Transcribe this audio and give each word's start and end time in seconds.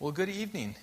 Well, 0.00 0.12
good 0.12 0.28
evening. 0.28 0.76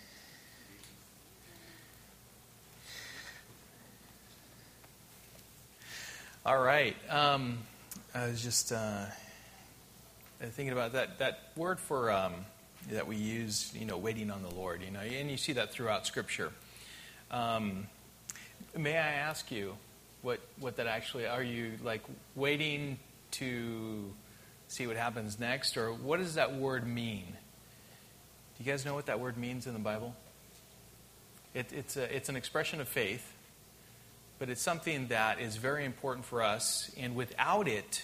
All 6.46 6.62
right. 6.62 6.98
Um, 7.10 7.60
I 8.14 8.28
was 8.28 8.44
just 8.44 8.74
uh, 8.74 9.06
thinking 10.42 10.74
about 10.74 10.92
that, 10.92 11.20
that 11.20 11.40
word 11.56 11.80
for 11.80 12.12
um, 12.12 12.34
that 12.92 13.08
we 13.08 13.16
use, 13.16 13.72
you 13.74 13.86
know, 13.86 13.98
waiting 13.98 14.30
on 14.30 14.44
the 14.44 14.54
Lord, 14.54 14.82
you 14.82 14.92
know, 14.92 15.00
and 15.00 15.32
you 15.32 15.38
see 15.38 15.54
that 15.54 15.72
throughout 15.72 16.06
Scripture. 16.06 16.52
Um, 17.32 17.88
may 18.78 18.98
I 18.98 19.14
ask 19.14 19.50
you 19.50 19.78
what, 20.24 20.42
what 20.60 20.76
that 20.76 20.88
actually, 20.88 21.26
are 21.26 21.42
you 21.42 21.72
like 21.82 22.02
waiting 22.36 23.00
to 23.32 24.12
see 24.68 24.88
what 24.88 24.98
happens 24.98 25.40
next, 25.40 25.78
or 25.78 25.94
what 25.94 26.20
does 26.20 26.36
that 26.36 26.56
word 26.56 26.86
mean? 26.86 27.38
Do 28.58 28.64
you 28.64 28.72
guys 28.72 28.86
know 28.86 28.96
what 28.96 29.08
that 29.08 29.20
word 29.20 29.36
means 29.36 29.68
in 29.68 29.74
the 29.74 29.80
Bible? 29.80 30.16
It, 31.54 31.74
it's, 31.74 31.98
a, 31.98 32.16
it's 32.16 32.30
an 32.30 32.38
expression 32.38 32.80
of 32.80 32.88
faith, 32.88 33.34
but 34.40 34.50
it's 34.50 34.62
something 34.62 35.08
that 35.08 35.42
is 35.42 35.58
very 35.58 35.84
important 35.84 36.26
for 36.26 36.42
us. 36.42 36.90
And 36.98 37.16
without 37.16 37.68
it, 37.68 38.02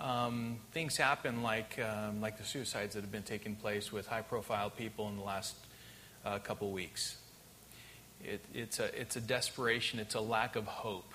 um, 0.00 0.58
things 0.72 0.96
happen 0.96 1.44
like, 1.44 1.78
um, 1.78 2.20
like 2.20 2.38
the 2.38 2.44
suicides 2.44 2.94
that 2.94 3.02
have 3.02 3.12
been 3.12 3.22
taking 3.22 3.54
place 3.54 3.92
with 3.92 4.08
high 4.08 4.22
profile 4.22 4.68
people 4.68 5.08
in 5.10 5.16
the 5.16 5.22
last 5.22 5.54
uh, 6.24 6.40
couple 6.40 6.72
weeks. 6.72 7.16
It, 8.24 8.44
it's, 8.52 8.80
a, 8.80 9.00
it's 9.00 9.14
a 9.14 9.20
desperation, 9.20 10.00
it's 10.00 10.16
a 10.16 10.20
lack 10.20 10.56
of 10.56 10.66
hope. 10.66 11.14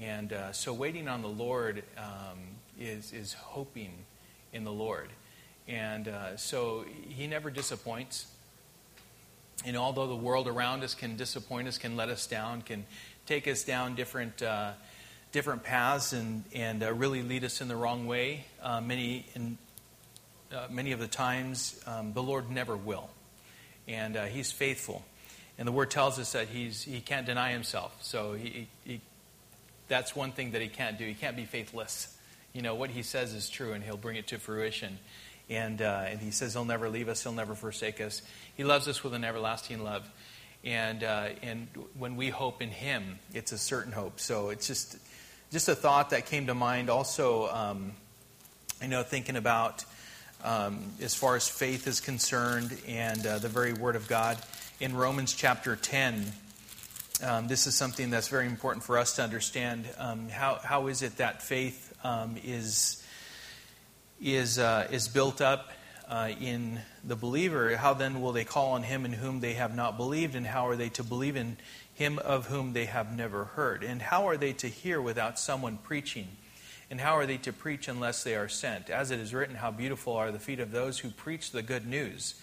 And 0.00 0.32
uh, 0.32 0.50
so 0.50 0.74
waiting 0.74 1.06
on 1.06 1.22
the 1.22 1.28
Lord 1.28 1.84
um, 1.96 2.40
is, 2.80 3.12
is 3.12 3.32
hoping 3.32 3.92
in 4.52 4.64
the 4.64 4.72
Lord. 4.72 5.10
And 5.66 6.08
uh, 6.08 6.36
so 6.36 6.84
he 7.08 7.26
never 7.26 7.50
disappoints. 7.50 8.26
And 9.64 9.76
although 9.76 10.06
the 10.06 10.16
world 10.16 10.46
around 10.46 10.82
us 10.82 10.94
can 10.94 11.16
disappoint 11.16 11.68
us, 11.68 11.78
can 11.78 11.96
let 11.96 12.08
us 12.08 12.26
down, 12.26 12.62
can 12.62 12.84
take 13.26 13.48
us 13.48 13.64
down 13.64 13.94
different, 13.94 14.42
uh, 14.42 14.72
different 15.32 15.62
paths 15.62 16.12
and, 16.12 16.44
and 16.54 16.82
uh, 16.82 16.92
really 16.92 17.22
lead 17.22 17.44
us 17.44 17.60
in 17.60 17.68
the 17.68 17.76
wrong 17.76 18.06
way, 18.06 18.44
uh, 18.62 18.80
many, 18.80 19.26
in, 19.34 19.56
uh, 20.52 20.66
many 20.70 20.92
of 20.92 21.00
the 21.00 21.08
times, 21.08 21.80
um, 21.86 22.12
the 22.12 22.22
Lord 22.22 22.50
never 22.50 22.76
will. 22.76 23.08
And 23.88 24.16
uh, 24.16 24.24
he's 24.24 24.52
faithful. 24.52 25.02
And 25.56 25.68
the 25.68 25.72
word 25.72 25.90
tells 25.90 26.18
us 26.18 26.32
that 26.32 26.48
he's, 26.48 26.82
he 26.82 27.00
can't 27.00 27.26
deny 27.26 27.52
himself. 27.52 27.96
So 28.02 28.34
he, 28.34 28.68
he, 28.84 29.00
that's 29.88 30.16
one 30.16 30.32
thing 30.32 30.52
that 30.52 30.62
he 30.62 30.68
can't 30.68 30.98
do. 30.98 31.06
He 31.06 31.14
can't 31.14 31.36
be 31.36 31.44
faithless. 31.44 32.14
You 32.52 32.62
know, 32.62 32.74
what 32.74 32.90
he 32.90 33.02
says 33.02 33.32
is 33.32 33.48
true, 33.48 33.72
and 33.72 33.82
he'll 33.82 33.96
bring 33.96 34.16
it 34.16 34.26
to 34.28 34.38
fruition. 34.38 34.98
And, 35.50 35.82
uh, 35.82 36.04
and 36.08 36.20
he 36.20 36.30
says 36.30 36.54
he'll 36.54 36.64
never 36.64 36.88
leave 36.88 37.08
us, 37.08 37.22
he'll 37.22 37.32
never 37.32 37.54
forsake 37.54 38.00
us. 38.00 38.22
He 38.56 38.64
loves 38.64 38.88
us 38.88 39.04
with 39.04 39.14
an 39.14 39.24
everlasting 39.24 39.84
love. 39.84 40.08
And, 40.64 41.04
uh, 41.04 41.28
and 41.42 41.68
when 41.98 42.16
we 42.16 42.30
hope 42.30 42.62
in 42.62 42.70
him, 42.70 43.18
it's 43.34 43.52
a 43.52 43.58
certain 43.58 43.92
hope. 43.92 44.18
So 44.18 44.48
it's 44.48 44.66
just, 44.66 44.96
just 45.52 45.68
a 45.68 45.74
thought 45.74 46.10
that 46.10 46.26
came 46.26 46.46
to 46.46 46.54
mind. 46.54 46.88
Also, 46.88 47.48
um, 47.48 47.92
I 48.80 48.86
know 48.86 49.02
thinking 49.02 49.36
about 49.36 49.84
um, 50.42 50.92
as 51.00 51.14
far 51.14 51.36
as 51.36 51.48
faith 51.48 51.86
is 51.86 52.00
concerned 52.00 52.76
and 52.88 53.26
uh, 53.26 53.38
the 53.38 53.48
very 53.48 53.72
Word 53.72 53.96
of 53.96 54.08
God. 54.08 54.38
In 54.80 54.96
Romans 54.96 55.34
chapter 55.34 55.76
10, 55.76 56.24
um, 57.22 57.46
this 57.46 57.66
is 57.66 57.74
something 57.74 58.10
that's 58.10 58.28
very 58.28 58.46
important 58.46 58.84
for 58.84 58.98
us 58.98 59.16
to 59.16 59.22
understand. 59.22 59.84
Um, 59.98 60.28
how, 60.28 60.58
how 60.62 60.88
is 60.88 61.02
it 61.02 61.18
that 61.18 61.42
faith 61.42 61.94
um, 62.02 62.36
is 62.44 63.03
is, 64.20 64.58
uh, 64.58 64.88
is 64.90 65.08
built 65.08 65.40
up 65.40 65.70
uh, 66.08 66.30
in 66.40 66.80
the 67.02 67.16
believer, 67.16 67.76
how 67.76 67.94
then 67.94 68.20
will 68.20 68.32
they 68.32 68.44
call 68.44 68.72
on 68.72 68.82
him 68.82 69.04
in 69.04 69.12
whom 69.12 69.40
they 69.40 69.54
have 69.54 69.74
not 69.74 69.96
believed? 69.96 70.34
And 70.34 70.46
how 70.46 70.68
are 70.68 70.76
they 70.76 70.90
to 70.90 71.02
believe 71.02 71.36
in 71.36 71.56
him 71.94 72.18
of 72.18 72.46
whom 72.46 72.72
they 72.72 72.84
have 72.84 73.16
never 73.16 73.44
heard? 73.44 73.82
And 73.82 74.02
how 74.02 74.28
are 74.28 74.36
they 74.36 74.52
to 74.54 74.68
hear 74.68 75.00
without 75.00 75.38
someone 75.38 75.78
preaching? 75.78 76.28
And 76.90 77.00
how 77.00 77.16
are 77.16 77.26
they 77.26 77.38
to 77.38 77.52
preach 77.52 77.88
unless 77.88 78.22
they 78.22 78.36
are 78.36 78.48
sent? 78.48 78.90
As 78.90 79.10
it 79.10 79.18
is 79.18 79.32
written, 79.32 79.56
How 79.56 79.70
beautiful 79.70 80.14
are 80.14 80.30
the 80.30 80.38
feet 80.38 80.60
of 80.60 80.70
those 80.70 80.98
who 80.98 81.10
preach 81.10 81.50
the 81.50 81.62
good 81.62 81.86
news. 81.86 82.34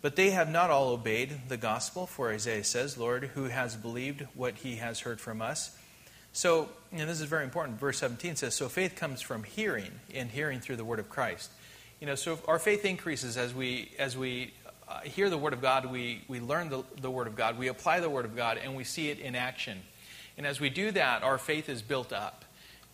But 0.00 0.16
they 0.16 0.30
have 0.30 0.50
not 0.50 0.70
all 0.70 0.90
obeyed 0.90 1.48
the 1.48 1.56
gospel, 1.56 2.06
for 2.06 2.32
Isaiah 2.32 2.64
says, 2.64 2.96
Lord, 2.96 3.24
who 3.34 3.44
has 3.44 3.76
believed 3.76 4.26
what 4.34 4.54
he 4.56 4.76
has 4.76 5.00
heard 5.00 5.20
from 5.20 5.42
us? 5.42 5.76
So, 6.38 6.68
and 6.92 7.10
this 7.10 7.20
is 7.20 7.26
very 7.26 7.42
important. 7.42 7.80
Verse 7.80 7.98
17 7.98 8.36
says, 8.36 8.54
So 8.54 8.68
faith 8.68 8.94
comes 8.94 9.20
from 9.20 9.42
hearing, 9.42 9.90
and 10.14 10.30
hearing 10.30 10.60
through 10.60 10.76
the 10.76 10.84
word 10.84 11.00
of 11.00 11.08
Christ. 11.08 11.50
You 12.00 12.06
know, 12.06 12.14
so 12.14 12.38
our 12.46 12.60
faith 12.60 12.84
increases 12.84 13.36
as 13.36 13.52
we, 13.52 13.90
as 13.98 14.16
we 14.16 14.54
uh, 14.86 15.00
hear 15.00 15.30
the 15.30 15.36
word 15.36 15.52
of 15.52 15.60
God, 15.60 15.86
we, 15.86 16.22
we 16.28 16.38
learn 16.38 16.68
the, 16.68 16.84
the 17.00 17.10
word 17.10 17.26
of 17.26 17.34
God, 17.34 17.58
we 17.58 17.66
apply 17.66 17.98
the 17.98 18.08
word 18.08 18.24
of 18.24 18.36
God, 18.36 18.56
and 18.56 18.76
we 18.76 18.84
see 18.84 19.10
it 19.10 19.18
in 19.18 19.34
action. 19.34 19.80
And 20.36 20.46
as 20.46 20.60
we 20.60 20.70
do 20.70 20.92
that, 20.92 21.24
our 21.24 21.38
faith 21.38 21.68
is 21.68 21.82
built 21.82 22.12
up. 22.12 22.44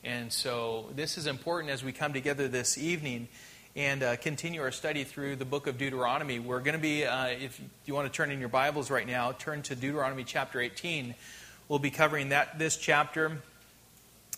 And 0.03 0.33
so 0.33 0.89
this 0.95 1.19
is 1.19 1.27
important 1.27 1.71
as 1.71 1.85
we 1.85 1.93
come 1.93 2.15
together 2.15 2.49
this 2.49 2.79
evening 2.79 3.29
and 3.77 4.03
uh, 4.03 4.17
continue 4.17 4.63
our 4.63 4.73
study 4.73 5.05
through 5.05 5.37
the 5.37 5.45
book 5.45 5.67
of 5.67 5.77
Deuteronomy. 5.77 6.39
We're 6.39 6.61
going 6.61 6.77
to 6.77 6.83
be, 6.83 7.05
uh, 7.05 7.27
if 7.27 7.61
you 7.85 7.93
want 7.93 8.11
to 8.11 8.17
turn 8.17 8.31
in 8.31 8.41
your 8.41 8.49
Bibles 8.49 8.91
right 8.91 9.07
now, 9.07 9.33
turn 9.33 9.61
to 9.65 9.77
Deuteronomy 9.77 10.25
chapter 10.25 10.63
18. 10.63 11.15
We'll 11.67 11.79
be 11.79 11.91
covering 11.91 12.29
that 12.29 12.59
this 12.59 12.77
chapter. 12.77 13.39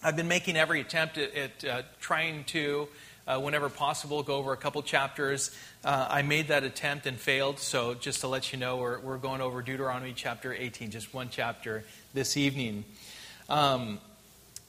I've 0.00 0.14
been 0.14 0.28
making 0.28 0.56
every 0.56 0.80
attempt 0.80 1.18
at, 1.18 1.34
at 1.34 1.64
uh, 1.64 1.82
trying 1.98 2.44
to, 2.44 2.86
uh, 3.26 3.40
whenever 3.40 3.68
possible, 3.68 4.22
go 4.22 4.36
over 4.36 4.52
a 4.52 4.56
couple 4.56 4.80
chapters. 4.84 5.50
Uh, 5.84 6.06
I 6.08 6.22
made 6.22 6.46
that 6.48 6.62
attempt 6.62 7.04
and 7.04 7.18
failed, 7.18 7.58
so 7.58 7.94
just 7.94 8.20
to 8.20 8.28
let 8.28 8.52
you 8.52 8.60
know, 8.60 8.76
we're, 8.76 9.00
we're 9.00 9.18
going 9.18 9.40
over 9.40 9.60
Deuteronomy 9.60 10.12
chapter 10.14 10.54
18, 10.54 10.92
just 10.92 11.12
one 11.12 11.28
chapter 11.28 11.82
this 12.14 12.36
evening. 12.36 12.84
Um, 13.48 13.98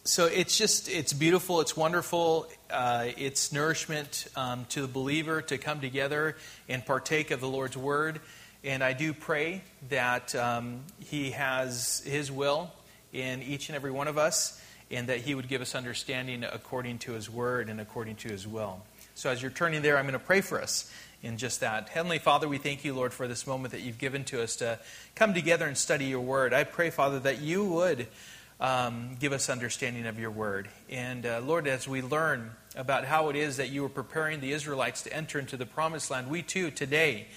so 0.03 0.25
it's 0.25 0.57
just, 0.57 0.89
it's 0.89 1.13
beautiful, 1.13 1.61
it's 1.61 1.77
wonderful, 1.77 2.47
uh, 2.71 3.09
it's 3.17 3.53
nourishment 3.53 4.25
um, 4.35 4.65
to 4.69 4.81
the 4.81 4.87
believer 4.87 5.43
to 5.43 5.59
come 5.59 5.79
together 5.79 6.35
and 6.67 6.83
partake 6.83 7.29
of 7.29 7.39
the 7.39 7.47
Lord's 7.47 7.77
Word. 7.77 8.19
And 8.67 8.83
I 8.83 8.91
do 8.91 9.13
pray 9.13 9.61
that 9.87 10.35
um, 10.35 10.81
He 10.99 11.31
has 11.31 12.03
His 12.05 12.29
will 12.29 12.69
in 13.13 13.41
each 13.41 13.69
and 13.69 13.77
every 13.77 13.91
one 13.91 14.09
of 14.09 14.17
us, 14.17 14.61
and 14.91 15.07
that 15.07 15.19
He 15.21 15.35
would 15.35 15.47
give 15.47 15.61
us 15.61 15.73
understanding 15.73 16.43
according 16.43 16.97
to 16.99 17.13
His 17.13 17.29
word 17.29 17.69
and 17.69 17.79
according 17.79 18.17
to 18.17 18.27
His 18.27 18.45
will. 18.45 18.81
So 19.15 19.29
as 19.29 19.41
you're 19.41 19.51
turning 19.51 19.83
there, 19.83 19.97
I'm 19.97 20.03
going 20.03 20.19
to 20.19 20.19
pray 20.19 20.41
for 20.41 20.61
us 20.61 20.91
in 21.23 21.37
just 21.37 21.61
that. 21.61 21.87
Heavenly 21.87 22.19
Father, 22.19 22.49
we 22.49 22.57
thank 22.57 22.83
you, 22.83 22.93
Lord, 22.93 23.13
for 23.13 23.25
this 23.25 23.47
moment 23.47 23.71
that 23.71 23.83
you've 23.83 23.99
given 23.99 24.25
to 24.25 24.43
us 24.43 24.57
to 24.57 24.79
come 25.15 25.33
together 25.33 25.65
and 25.65 25.77
study 25.77 26.03
your 26.03 26.19
word. 26.19 26.53
I 26.53 26.65
pray, 26.65 26.89
Father, 26.89 27.19
that 27.19 27.39
you 27.39 27.63
would 27.63 28.07
um, 28.59 29.15
give 29.17 29.31
us 29.31 29.49
understanding 29.49 30.05
of 30.05 30.19
your 30.19 30.31
word. 30.31 30.67
And 30.89 31.25
uh, 31.25 31.39
Lord, 31.39 31.67
as 31.67 31.87
we 31.87 32.01
learn 32.01 32.51
about 32.75 33.05
how 33.05 33.29
it 33.29 33.37
is 33.37 33.55
that 33.57 33.69
you 33.69 33.83
were 33.83 33.89
preparing 33.89 34.41
the 34.41 34.51
Israelites 34.51 35.03
to 35.03 35.13
enter 35.13 35.39
into 35.39 35.55
the 35.55 35.65
promised 35.65 36.11
land, 36.11 36.29
we 36.29 36.41
too 36.41 36.69
today 36.69 37.27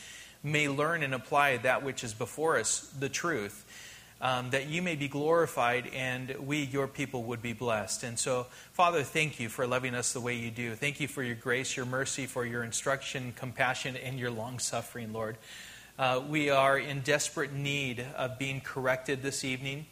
may 0.42 0.68
learn 0.68 1.02
and 1.02 1.14
apply 1.14 1.58
that 1.58 1.82
which 1.82 2.04
is 2.04 2.14
before 2.14 2.58
us, 2.58 2.80
the 2.98 3.08
truth, 3.08 3.64
um, 4.20 4.50
that 4.50 4.68
you 4.68 4.82
may 4.82 4.96
be 4.96 5.08
glorified 5.08 5.88
and 5.94 6.34
we, 6.46 6.58
your 6.58 6.86
people, 6.86 7.24
would 7.24 7.42
be 7.42 7.52
blessed. 7.52 8.02
And 8.02 8.18
so, 8.18 8.46
Father, 8.72 9.02
thank 9.02 9.40
you 9.40 9.48
for 9.48 9.66
loving 9.66 9.94
us 9.94 10.12
the 10.12 10.20
way 10.20 10.36
you 10.36 10.50
do. 10.50 10.74
Thank 10.74 11.00
you 11.00 11.08
for 11.08 11.22
your 11.22 11.34
grace, 11.34 11.76
your 11.76 11.86
mercy, 11.86 12.26
for 12.26 12.44
your 12.44 12.62
instruction, 12.62 13.32
compassion, 13.36 13.96
and 13.96 14.18
your 14.18 14.30
long 14.30 14.58
suffering, 14.58 15.12
Lord. 15.12 15.36
Uh, 15.98 16.22
we 16.28 16.50
are 16.50 16.78
in 16.78 17.00
desperate 17.00 17.52
need 17.52 18.04
of 18.16 18.38
being 18.38 18.60
corrected 18.60 19.22
this 19.22 19.44
evening 19.44 19.86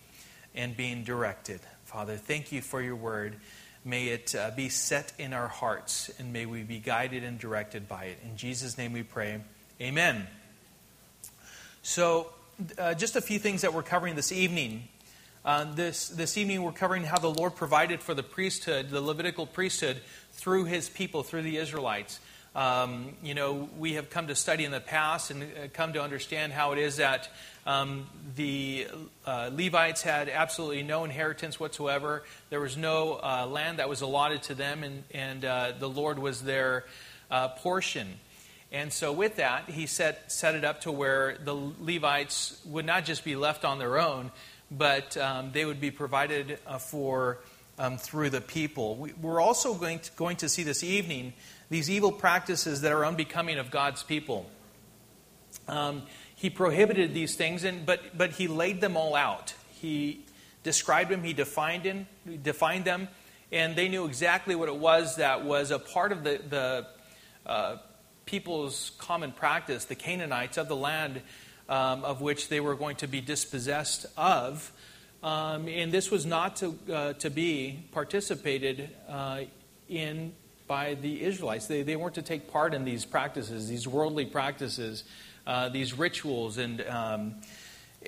and 0.55 0.77
being 0.77 1.05
directed. 1.05 1.61
Father, 1.85 2.17
thank 2.17 2.53
you 2.53 2.61
for 2.61 2.83
your 2.83 2.97
word. 2.97 3.37
May 3.85 4.09
it 4.09 4.35
uh, 4.35 4.51
be 4.55 4.69
set 4.69 5.13
in 5.19 5.33
our 5.33 5.49
hearts 5.49 6.11
and 6.19 6.33
may 6.33 6.45
we 6.47 6.63
be 6.63 6.79
guided 6.79 7.25
and 7.25 7.39
directed 7.39 7.89
by 7.89 8.05
it. 8.05 8.19
In 8.25 8.37
Jesus' 8.37 8.77
name 8.77 8.93
we 8.93 9.03
pray. 9.03 9.41
Amen. 9.81 10.27
So, 11.89 12.27
uh, 12.77 12.93
just 12.93 13.17
a 13.17 13.23
few 13.23 13.39
things 13.39 13.63
that 13.63 13.73
we're 13.73 13.83
covering 13.83 14.15
this 14.15 14.31
evening. 14.31 14.89
Uh, 15.43 15.73
this, 15.73 16.11
this 16.11 16.37
evening, 16.37 16.63
we're 16.63 16.71
covering 16.71 17.03
how 17.03 17.19
the 17.19 17.31
Lord 17.31 17.57
provided 17.57 18.03
for 18.03 18.13
the 18.13 18.23
priesthood, 18.23 18.91
the 18.91 19.01
Levitical 19.01 19.47
priesthood, 19.47 20.03
through 20.33 20.67
his 20.67 20.91
people, 20.91 21.23
through 21.23 21.41
the 21.41 21.57
Israelites. 21.57 22.21
Um, 22.55 23.17
you 23.23 23.33
know, 23.33 23.71
we 23.79 23.95
have 23.95 24.11
come 24.11 24.27
to 24.27 24.35
study 24.35 24.67
in 24.67 24.71
the 24.71 24.81
past 24.81 25.31
and 25.31 25.45
uh, 25.45 25.47
come 25.73 25.95
to 25.95 26.03
understand 26.03 26.53
how 26.53 26.73
it 26.73 26.79
is 26.79 26.99
that 26.99 27.31
um, 27.65 28.07
the 28.37 28.89
uh, 29.25 29.49
Levites 29.51 30.03
had 30.03 30.29
absolutely 30.29 30.83
no 30.83 31.05
inheritance 31.05 31.59
whatsoever. 31.59 32.23
There 32.51 32.61
was 32.61 32.77
no 32.77 33.15
uh, 33.15 33.47
land 33.47 33.79
that 33.79 33.89
was 33.89 34.03
allotted 34.03 34.43
to 34.43 34.55
them, 34.55 34.83
and, 34.83 35.05
and 35.15 35.43
uh, 35.43 35.73
the 35.79 35.89
Lord 35.89 36.19
was 36.19 36.43
their 36.43 36.85
uh, 37.31 37.49
portion. 37.49 38.19
And 38.71 38.93
so, 38.93 39.13
with 39.13 39.37
that, 39.37 39.71
he 39.71 39.87
set, 39.87 40.31
set 40.31 40.55
it 40.55 40.65
up 40.65 40.83
to 40.83 40.93
where 40.93 41.39
the 41.43 41.55
Levites 41.55 42.61
would 42.67 42.85
not 42.85 43.07
just 43.07 43.25
be 43.25 43.35
left 43.35 43.65
on 43.65 43.79
their 43.79 43.99
own, 43.99 44.31
but 44.71 45.17
um, 45.17 45.53
they 45.53 45.65
would 45.65 45.81
be 45.81 45.91
provided 45.91 46.59
uh, 46.67 46.77
for 46.79 47.39
um, 47.79 47.97
through 47.97 48.31
the 48.31 48.43
people. 48.43 48.97
We, 48.97 49.13
are 49.25 49.41
also 49.41 49.75
going 49.75 50.01
to, 50.01 50.11
going 50.13 50.37
to 50.39 50.49
see 50.49 50.65
this 50.65 50.85
evening 50.85 51.33
these 51.71 51.91
evil 51.91 52.13
practices 52.13 52.81
that 52.81 52.93
are 52.93 53.05
unbecoming 53.05 53.59
of 53.59 53.71
God's 53.71 54.03
people. 54.03 54.51
um, 55.69 56.03
he 56.35 56.51
prohibited 56.51 57.15
these 57.15 57.35
things, 57.35 57.65
and, 57.65 57.85
but, 57.85 58.17
but 58.17 58.31
he 58.31 58.47
laid 58.47 58.81
them 58.81 58.97
all 58.97 59.17
out. 59.17 59.55
He 59.73 60.25
described 60.63 61.11
them, 61.11 61.25
he 61.25 61.33
defined, 61.33 61.85
in, 61.85 62.07
defined 62.43 62.85
them, 62.85 63.09
and 63.51 63.75
they 63.75 63.89
knew 63.89 64.07
exactly 64.07 64.55
what 64.55 64.69
it 64.69 64.77
was 64.77 65.17
that 65.17 65.45
was 65.45 65.71
a 65.71 65.79
part 65.79 66.13
of 66.13 66.23
the, 66.23 66.41
the 66.49 66.87
uh, 67.45 67.77
people's 68.29 68.93
common 68.99 69.33
practice, 69.33 69.87
the 69.87 69.95
Canaanites 69.95 70.59
of 70.59 70.69
the 70.69 70.77
land 70.77 71.23
um, 71.67 72.05
of 72.05 72.21
which 72.21 72.51
they 72.51 72.61
were 72.61 72.75
going 72.75 72.97
to 72.97 73.07
be 73.07 73.23
dispossessed 73.23 74.05
of. 74.19 74.71
Um, 75.23 75.67
and 75.67 75.91
this 75.91 76.11
was 76.11 76.27
not 76.27 76.57
to, 76.57 76.79
uh, 76.93 77.13
to 77.15 77.31
be 77.31 77.87
participated 77.91 78.91
uh, 79.09 79.45
in 79.89 80.35
by 80.67 80.93
the 80.93 81.23
Israelites. 81.23 81.67
They, 81.67 81.83
they 81.83 81.97
weren't 81.97 82.17
to 82.17 82.23
take 82.23 82.53
part 82.53 82.75
in 82.75 82.85
these 82.85 83.07
practices, 83.07 83.67
these 83.67 83.89
worldly 83.89 84.27
practices, 84.27 85.05
uh, 85.47 85.71
these 85.71 85.99
rituals, 85.99 86.59
and, 86.59 86.83
um, 86.83 87.37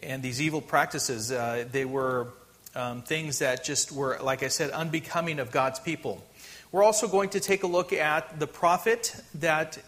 and 0.02 0.22
these 0.22 0.42
evil 0.42 0.60
practices. 0.60 1.32
Uh, 1.32 1.64
they 1.72 1.86
were 1.86 2.28
um, 2.74 3.00
things 3.00 3.38
that 3.38 3.64
just 3.64 3.90
were, 3.90 4.18
like 4.22 4.42
I 4.42 4.48
said, 4.48 4.70
unbecoming 4.70 5.38
of 5.38 5.50
God's 5.50 5.80
people. 5.80 6.22
We're 6.70 6.84
also 6.84 7.08
going 7.08 7.30
to 7.30 7.40
take 7.40 7.62
a 7.62 7.66
look 7.66 7.94
at 7.94 8.38
the 8.38 8.46
prophet 8.46 9.16
that 9.36 9.78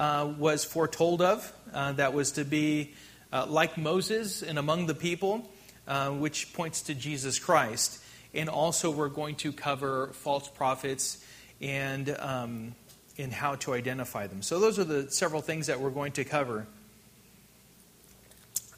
uh, 0.00 0.32
was 0.38 0.64
foretold 0.64 1.20
of, 1.20 1.52
uh, 1.74 1.92
that 1.92 2.14
was 2.14 2.32
to 2.32 2.44
be 2.44 2.94
uh, 3.34 3.44
like 3.46 3.76
Moses 3.76 4.42
and 4.42 4.58
among 4.58 4.86
the 4.86 4.94
people, 4.94 5.46
uh, 5.86 6.08
which 6.08 6.54
points 6.54 6.80
to 6.82 6.94
Jesus 6.94 7.38
Christ. 7.38 8.02
And 8.32 8.48
also, 8.48 8.90
we're 8.90 9.10
going 9.10 9.34
to 9.36 9.52
cover 9.52 10.08
false 10.14 10.48
prophets 10.48 11.22
and, 11.60 12.08
um, 12.18 12.74
and 13.18 13.30
how 13.30 13.56
to 13.56 13.74
identify 13.74 14.26
them. 14.26 14.40
So, 14.40 14.58
those 14.58 14.78
are 14.78 14.84
the 14.84 15.10
several 15.10 15.42
things 15.42 15.66
that 15.66 15.80
we're 15.80 15.90
going 15.90 16.12
to 16.12 16.24
cover. 16.24 16.66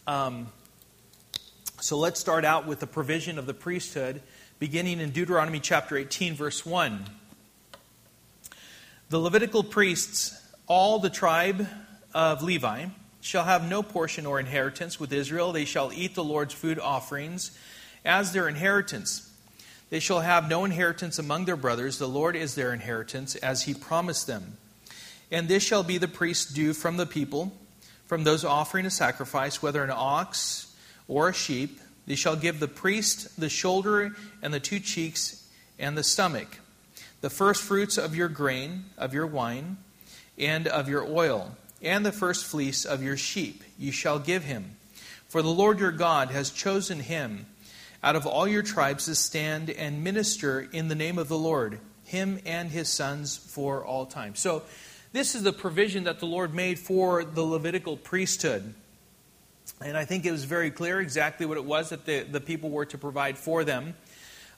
Um, 0.08 0.48
so, 1.80 1.98
let's 1.98 2.18
start 2.18 2.44
out 2.44 2.66
with 2.66 2.80
the 2.80 2.88
provision 2.88 3.38
of 3.38 3.46
the 3.46 3.54
priesthood, 3.54 4.22
beginning 4.58 4.98
in 4.98 5.10
Deuteronomy 5.10 5.60
chapter 5.60 5.96
18, 5.96 6.34
verse 6.34 6.66
1. 6.66 7.04
The 9.10 9.18
Levitical 9.18 9.62
priests, 9.62 10.41
all 10.72 10.98
the 10.98 11.10
tribe 11.10 11.68
of 12.14 12.42
Levi, 12.42 12.86
shall 13.20 13.44
have 13.44 13.68
no 13.68 13.82
portion 13.82 14.24
or 14.24 14.40
inheritance 14.40 14.98
with 14.98 15.12
Israel. 15.12 15.52
They 15.52 15.66
shall 15.66 15.92
eat 15.92 16.14
the 16.14 16.24
Lord's 16.24 16.54
food 16.54 16.78
offerings 16.78 17.50
as 18.06 18.32
their 18.32 18.48
inheritance. 18.48 19.30
They 19.90 20.00
shall 20.00 20.20
have 20.20 20.48
no 20.48 20.64
inheritance 20.64 21.18
among 21.18 21.44
their 21.44 21.56
brothers. 21.56 21.98
The 21.98 22.08
Lord 22.08 22.34
is 22.34 22.54
their 22.54 22.72
inheritance, 22.72 23.36
as 23.36 23.64
he 23.64 23.74
promised 23.74 24.26
them. 24.26 24.56
And 25.30 25.46
this 25.46 25.62
shall 25.62 25.82
be 25.82 25.98
the 25.98 26.08
priest's 26.08 26.50
due 26.50 26.72
from 26.72 26.96
the 26.96 27.04
people, 27.04 27.52
from 28.06 28.24
those 28.24 28.42
offering 28.42 28.86
a 28.86 28.90
sacrifice, 28.90 29.60
whether 29.60 29.84
an 29.84 29.92
ox 29.94 30.74
or 31.06 31.28
a 31.28 31.34
sheep. 31.34 31.82
They 32.06 32.14
shall 32.14 32.34
give 32.34 32.60
the 32.60 32.66
priest 32.66 33.38
the 33.38 33.50
shoulder 33.50 34.16
and 34.40 34.54
the 34.54 34.58
two 34.58 34.80
cheeks 34.80 35.46
and 35.78 35.98
the 35.98 36.02
stomach, 36.02 36.60
the 37.20 37.28
first 37.28 37.62
fruits 37.62 37.98
of 37.98 38.16
your 38.16 38.28
grain, 38.28 38.86
of 38.96 39.12
your 39.12 39.26
wine, 39.26 39.76
and 40.38 40.66
of 40.66 40.88
your 40.88 41.04
oil 41.04 41.56
and 41.82 42.06
the 42.06 42.12
first 42.12 42.44
fleece 42.44 42.84
of 42.84 43.02
your 43.02 43.16
sheep 43.16 43.62
you 43.78 43.92
shall 43.92 44.18
give 44.18 44.44
him. 44.44 44.76
For 45.28 45.42
the 45.42 45.48
Lord 45.48 45.80
your 45.80 45.92
God 45.92 46.30
has 46.30 46.50
chosen 46.50 47.00
him 47.00 47.46
out 48.02 48.16
of 48.16 48.26
all 48.26 48.46
your 48.46 48.62
tribes 48.62 49.06
to 49.06 49.14
stand 49.14 49.70
and 49.70 50.04
minister 50.04 50.60
in 50.72 50.88
the 50.88 50.94
name 50.94 51.18
of 51.18 51.28
the 51.28 51.38
Lord, 51.38 51.78
him 52.04 52.40
and 52.44 52.70
his 52.70 52.88
sons 52.88 53.36
for 53.36 53.84
all 53.84 54.06
time. 54.06 54.34
So, 54.34 54.62
this 55.12 55.34
is 55.34 55.42
the 55.42 55.52
provision 55.52 56.04
that 56.04 56.20
the 56.20 56.26
Lord 56.26 56.54
made 56.54 56.78
for 56.78 57.22
the 57.22 57.42
Levitical 57.42 57.98
priesthood. 57.98 58.72
And 59.82 59.94
I 59.94 60.06
think 60.06 60.24
it 60.24 60.32
was 60.32 60.44
very 60.44 60.70
clear 60.70 61.00
exactly 61.00 61.44
what 61.44 61.58
it 61.58 61.66
was 61.66 61.90
that 61.90 62.06
the, 62.06 62.22
the 62.22 62.40
people 62.40 62.70
were 62.70 62.86
to 62.86 62.96
provide 62.96 63.36
for 63.36 63.62
them. 63.62 63.94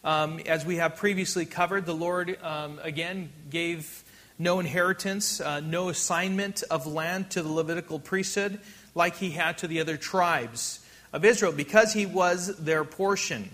Um, 0.05 0.39
as 0.47 0.65
we 0.65 0.77
have 0.77 0.95
previously 0.95 1.45
covered, 1.45 1.87
the 1.87 1.95
Lord 1.95 2.39
um, 2.41 2.79
again 2.85 3.33
gave 3.51 4.04
no 4.39 4.61
inheritance, 4.61 5.41
uh, 5.41 5.61
no 5.61 5.89
assignment 5.89 6.63
of 6.71 6.87
land 6.87 7.31
to 7.31 7.43
the 7.43 7.49
Levitical 7.49 7.99
priesthood 7.99 8.61
like 8.95 9.17
he 9.17 9.31
had 9.31 9.59
to 9.59 9.69
the 9.69 9.81
other 9.81 9.97
tribes 9.97 10.81
of 11.13 11.25
Israel 11.25 11.53
because 11.53 11.93
he 11.93 12.07
was 12.07 12.57
their 12.59 12.85
portion. 12.85 13.51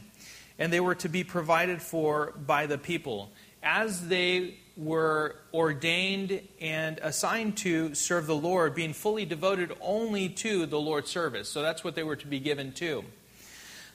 And 0.58 0.72
they 0.72 0.80
were 0.80 0.94
to 0.96 1.08
be 1.08 1.24
provided 1.24 1.80
for 1.80 2.32
by 2.46 2.66
the 2.66 2.78
people 2.78 3.30
as 3.62 4.08
they 4.08 4.54
were 4.76 5.36
ordained 5.52 6.40
and 6.60 6.98
assigned 7.02 7.56
to 7.58 7.94
serve 7.94 8.26
the 8.26 8.36
Lord, 8.36 8.74
being 8.74 8.94
fully 8.94 9.26
devoted 9.26 9.72
only 9.80 10.28
to 10.28 10.64
the 10.64 10.80
Lord's 10.80 11.10
service. 11.10 11.48
So 11.50 11.60
that's 11.60 11.84
what 11.84 11.94
they 11.94 12.02
were 12.02 12.16
to 12.16 12.26
be 12.26 12.40
given 12.40 12.72
to. 12.72 13.04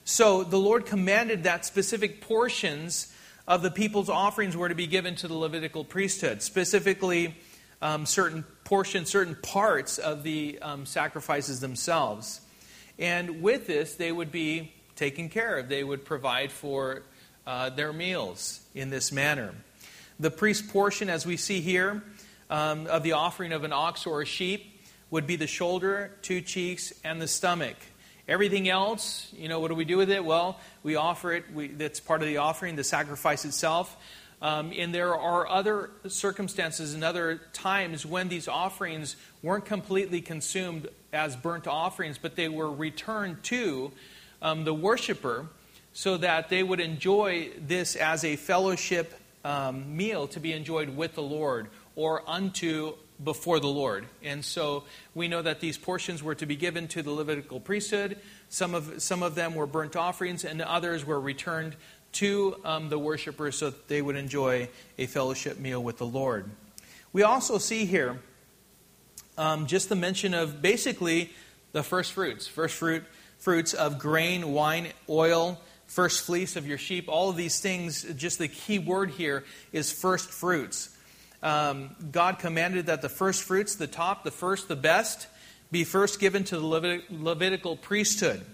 So 0.04 0.44
the 0.44 0.58
Lord 0.58 0.86
commanded 0.86 1.42
that 1.42 1.64
specific 1.64 2.20
portions 2.20 3.12
of 3.46 3.62
the 3.62 3.70
people's 3.70 4.08
offerings 4.08 4.56
were 4.56 4.68
to 4.68 4.74
be 4.74 4.86
given 4.86 5.14
to 5.16 5.28
the 5.28 5.34
Levitical 5.34 5.84
priesthood, 5.84 6.42
specifically 6.42 7.36
um, 7.80 8.06
certain 8.06 8.44
portions, 8.64 9.10
certain 9.10 9.36
parts 9.36 9.98
of 9.98 10.22
the 10.22 10.58
um, 10.60 10.86
sacrifices 10.86 11.60
themselves. 11.60 12.40
And 12.98 13.42
with 13.42 13.66
this, 13.66 13.94
they 13.94 14.10
would 14.10 14.32
be 14.32 14.72
taken 14.96 15.28
care 15.28 15.58
of. 15.58 15.68
They 15.68 15.84
would 15.84 16.04
provide 16.04 16.50
for 16.50 17.02
uh, 17.46 17.70
their 17.70 17.92
meals 17.92 18.60
in 18.74 18.90
this 18.90 19.12
manner. 19.12 19.54
The 20.18 20.30
priest 20.30 20.68
portion, 20.68 21.10
as 21.10 21.26
we 21.26 21.36
see 21.36 21.60
here, 21.60 22.02
um, 22.48 22.86
of 22.86 23.02
the 23.02 23.12
offering 23.12 23.52
of 23.52 23.64
an 23.64 23.72
ox 23.72 24.06
or 24.06 24.22
a 24.22 24.26
sheep 24.26 24.80
would 25.10 25.26
be 25.26 25.36
the 25.36 25.46
shoulder, 25.46 26.12
two 26.22 26.40
cheeks, 26.40 26.92
and 27.04 27.20
the 27.20 27.28
stomach. 27.28 27.76
Everything 28.28 28.68
else, 28.68 29.32
you 29.36 29.48
know, 29.48 29.60
what 29.60 29.68
do 29.68 29.74
we 29.74 29.84
do 29.84 29.96
with 29.96 30.10
it? 30.10 30.24
Well, 30.24 30.58
we 30.82 30.96
offer 30.96 31.32
it. 31.32 31.44
We, 31.54 31.68
that's 31.68 32.00
part 32.00 32.22
of 32.22 32.28
the 32.28 32.38
offering, 32.38 32.74
the 32.74 32.84
sacrifice 32.84 33.44
itself. 33.44 33.96
Um, 34.42 34.72
and 34.76 34.94
there 34.94 35.14
are 35.16 35.48
other 35.48 35.90
circumstances 36.08 36.92
and 36.92 37.02
other 37.04 37.40
times 37.52 38.04
when 38.04 38.28
these 38.28 38.48
offerings 38.48 39.16
weren't 39.42 39.64
completely 39.64 40.20
consumed 40.20 40.88
as 41.12 41.36
burnt 41.36 41.66
offerings, 41.66 42.18
but 42.18 42.36
they 42.36 42.48
were 42.48 42.70
returned 42.70 43.42
to 43.44 43.92
um, 44.42 44.64
the 44.64 44.74
worshiper 44.74 45.46
so 45.92 46.18
that 46.18 46.50
they 46.50 46.62
would 46.62 46.80
enjoy 46.80 47.50
this 47.58 47.96
as 47.96 48.24
a 48.24 48.36
fellowship 48.36 49.14
um, 49.44 49.96
meal 49.96 50.26
to 50.28 50.40
be 50.40 50.52
enjoyed 50.52 50.90
with 50.90 51.14
the 51.14 51.22
Lord 51.22 51.68
or 51.94 52.28
unto 52.28 52.94
before 53.22 53.60
the 53.60 53.68
Lord. 53.68 54.06
And 54.22 54.44
so 54.44 54.84
we 55.14 55.28
know 55.28 55.42
that 55.42 55.60
these 55.60 55.78
portions 55.78 56.22
were 56.22 56.34
to 56.34 56.46
be 56.46 56.56
given 56.56 56.88
to 56.88 57.02
the 57.02 57.10
Levitical 57.10 57.60
priesthood. 57.60 58.18
Some 58.48 58.74
of, 58.74 59.02
some 59.02 59.22
of 59.22 59.34
them 59.34 59.54
were 59.54 59.66
burnt 59.66 59.96
offerings, 59.96 60.44
and 60.44 60.60
others 60.60 61.04
were 61.04 61.20
returned 61.20 61.76
to 62.12 62.56
um, 62.64 62.88
the 62.88 62.98
worshippers 62.98 63.58
so 63.58 63.70
that 63.70 63.88
they 63.88 64.00
would 64.00 64.16
enjoy 64.16 64.68
a 64.98 65.06
fellowship 65.06 65.58
meal 65.58 65.82
with 65.82 65.98
the 65.98 66.06
Lord. 66.06 66.48
We 67.12 67.22
also 67.22 67.58
see 67.58 67.86
here 67.86 68.20
um, 69.38 69.66
just 69.66 69.88
the 69.88 69.96
mention 69.96 70.34
of 70.34 70.62
basically 70.62 71.30
the 71.72 71.82
first 71.82 72.12
fruits, 72.12 72.46
first 72.46 72.74
fruit, 72.74 73.04
fruits 73.38 73.74
of 73.74 73.98
grain, 73.98 74.52
wine, 74.52 74.88
oil, 75.08 75.60
first 75.86 76.24
fleece 76.24 76.56
of 76.56 76.66
your 76.66 76.78
sheep. 76.78 77.06
All 77.08 77.30
of 77.30 77.36
these 77.36 77.60
things, 77.60 78.02
just 78.16 78.38
the 78.38 78.48
key 78.48 78.78
word 78.78 79.10
here 79.10 79.44
is 79.72 79.92
first 79.92 80.30
fruits 80.30 80.95
um, 81.46 81.94
God 82.10 82.40
commanded 82.40 82.86
that 82.86 83.02
the 83.02 83.08
first 83.08 83.44
fruits, 83.44 83.76
the 83.76 83.86
top, 83.86 84.24
the 84.24 84.32
first, 84.32 84.66
the 84.66 84.74
best, 84.74 85.28
be 85.70 85.84
first 85.84 86.18
given 86.18 86.42
to 86.42 86.58
the 86.58 86.66
Levit- 86.66 87.04
Levitical 87.08 87.76
priesthood. 87.76 88.44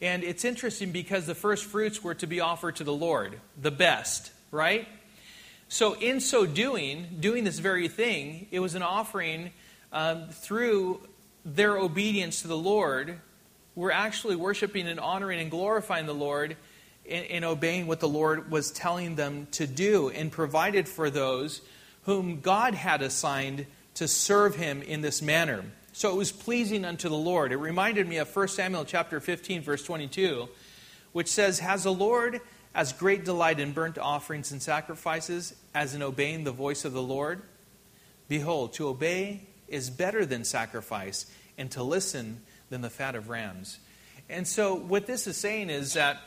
And 0.00 0.22
it's 0.22 0.44
interesting 0.44 0.92
because 0.92 1.26
the 1.26 1.34
first 1.34 1.64
fruits 1.64 2.04
were 2.04 2.14
to 2.14 2.28
be 2.28 2.38
offered 2.38 2.76
to 2.76 2.84
the 2.84 2.92
Lord, 2.92 3.40
the 3.60 3.72
best, 3.72 4.30
right? 4.52 4.86
So, 5.68 5.94
in 5.94 6.20
so 6.20 6.46
doing, 6.46 7.16
doing 7.18 7.42
this 7.42 7.58
very 7.58 7.88
thing, 7.88 8.46
it 8.52 8.60
was 8.60 8.76
an 8.76 8.82
offering 8.82 9.50
um, 9.92 10.28
through 10.28 11.00
their 11.44 11.76
obedience 11.76 12.42
to 12.42 12.48
the 12.48 12.56
Lord. 12.56 13.18
We're 13.74 13.90
actually 13.90 14.36
worshiping 14.36 14.86
and 14.86 15.00
honoring 15.00 15.40
and 15.40 15.50
glorifying 15.50 16.06
the 16.06 16.14
Lord 16.14 16.56
in, 17.04 17.24
in 17.24 17.44
obeying 17.44 17.88
what 17.88 17.98
the 17.98 18.08
Lord 18.08 18.52
was 18.52 18.70
telling 18.70 19.16
them 19.16 19.48
to 19.52 19.66
do 19.66 20.10
and 20.10 20.30
provided 20.30 20.88
for 20.88 21.10
those 21.10 21.60
whom 22.04 22.40
God 22.40 22.74
had 22.74 23.02
assigned 23.02 23.66
to 23.94 24.08
serve 24.08 24.56
him 24.56 24.82
in 24.82 25.00
this 25.00 25.20
manner. 25.20 25.64
So 25.92 26.10
it 26.10 26.16
was 26.16 26.32
pleasing 26.32 26.84
unto 26.84 27.08
the 27.08 27.16
Lord. 27.16 27.52
It 27.52 27.56
reminded 27.56 28.08
me 28.08 28.18
of 28.18 28.28
1 28.28 28.48
Samuel 28.48 28.84
chapter 28.84 29.20
15 29.20 29.62
verse 29.62 29.84
22, 29.84 30.48
which 31.12 31.28
says, 31.28 31.58
"Has 31.58 31.82
the 31.82 31.92
Lord 31.92 32.40
as 32.74 32.92
great 32.92 33.24
delight 33.24 33.58
in 33.58 33.72
burnt 33.72 33.98
offerings 33.98 34.52
and 34.52 34.62
sacrifices 34.62 35.54
as 35.74 35.94
in 35.94 36.02
obeying 36.02 36.44
the 36.44 36.52
voice 36.52 36.84
of 36.84 36.92
the 36.92 37.02
Lord? 37.02 37.42
Behold, 38.28 38.72
to 38.74 38.88
obey 38.88 39.48
is 39.66 39.90
better 39.90 40.24
than 40.24 40.44
sacrifice, 40.44 41.26
and 41.58 41.70
to 41.72 41.82
listen 41.82 42.42
than 42.70 42.80
the 42.80 42.90
fat 42.90 43.16
of 43.16 43.28
rams." 43.28 43.78
And 44.28 44.46
so 44.46 44.74
what 44.74 45.06
this 45.06 45.26
is 45.26 45.36
saying 45.36 45.70
is 45.70 45.94
that 45.94 46.18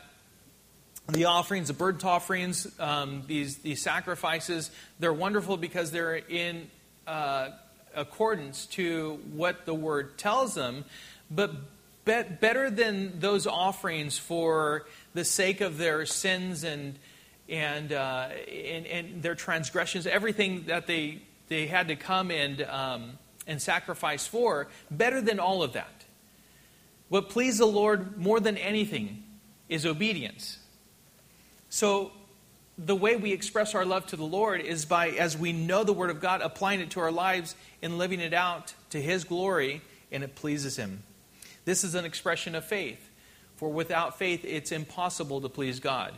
the 1.08 1.26
offerings, 1.26 1.68
the 1.68 1.74
burnt 1.74 2.04
offerings, 2.04 2.66
um, 2.80 3.24
these, 3.26 3.58
these 3.58 3.82
sacrifices, 3.82 4.70
they're 4.98 5.12
wonderful 5.12 5.56
because 5.56 5.90
they're 5.90 6.16
in 6.16 6.68
uh, 7.06 7.50
accordance 7.94 8.66
to 8.66 9.20
what 9.32 9.66
the 9.66 9.74
word 9.74 10.16
tells 10.16 10.54
them, 10.54 10.84
but 11.30 11.52
better 12.04 12.70
than 12.70 13.18
those 13.20 13.46
offerings 13.46 14.18
for 14.18 14.86
the 15.14 15.24
sake 15.24 15.60
of 15.60 15.78
their 15.78 16.06
sins 16.06 16.64
and 16.64 16.98
and, 17.46 17.92
uh, 17.92 18.28
and, 18.50 18.86
and 18.86 19.22
their 19.22 19.34
transgressions, 19.34 20.06
everything 20.06 20.64
that 20.68 20.86
they 20.86 21.20
they 21.48 21.66
had 21.66 21.88
to 21.88 21.96
come 21.96 22.30
and 22.30 22.62
um, 22.62 23.18
and 23.46 23.60
sacrifice 23.60 24.26
for, 24.26 24.68
better 24.90 25.20
than 25.20 25.38
all 25.38 25.62
of 25.62 25.74
that. 25.74 26.04
What 27.08 27.28
pleased 27.28 27.60
the 27.60 27.66
Lord 27.66 28.16
more 28.16 28.40
than 28.40 28.56
anything 28.56 29.22
is 29.68 29.84
obedience. 29.84 30.58
So 31.74 32.12
the 32.78 32.94
way 32.94 33.16
we 33.16 33.32
express 33.32 33.74
our 33.74 33.84
love 33.84 34.06
to 34.06 34.16
the 34.16 34.24
Lord 34.24 34.60
is 34.60 34.84
by, 34.84 35.08
as 35.08 35.36
we 35.36 35.52
know 35.52 35.82
the 35.82 35.92
Word 35.92 36.10
of 36.10 36.20
God, 36.20 36.40
applying 36.40 36.78
it 36.78 36.90
to 36.90 37.00
our 37.00 37.10
lives 37.10 37.56
and 37.82 37.98
living 37.98 38.20
it 38.20 38.32
out 38.32 38.74
to 38.90 39.02
His 39.02 39.24
glory, 39.24 39.82
and 40.12 40.22
it 40.22 40.36
pleases 40.36 40.76
Him. 40.76 41.02
This 41.64 41.82
is 41.82 41.96
an 41.96 42.04
expression 42.04 42.54
of 42.54 42.64
faith. 42.64 43.10
For 43.56 43.68
without 43.68 44.20
faith, 44.20 44.44
it's 44.44 44.70
impossible 44.70 45.40
to 45.40 45.48
please 45.48 45.80
God. 45.80 46.14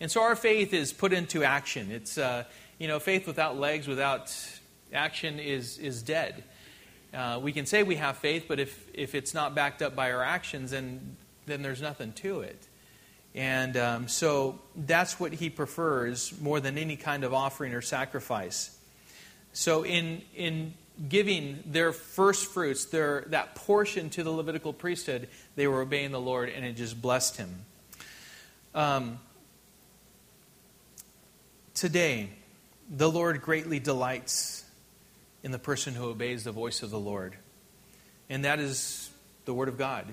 And 0.00 0.10
so 0.10 0.20
our 0.20 0.34
faith 0.34 0.74
is 0.74 0.92
put 0.92 1.12
into 1.12 1.44
action. 1.44 1.92
It's, 1.92 2.18
uh, 2.18 2.42
you 2.80 2.88
know, 2.88 2.98
faith 2.98 3.24
without 3.28 3.56
legs, 3.56 3.86
without 3.86 4.36
action 4.92 5.38
is, 5.38 5.78
is 5.78 6.02
dead. 6.02 6.42
Uh, 7.14 7.38
we 7.40 7.52
can 7.52 7.66
say 7.66 7.84
we 7.84 7.94
have 7.94 8.16
faith, 8.16 8.46
but 8.48 8.58
if, 8.58 8.88
if 8.94 9.14
it's 9.14 9.32
not 9.32 9.54
backed 9.54 9.80
up 9.80 9.94
by 9.94 10.10
our 10.10 10.24
actions, 10.24 10.72
then, 10.72 11.16
then 11.46 11.62
there's 11.62 11.80
nothing 11.80 12.12
to 12.14 12.40
it. 12.40 12.66
And 13.38 13.76
um, 13.76 14.08
so 14.08 14.58
that's 14.74 15.20
what 15.20 15.32
he 15.32 15.48
prefers 15.48 16.34
more 16.40 16.58
than 16.58 16.76
any 16.76 16.96
kind 16.96 17.22
of 17.22 17.32
offering 17.32 17.72
or 17.72 17.80
sacrifice. 17.80 18.76
So 19.52 19.84
in, 19.84 20.22
in 20.34 20.74
giving 21.08 21.62
their 21.64 21.92
first 21.92 22.46
fruits, 22.46 22.86
their, 22.86 23.26
that 23.28 23.54
portion 23.54 24.10
to 24.10 24.24
the 24.24 24.30
Levitical 24.32 24.72
priesthood, 24.72 25.28
they 25.54 25.68
were 25.68 25.82
obeying 25.82 26.10
the 26.10 26.20
Lord 26.20 26.48
and 26.48 26.64
it 26.64 26.72
just 26.72 27.00
blessed 27.00 27.36
him. 27.36 27.64
Um, 28.74 29.20
today, 31.74 32.30
the 32.90 33.08
Lord 33.08 33.40
greatly 33.40 33.78
delights 33.78 34.64
in 35.44 35.52
the 35.52 35.60
person 35.60 35.94
who 35.94 36.06
obeys 36.06 36.42
the 36.42 36.50
voice 36.50 36.82
of 36.82 36.90
the 36.90 36.98
Lord. 36.98 37.36
And 38.28 38.44
that 38.44 38.58
is 38.58 39.10
the 39.44 39.54
Word 39.54 39.68
of 39.68 39.78
God 39.78 40.06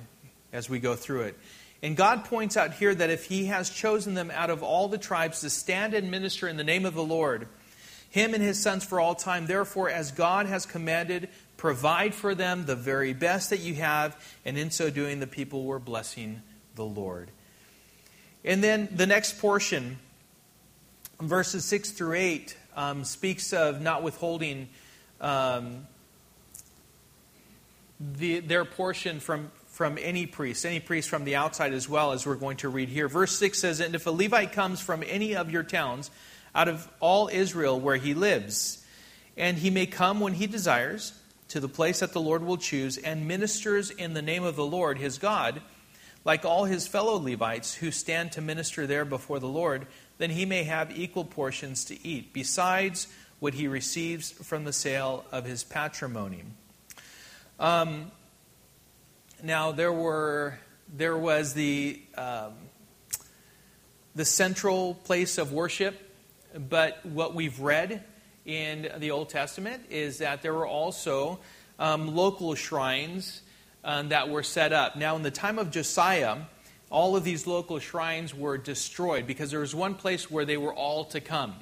as 0.53 0.69
we 0.69 0.77
go 0.77 0.95
through 0.95 1.21
it. 1.21 1.39
And 1.81 1.95
God 1.95 2.25
points 2.25 2.57
out 2.57 2.73
here 2.73 2.95
that 2.95 3.09
if 3.09 3.25
He 3.25 3.45
has 3.45 3.69
chosen 3.69 4.13
them 4.13 4.31
out 4.31 4.49
of 4.49 4.63
all 4.63 4.87
the 4.87 4.97
tribes 4.97 5.41
to 5.41 5.49
stand 5.49 5.93
and 5.93 6.09
minister 6.09 6.47
in 6.47 6.57
the 6.57 6.63
name 6.63 6.85
of 6.85 6.93
the 6.93 7.03
Lord, 7.03 7.47
Him 8.09 8.33
and 8.33 8.41
His 8.41 8.61
sons 8.61 8.83
for 8.83 8.99
all 8.99 9.15
time, 9.15 9.45
therefore, 9.45 9.89
as 9.89 10.11
God 10.11 10.45
has 10.45 10.65
commanded, 10.65 11.29
provide 11.57 12.13
for 12.13 12.33
them 12.33 12.65
the 12.65 12.75
very 12.75 13.13
best 13.13 13.49
that 13.49 13.59
you 13.59 13.75
have, 13.75 14.15
and 14.45 14.57
in 14.57 14.71
so 14.71 14.89
doing, 14.89 15.19
the 15.19 15.27
people 15.27 15.63
were 15.63 15.79
blessing 15.79 16.41
the 16.75 16.85
Lord. 16.85 17.29
And 18.43 18.63
then 18.63 18.89
the 18.91 19.07
next 19.07 19.39
portion, 19.39 19.97
verses 21.19 21.65
6 21.65 21.91
through 21.91 22.13
8, 22.13 22.57
um, 22.75 23.03
speaks 23.03 23.53
of 23.53 23.81
not 23.81 24.03
withholding 24.03 24.69
um, 25.21 25.87
the, 27.99 28.39
their 28.41 28.65
portion 28.65 29.19
from, 29.19 29.51
from 29.75 29.97
any 30.01 30.25
priest, 30.25 30.65
any 30.65 30.79
priest 30.79 31.09
from 31.09 31.25
the 31.25 31.35
outside 31.35 31.73
as 31.73 31.89
well, 31.89 32.13
as 32.13 32.25
we're 32.25 32.35
going 32.35 32.55
to 32.55 32.69
read 32.69 32.87
here. 32.87 33.09
Verse 33.09 33.37
6 33.37 33.59
says, 33.59 33.81
And 33.81 33.93
if 33.93 34.07
a 34.07 34.09
Levite 34.09 34.53
comes 34.53 34.79
from 34.79 35.03
any 35.05 35.35
of 35.35 35.51
your 35.51 35.63
towns, 35.63 36.09
out 36.55 36.69
of 36.69 36.87
all 37.01 37.27
Israel 37.27 37.77
where 37.77 37.97
he 37.97 38.13
lives, 38.13 38.85
and 39.35 39.57
he 39.57 39.69
may 39.69 39.85
come 39.85 40.21
when 40.21 40.35
he 40.35 40.47
desires 40.47 41.11
to 41.49 41.59
the 41.59 41.67
place 41.67 41.99
that 41.99 42.13
the 42.13 42.21
Lord 42.21 42.41
will 42.41 42.55
choose, 42.55 42.97
and 42.97 43.27
ministers 43.27 43.89
in 43.89 44.13
the 44.13 44.21
name 44.21 44.45
of 44.45 44.55
the 44.55 44.65
Lord 44.65 44.97
his 44.97 45.17
God, 45.17 45.61
like 46.23 46.45
all 46.45 46.63
his 46.63 46.87
fellow 46.87 47.19
Levites 47.19 47.75
who 47.75 47.91
stand 47.91 48.31
to 48.31 48.41
minister 48.41 48.87
there 48.87 49.03
before 49.03 49.39
the 49.39 49.49
Lord, 49.49 49.87
then 50.19 50.29
he 50.29 50.45
may 50.45 50.63
have 50.63 50.97
equal 50.97 51.25
portions 51.25 51.83
to 51.83 52.07
eat, 52.07 52.31
besides 52.31 53.09
what 53.39 53.53
he 53.53 53.67
receives 53.67 54.31
from 54.31 54.63
the 54.63 54.71
sale 54.71 55.25
of 55.33 55.43
his 55.43 55.65
patrimony. 55.65 56.43
Um, 57.59 58.11
now 59.43 59.71
there 59.71 59.93
were 59.93 60.57
there 60.95 61.17
was 61.17 61.53
the 61.53 62.01
um, 62.17 62.53
the 64.15 64.25
central 64.25 64.93
place 64.93 65.37
of 65.37 65.51
worship, 65.51 65.99
but 66.69 67.05
what 67.05 67.35
we've 67.35 67.59
read 67.59 68.03
in 68.45 68.89
the 68.99 69.11
Old 69.11 69.29
Testament 69.29 69.83
is 69.89 70.19
that 70.19 70.41
there 70.41 70.53
were 70.53 70.67
also 70.67 71.39
um, 71.79 72.15
local 72.15 72.55
shrines 72.55 73.41
um, 73.83 74.09
that 74.09 74.29
were 74.29 74.43
set 74.43 74.71
up. 74.71 74.95
Now, 74.95 75.15
in 75.15 75.23
the 75.23 75.31
time 75.31 75.59
of 75.59 75.71
Josiah, 75.71 76.37
all 76.89 77.15
of 77.15 77.23
these 77.23 77.45
local 77.45 77.79
shrines 77.79 78.33
were 78.33 78.57
destroyed 78.57 79.27
because 79.27 79.51
there 79.51 79.59
was 79.59 79.75
one 79.75 79.95
place 79.95 80.31
where 80.31 80.45
they 80.45 80.57
were 80.57 80.73
all 80.73 81.05
to 81.05 81.19
come. 81.19 81.55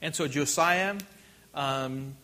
And 0.00 0.14
so 0.14 0.26
Josiah, 0.26 0.96
um, 1.54 2.16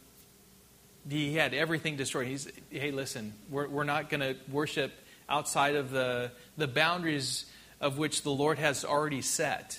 he 1.08 1.34
had 1.34 1.54
everything 1.54 1.96
destroyed. 1.96 2.26
He's, 2.26 2.48
hey, 2.70 2.90
listen, 2.90 3.32
we're, 3.48 3.68
we're 3.68 3.84
not 3.84 4.10
going 4.10 4.20
to 4.20 4.36
worship 4.50 4.92
outside 5.28 5.74
of 5.74 5.90
the, 5.90 6.32
the 6.56 6.68
boundaries 6.68 7.46
of 7.80 7.98
which 7.98 8.22
the 8.22 8.30
Lord 8.30 8.58
has 8.58 8.84
already 8.84 9.22
set. 9.22 9.78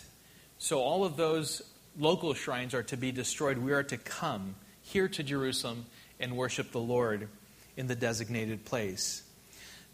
So 0.58 0.80
all 0.80 1.04
of 1.04 1.18
those 1.18 1.62
local 1.98 2.34
shrines 2.34 2.74
are 2.74 2.84
to 2.84 2.98
be 2.98 3.12
destroyed. 3.12 3.58
We 3.58 3.74
are 3.74 3.84
to 3.84 3.98
come 3.98 4.56
here 4.82 5.08
to 5.08 5.24
Jerusalem 5.24 5.86
and 6.20 6.36
worship 6.36 6.72
the 6.72 6.80
Lord 6.80 7.28
in 7.76 7.88
the 7.88 7.96
designated 7.96 8.66
place. 8.66 9.24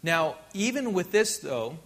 Now, 0.02 0.36
even 0.52 0.92
with 0.92 1.10
this, 1.10 1.38
though, 1.38 1.78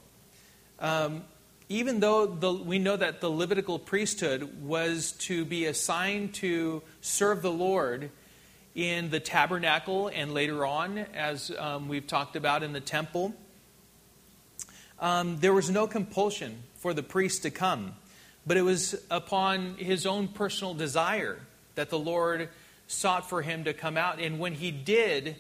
um, 0.80 1.24
even 1.68 2.00
though 2.00 2.26
the, 2.26 2.52
we 2.52 2.78
know 2.78 2.96
that 2.96 3.20
the 3.20 3.30
Levitical 3.30 3.78
priesthood 3.78 4.62
was 4.62 5.12
to 5.12 5.44
be 5.44 5.66
assigned 5.66 6.34
to 6.34 6.82
serve 7.00 7.42
the 7.42 7.50
Lord 7.50 8.10
in 8.78 9.10
the 9.10 9.18
tabernacle 9.18 10.06
and 10.06 10.32
later 10.32 10.64
on, 10.64 10.98
as 11.12 11.50
um, 11.58 11.88
we've 11.88 12.06
talked 12.06 12.36
about 12.36 12.62
in 12.62 12.72
the 12.72 12.80
temple, 12.80 13.34
um, 15.00 15.36
there 15.38 15.52
was 15.52 15.68
no 15.68 15.88
compulsion 15.88 16.62
for 16.76 16.94
the 16.94 17.02
priest 17.02 17.42
to 17.42 17.50
come. 17.50 17.96
But 18.46 18.56
it 18.56 18.62
was 18.62 18.94
upon 19.10 19.74
his 19.78 20.06
own 20.06 20.28
personal 20.28 20.74
desire 20.74 21.40
that 21.74 21.90
the 21.90 21.98
Lord 21.98 22.50
sought 22.86 23.28
for 23.28 23.42
him 23.42 23.64
to 23.64 23.72
come 23.72 23.96
out. 23.96 24.20
And 24.20 24.38
when 24.38 24.54
he 24.54 24.70
did 24.70 25.34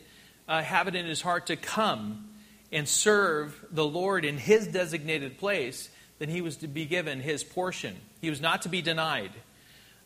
uh, 0.48 0.60
have 0.60 0.88
it 0.88 0.96
in 0.96 1.06
his 1.06 1.22
heart 1.22 1.46
to 1.46 1.54
come 1.54 2.28
and 2.72 2.88
serve 2.88 3.64
the 3.70 3.86
Lord 3.86 4.24
in 4.24 4.36
his 4.36 4.66
designated 4.66 5.38
place, 5.38 5.90
then 6.18 6.28
he 6.28 6.40
was 6.40 6.56
to 6.56 6.66
be 6.66 6.86
given 6.86 7.20
his 7.20 7.44
portion. 7.44 7.94
He 8.20 8.30
was 8.30 8.40
not 8.40 8.62
to 8.62 8.68
be 8.68 8.82
denied. 8.82 9.30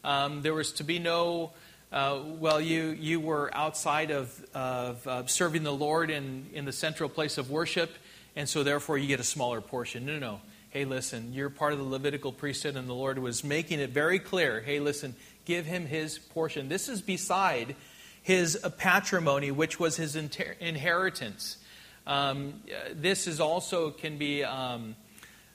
Um, 0.05 0.43
there 0.43 0.53
was 0.53 0.73
to 0.73 0.85
be 0.85 0.99
no, 0.99 1.53
uh, 1.93 2.21
well, 2.39 2.59
you, 2.59 2.97
you 2.99 3.21
were 3.21 3.55
outside 3.55 4.11
of, 4.11 4.45
of 4.55 5.07
uh, 5.07 5.27
serving 5.27 5.63
the 5.63 5.73
Lord 5.73 6.11
in, 6.11 6.47
in 6.55 6.65
the 6.65 6.73
central 6.73 7.09
place 7.09 7.37
of 7.37 7.51
worship, 7.51 7.93
and 8.35 8.49
so 8.49 8.63
therefore 8.63 8.97
you 8.97 9.07
get 9.07 9.21
a 9.21 9.25
smaller 9.25 9.61
portion. 9.61 10.07
No, 10.07 10.15
no, 10.15 10.19
no. 10.19 10.41
Hey, 10.71 10.87
listen, 10.87 11.35
you're 11.35 11.51
part 11.51 11.75
of 11.75 11.79
the 11.79 11.85
Levitical 11.85 12.33
priesthood, 12.33 12.77
and 12.77 12.89
the 12.89 12.95
Lord 12.95 13.19
was 13.19 13.45
making 13.45 13.79
it 13.79 13.91
very 13.91 14.19
clear. 14.19 14.63
Hey, 14.63 14.81
listen, 14.81 15.15
give 15.45 15.67
him 15.67 15.85
his 15.85 16.19
portion. 16.19 16.71
This 16.71 16.89
is 16.89 17.03
beside 17.03 17.77
his 18.23 18.59
patrimony, 18.79 19.51
which 19.51 19.79
was 19.79 19.97
his 19.97 20.17
inter- 20.17 20.57
inheritance. 20.61 21.59
Um, 22.07 22.63
this 22.95 23.27
is 23.27 23.39
also 23.39 23.91
can 23.91 24.17
be 24.17 24.45
um, 24.45 24.97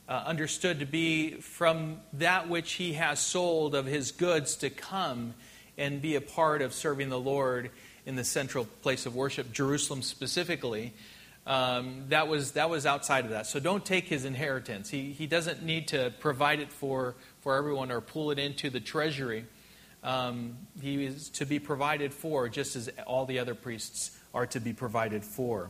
uh, 0.08 0.24
understood 0.28 0.82
to 0.82 0.86
be 0.86 1.32
from 1.42 1.98
that 2.14 2.48
which 2.48 2.74
he 2.74 2.94
has 2.94 3.20
sold 3.20 3.74
of 3.74 3.88
his 3.88 4.12
goods 4.12 4.58
to 4.58 4.70
come 4.70 5.34
and 5.78 6.02
be 6.02 6.16
a 6.16 6.22
part 6.22 6.62
of 6.62 6.74
serving 6.74 7.10
the 7.10 7.20
Lord 7.20 7.70
in 8.06 8.16
the 8.16 8.24
central 8.24 8.66
place 8.82 9.06
of 9.06 9.16
worship, 9.16 9.52
Jerusalem 9.52 10.02
specifically. 10.02 10.94
Um, 11.46 12.06
that 12.10 12.28
was 12.28 12.54
that 12.54 12.70
was 12.70 12.86
outside 12.86 13.24
of 13.24 13.32
that. 13.32 13.48
So 13.48 13.60
don't 13.60 13.86
take 13.86 14.06
his 14.06 14.26
inheritance. 14.26 14.90
He 14.90 15.14
he 15.14 15.28
doesn't 15.28 15.64
need 15.64 15.90
to 15.90 16.14
provide 16.20 16.60
it 16.60 16.72
for 16.72 17.16
for 17.42 17.56
everyone 17.56 17.92
or 17.92 18.02
pull 18.02 18.32
it 18.32 18.40
into 18.40 18.70
the 18.70 18.80
treasury. 18.80 19.46
Um, 20.04 20.58
he 20.82 21.06
is 21.06 21.30
to 21.32 21.46
be 21.46 21.60
provided 21.60 22.14
for, 22.14 22.50
just 22.50 22.76
as 22.76 22.90
all 23.06 23.26
the 23.26 23.40
other 23.40 23.56
priests 23.56 24.12
are 24.34 24.46
to 24.48 24.60
be 24.60 24.74
provided 24.74 25.24
for. 25.24 25.70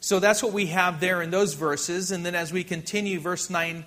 So 0.00 0.20
that's 0.20 0.42
what 0.42 0.52
we 0.52 0.66
have 0.66 1.00
there 1.00 1.22
in 1.22 1.30
those 1.30 1.54
verses. 1.54 2.10
And 2.10 2.24
then 2.24 2.34
as 2.34 2.52
we 2.52 2.62
continue, 2.62 3.18
verse 3.20 3.50
9, 3.50 3.84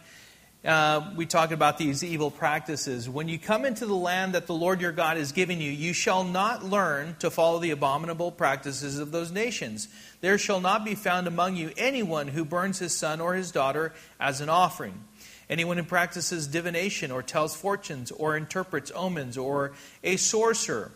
uh, 0.64 1.12
we 1.16 1.26
talk 1.26 1.52
about 1.52 1.78
these 1.78 2.04
evil 2.04 2.30
practices. 2.30 3.10
When 3.10 3.28
you 3.28 3.40
come 3.40 3.66
into 3.66 3.86
the 3.86 3.96
land 3.96 4.36
that 4.36 4.48
the 4.48 4.54
Lord 4.54 4.80
your 4.80 4.92
God 4.92 5.18
is 5.18 5.32
giving 5.32 5.60
you, 5.60 5.72
you 5.72 5.94
shall 5.94 6.24
not 6.24 6.64
learn 6.64 7.16
to 7.20 7.32
follow 7.32 7.60
the 7.60 7.72
abominable 7.72 8.32
practices 8.32 9.00
of 9.00 9.12
those 9.12 9.32
nations. 9.32 9.88
There 10.22 10.38
shall 10.38 10.62
not 10.62 10.86
be 10.86 10.96
found 10.96 11.28
among 11.28 11.56
you 11.56 11.72
anyone 11.78 12.28
who 12.28 12.46
burns 12.46 12.80
his 12.80 12.96
son 12.96 13.20
or 13.22 13.34
his 13.34 13.52
daughter 13.52 13.94
as 14.20 14.42
an 14.42 14.50
offering. 14.50 15.04
Anyone 15.50 15.78
who 15.78 15.84
practices 15.84 16.48
divination 16.48 17.12
or 17.12 17.24
tells 17.24 17.56
fortunes 17.56 18.12
or 18.12 18.38
interprets 18.38 18.92
omens 18.96 19.38
or 19.38 19.74
a 20.04 20.18
sorcerer 20.18 20.92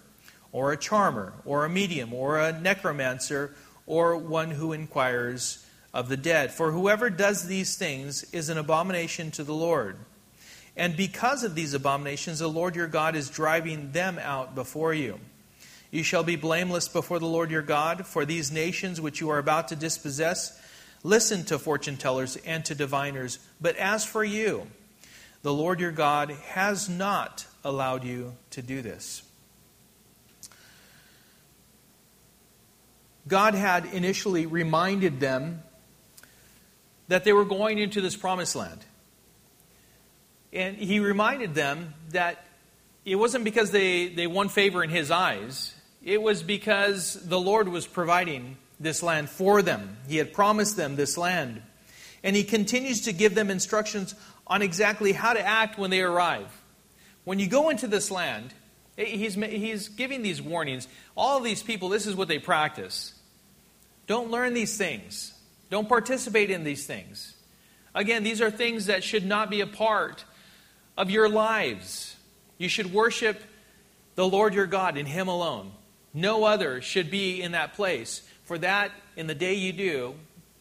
or 0.55 0.71
a 0.71 0.77
charmer, 0.77 1.33
or 1.43 1.65
a 1.65 1.69
medium, 1.69 2.13
or 2.13 2.39
a 2.39 2.57
necromancer, 2.61 3.53
or 3.85 4.15
one 4.15 4.49
who 4.49 4.71
inquires 4.71 5.64
of 5.95 6.09
the 6.09 6.17
dead. 6.17 6.51
For 6.51 6.71
whoever 6.71 7.09
does 7.09 7.47
these 7.47 7.75
things 7.75 8.23
is 8.33 8.49
an 8.49 8.57
abomination 8.59 9.31
to 9.31 9.43
the 9.43 9.53
Lord. 9.53 9.97
And 10.75 10.97
because 10.97 11.43
of 11.43 11.55
these 11.55 11.73
abominations, 11.73 12.39
the 12.39 12.49
Lord 12.49 12.75
your 12.75 12.87
God 12.87 13.15
is 13.15 13.29
driving 13.29 13.93
them 13.93 14.19
out 14.19 14.53
before 14.53 14.93
you. 14.93 15.19
You 15.89 16.03
shall 16.03 16.23
be 16.23 16.35
blameless 16.35 16.89
before 16.89 17.19
the 17.19 17.25
Lord 17.25 17.49
your 17.49 17.61
God, 17.61 18.05
for 18.05 18.25
these 18.25 18.51
nations 18.51 18.99
which 18.99 19.21
you 19.21 19.29
are 19.29 19.39
about 19.39 19.69
to 19.69 19.75
dispossess 19.75 20.61
listen 21.05 21.45
to 21.45 21.59
fortune 21.59 21.95
tellers 21.95 22.35
and 22.35 22.65
to 22.65 22.73
diviners. 22.73 23.37
But 23.61 23.77
as 23.77 24.03
for 24.03 24.23
you, 24.23 24.67
the 25.43 25.53
Lord 25.53 25.79
your 25.79 25.91
God 25.91 26.31
has 26.49 26.89
not 26.89 27.45
allowed 27.63 28.03
you 28.03 28.35
to 28.49 28.63
do 28.63 28.81
this. 28.81 29.21
God 33.27 33.53
had 33.53 33.85
initially 33.85 34.47
reminded 34.47 35.19
them 35.19 35.63
that 37.07 37.23
they 37.23 37.33
were 37.33 37.45
going 37.45 37.77
into 37.77 38.01
this 38.01 38.15
promised 38.15 38.55
land. 38.55 38.79
And 40.51 40.77
he 40.77 40.99
reminded 40.99 41.53
them 41.53 41.93
that 42.11 42.45
it 43.03 43.15
wasn't 43.15 43.43
because 43.43 43.71
they, 43.71 44.07
they 44.07 44.27
won 44.27 44.49
favor 44.49 44.83
in 44.83 44.89
his 44.89 45.11
eyes, 45.11 45.73
it 46.03 46.21
was 46.21 46.43
because 46.43 47.13
the 47.13 47.39
Lord 47.39 47.67
was 47.67 47.87
providing 47.87 48.57
this 48.79 49.01
land 49.01 49.29
for 49.29 49.61
them. 49.61 49.97
He 50.07 50.17
had 50.17 50.33
promised 50.33 50.77
them 50.77 50.95
this 50.95 51.17
land. 51.17 51.61
And 52.23 52.35
he 52.35 52.43
continues 52.43 53.01
to 53.01 53.13
give 53.13 53.35
them 53.35 53.49
instructions 53.49 54.15
on 54.47 54.61
exactly 54.61 55.11
how 55.11 55.33
to 55.33 55.41
act 55.41 55.77
when 55.77 55.89
they 55.89 56.01
arrive. 56.01 56.47
When 57.23 57.39
you 57.39 57.47
go 57.47 57.69
into 57.69 57.87
this 57.87 58.11
land, 58.11 58.53
eh, 58.97 59.05
he's, 59.05 59.35
he's 59.35 59.89
giving 59.89 60.21
these 60.21 60.41
warnings. 60.41 60.87
All 61.15 61.39
these 61.39 61.63
people, 61.63 61.89
this 61.89 62.05
is 62.05 62.15
what 62.15 62.27
they 62.27 62.39
practice. 62.39 63.13
Don't 64.07 64.29
learn 64.29 64.53
these 64.53 64.77
things. 64.77 65.33
Don't 65.69 65.89
participate 65.89 66.49
in 66.49 66.63
these 66.63 66.85
things. 66.85 67.33
Again, 67.93 68.23
these 68.23 68.41
are 68.41 68.51
things 68.51 68.87
that 68.87 69.03
should 69.03 69.25
not 69.25 69.49
be 69.49 69.61
a 69.61 69.67
part 69.67 70.25
of 70.97 71.09
your 71.09 71.29
lives. 71.29 72.15
You 72.57 72.69
should 72.69 72.93
worship 72.93 73.41
the 74.15 74.27
Lord 74.27 74.53
your 74.53 74.65
God 74.65 74.97
in 74.97 75.05
Him 75.05 75.27
alone. 75.27 75.71
No 76.13 76.43
other 76.45 76.81
should 76.81 77.11
be 77.11 77.41
in 77.41 77.53
that 77.53 77.73
place. 77.73 78.21
For 78.45 78.57
that, 78.59 78.91
in 79.15 79.27
the 79.27 79.35
day 79.35 79.55
you 79.55 79.73
do, 79.73 80.15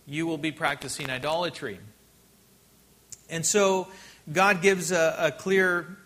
you 0.06 0.26
will 0.26 0.38
be 0.38 0.52
practicing 0.52 1.10
idolatry. 1.10 1.78
And 3.28 3.44
so, 3.44 3.88
God 4.32 4.62
gives 4.62 4.90
a, 4.90 5.14
a 5.18 5.32
clear 5.32 5.98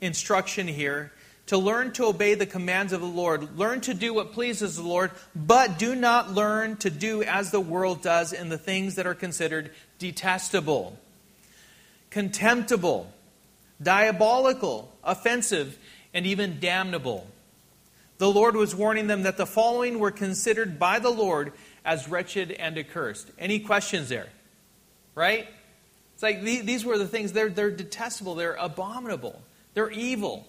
instruction 0.00 0.66
here 0.66 1.12
to 1.50 1.58
learn 1.58 1.90
to 1.90 2.04
obey 2.04 2.34
the 2.34 2.46
commands 2.46 2.92
of 2.92 3.00
the 3.00 3.06
Lord. 3.08 3.58
Learn 3.58 3.80
to 3.80 3.92
do 3.92 4.14
what 4.14 4.30
pleases 4.30 4.76
the 4.76 4.84
Lord, 4.84 5.10
but 5.34 5.80
do 5.80 5.96
not 5.96 6.30
learn 6.30 6.76
to 6.76 6.90
do 6.90 7.24
as 7.24 7.50
the 7.50 7.58
world 7.58 8.02
does 8.02 8.32
in 8.32 8.50
the 8.50 8.56
things 8.56 8.94
that 8.94 9.04
are 9.04 9.16
considered 9.16 9.72
detestable, 9.98 10.96
contemptible, 12.10 13.12
diabolical, 13.82 14.92
offensive, 15.02 15.76
and 16.14 16.24
even 16.24 16.60
damnable. 16.60 17.26
The 18.18 18.30
Lord 18.30 18.54
was 18.54 18.72
warning 18.72 19.08
them 19.08 19.24
that 19.24 19.36
the 19.36 19.44
following 19.44 19.98
were 19.98 20.12
considered 20.12 20.78
by 20.78 21.00
the 21.00 21.10
Lord 21.10 21.52
as 21.84 22.06
wretched 22.06 22.52
and 22.52 22.78
accursed. 22.78 23.28
Any 23.40 23.58
questions 23.58 24.08
there? 24.08 24.28
Right? 25.16 25.48
It's 26.14 26.22
like 26.22 26.42
these 26.42 26.84
were 26.84 26.96
the 26.96 27.08
things, 27.08 27.32
they're, 27.32 27.48
they're 27.48 27.72
detestable, 27.72 28.36
they're 28.36 28.54
abominable, 28.54 29.42
they're 29.74 29.90
evil 29.90 30.46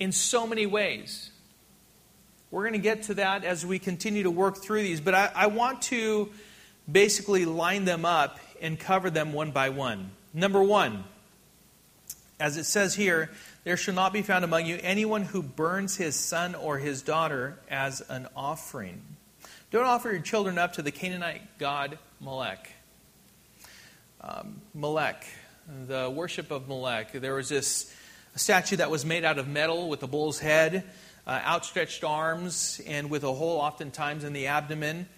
in 0.00 0.10
so 0.10 0.46
many 0.46 0.66
ways. 0.66 1.30
We're 2.50 2.62
going 2.62 2.72
to 2.72 2.80
get 2.80 3.04
to 3.04 3.14
that 3.14 3.44
as 3.44 3.64
we 3.64 3.78
continue 3.78 4.24
to 4.24 4.30
work 4.30 4.56
through 4.56 4.82
these, 4.82 5.00
but 5.00 5.14
I, 5.14 5.30
I 5.34 5.46
want 5.46 5.82
to 5.82 6.30
basically 6.90 7.44
line 7.44 7.84
them 7.84 8.04
up 8.04 8.40
and 8.60 8.78
cover 8.78 9.10
them 9.10 9.32
one 9.32 9.52
by 9.52 9.68
one. 9.68 10.10
Number 10.34 10.62
one, 10.62 11.04
as 12.40 12.56
it 12.56 12.64
says 12.64 12.94
here, 12.94 13.30
there 13.62 13.76
shall 13.76 13.94
not 13.94 14.12
be 14.12 14.22
found 14.22 14.44
among 14.44 14.66
you 14.66 14.78
anyone 14.82 15.22
who 15.22 15.42
burns 15.42 15.96
his 15.96 16.16
son 16.16 16.54
or 16.54 16.78
his 16.78 17.02
daughter 17.02 17.58
as 17.70 18.00
an 18.00 18.26
offering. 18.34 19.02
Don't 19.70 19.84
offer 19.84 20.10
your 20.10 20.22
children 20.22 20.58
up 20.58 20.72
to 20.72 20.82
the 20.82 20.90
Canaanite 20.90 21.58
god 21.58 21.98
Molech. 22.18 22.72
Um, 24.22 24.60
Molech, 24.74 25.24
the 25.86 26.10
worship 26.10 26.50
of 26.50 26.66
Molech. 26.66 27.12
There 27.12 27.34
was 27.34 27.48
this 27.48 27.94
a 28.34 28.38
statue 28.38 28.76
that 28.76 28.90
was 28.90 29.04
made 29.04 29.24
out 29.24 29.38
of 29.38 29.48
metal 29.48 29.88
with 29.88 30.02
a 30.02 30.06
bull's 30.06 30.38
head, 30.38 30.84
uh, 31.26 31.30
outstretched 31.30 32.04
arms, 32.04 32.80
and 32.86 33.10
with 33.10 33.24
a 33.24 33.32
hole 33.32 33.58
oftentimes 33.58 34.24
in 34.24 34.32
the 34.32 34.46
abdomen, 34.46 35.08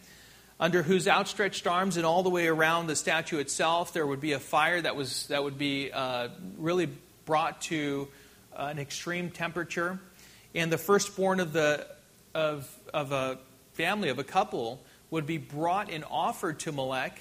under 0.58 0.82
whose 0.82 1.08
outstretched 1.08 1.66
arms 1.66 1.96
and 1.96 2.06
all 2.06 2.22
the 2.22 2.30
way 2.30 2.46
around 2.46 2.86
the 2.86 2.96
statue 2.96 3.38
itself 3.38 3.92
there 3.92 4.06
would 4.06 4.20
be 4.20 4.32
a 4.32 4.38
fire 4.38 4.80
that, 4.80 4.96
was, 4.96 5.26
that 5.26 5.42
would 5.42 5.58
be 5.58 5.90
uh, 5.92 6.28
really 6.56 6.88
brought 7.24 7.60
to 7.62 8.08
uh, 8.56 8.68
an 8.70 8.78
extreme 8.78 9.30
temperature. 9.30 9.98
And 10.54 10.70
the 10.70 10.78
firstborn 10.78 11.40
of, 11.40 11.52
the, 11.52 11.86
of, 12.34 12.68
of 12.92 13.12
a 13.12 13.38
family, 13.72 14.08
of 14.08 14.18
a 14.18 14.24
couple, 14.24 14.80
would 15.10 15.26
be 15.26 15.38
brought 15.38 15.90
and 15.90 16.04
offered 16.10 16.60
to 16.60 16.72
Molech 16.72 17.20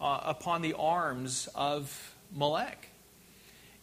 uh, 0.00 0.20
upon 0.24 0.62
the 0.62 0.74
arms 0.74 1.48
of 1.54 2.14
Molech. 2.34 2.88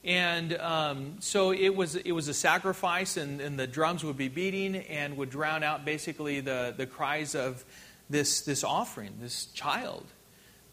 And 0.04 0.56
um, 0.58 1.18
so 1.20 1.52
it 1.52 1.76
was, 1.76 1.96
it 1.96 2.14
was 2.14 2.30
a 2.30 2.34
sacrifice, 2.34 3.18
and, 3.18 3.42
and, 3.42 3.60
the 3.60 3.68
drums 3.68 4.04
would 4.04 4.16
be 4.16 4.30
beating 4.30 4.78
and 4.78 5.18
would 5.18 5.30
drown 5.30 5.62
out 5.62 5.84
basically 5.84 6.40
the, 6.40 6.74
the 6.76 6.86
cries 6.86 7.36
of 7.36 7.66
this, 8.10 8.42
this 8.42 8.64
offering, 8.64 9.14
this 9.20 9.48
child 9.48 10.06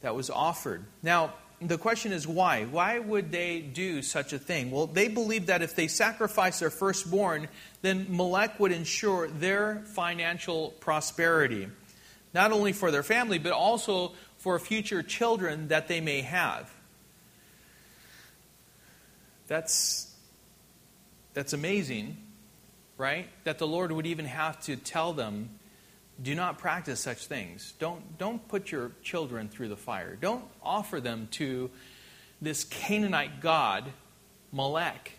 that 0.02 0.14
was 0.14 0.30
offered. 0.30 0.84
Now, 1.02 1.34
the 1.60 1.78
question 1.78 2.12
is 2.12 2.26
why? 2.26 2.64
Why 2.64 2.98
would 2.98 3.32
they 3.32 3.60
do 3.60 4.02
such 4.02 4.32
a 4.32 4.38
thing? 4.38 4.70
Well, 4.70 4.86
they 4.86 5.08
believed 5.08 5.48
that 5.48 5.62
if 5.62 5.74
they 5.74 5.88
sacrificed 5.88 6.60
their 6.60 6.70
firstborn, 6.70 7.48
then 7.82 8.06
Molech 8.08 8.60
would 8.60 8.72
ensure 8.72 9.26
their 9.26 9.82
financial 9.86 10.70
prosperity, 10.80 11.68
not 12.34 12.52
only 12.52 12.72
for 12.72 12.90
their 12.90 13.02
family, 13.02 13.38
but 13.38 13.52
also 13.52 14.12
for 14.36 14.58
future 14.58 15.02
children 15.02 15.68
that 15.68 15.88
they 15.88 16.00
may 16.00 16.20
have. 16.20 16.70
That's, 19.46 20.12
that's 21.34 21.52
amazing, 21.52 22.16
right? 22.98 23.28
That 23.44 23.58
the 23.58 23.66
Lord 23.66 23.92
would 23.92 24.06
even 24.06 24.24
have 24.24 24.60
to 24.62 24.76
tell 24.76 25.12
them, 25.12 25.50
do 26.22 26.34
not 26.34 26.58
practice 26.58 27.00
such 27.00 27.26
things. 27.26 27.74
Don't, 27.78 28.18
don't 28.18 28.46
put 28.48 28.72
your 28.72 28.92
children 29.02 29.48
through 29.48 29.68
the 29.68 29.76
fire. 29.76 30.16
Don't 30.20 30.44
offer 30.62 31.00
them 31.00 31.28
to 31.32 31.70
this 32.40 32.64
Canaanite 32.64 33.40
god, 33.40 33.84
Molech. 34.52 35.12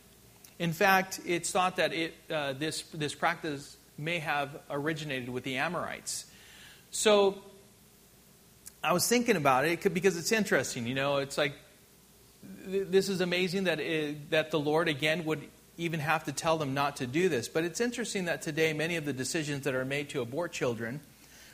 In 0.60 0.74
fact, 0.74 1.20
it's 1.26 1.52
thought 1.52 1.76
that 1.76 1.94
it, 1.94 2.14
uh, 2.32 2.54
this, 2.54 2.82
this 2.94 3.14
practice 3.14 3.78
may 3.98 4.20
have 4.20 4.60
originated 4.70 5.30
with 5.30 5.44
the 5.44 5.58
Amorites. 5.58 6.26
So 6.90 7.42
I 8.84 8.94
was 8.94 9.08
thinking 9.08 9.36
about 9.36 9.66
it 9.66 9.94
because 9.94 10.18
it's 10.18 10.32
interesting. 10.32 10.88
You 10.88 10.96
know, 10.96 11.18
it's 11.18 11.38
like 11.38 11.54
this 12.68 13.10
is 13.10 13.22
amazing 13.22 13.66
that, 13.66 13.80
it, 13.80 14.30
that 14.32 14.52
the 14.52 14.60
Lord, 14.60 14.88
again, 14.88 15.26
would 15.26 15.42
even 15.78 16.00
have 16.00 16.24
to 16.26 16.32
tell 16.32 16.58
them 16.58 16.74
not 16.74 16.98
to 16.98 17.08
do 17.08 17.30
this. 17.30 17.48
But 17.48 17.64
it's 17.64 17.80
interesting 17.80 18.26
that 18.26 18.42
today 18.42 18.74
many 18.74 18.96
of 18.96 19.06
the 19.06 19.14
decisions 19.14 19.64
that 19.66 19.76
are 19.76 19.86
made 19.86 20.10
to 20.10 20.22
abort 20.22 20.52
children 20.52 21.00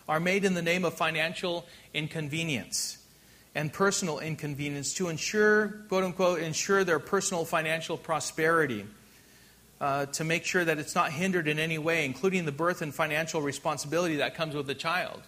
are 0.08 0.20
made 0.20 0.46
in 0.46 0.54
the 0.54 0.62
name 0.62 0.86
of 0.86 0.94
financial 0.94 1.66
inconvenience 1.94 2.98
and 3.56 3.72
personal 3.72 4.20
inconvenience 4.20 4.94
to 4.96 5.10
ensure, 5.10 5.82
quote 5.90 6.04
unquote, 6.04 6.40
ensure 6.40 6.84
their 6.84 7.00
personal 7.00 7.46
financial 7.46 7.98
prosperity. 7.98 8.86
Uh, 9.82 10.06
to 10.06 10.24
make 10.24 10.46
sure 10.46 10.64
that 10.64 10.78
it's 10.78 10.96
not 10.96 11.12
hindered 11.12 11.46
in 11.46 11.60
any 11.60 11.78
way, 11.78 12.06
including 12.06 12.46
the 12.46 12.54
birth 12.54 12.82
and 12.82 12.96
financial 12.96 13.42
responsibility 13.42 14.18
that 14.18 14.34
comes 14.34 14.56
with 14.56 14.66
the 14.66 14.76
child. 14.76 15.22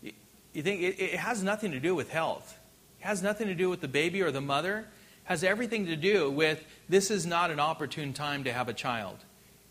You 0.00 0.62
think 0.62 0.80
it, 0.80 0.98
it 0.98 1.16
has 1.16 1.42
nothing 1.42 1.72
to 1.72 1.80
do 1.80 1.94
with 1.94 2.10
health 2.10 2.56
has 3.04 3.22
nothing 3.22 3.48
to 3.48 3.54
do 3.54 3.68
with 3.68 3.82
the 3.82 3.88
baby 3.88 4.22
or 4.22 4.30
the 4.30 4.40
mother, 4.40 4.86
has 5.24 5.44
everything 5.44 5.84
to 5.84 5.94
do 5.94 6.30
with 6.30 6.64
this 6.88 7.10
is 7.10 7.26
not 7.26 7.50
an 7.50 7.60
opportune 7.60 8.14
time 8.14 8.44
to 8.44 8.52
have 8.52 8.66
a 8.66 8.72
child. 8.72 9.18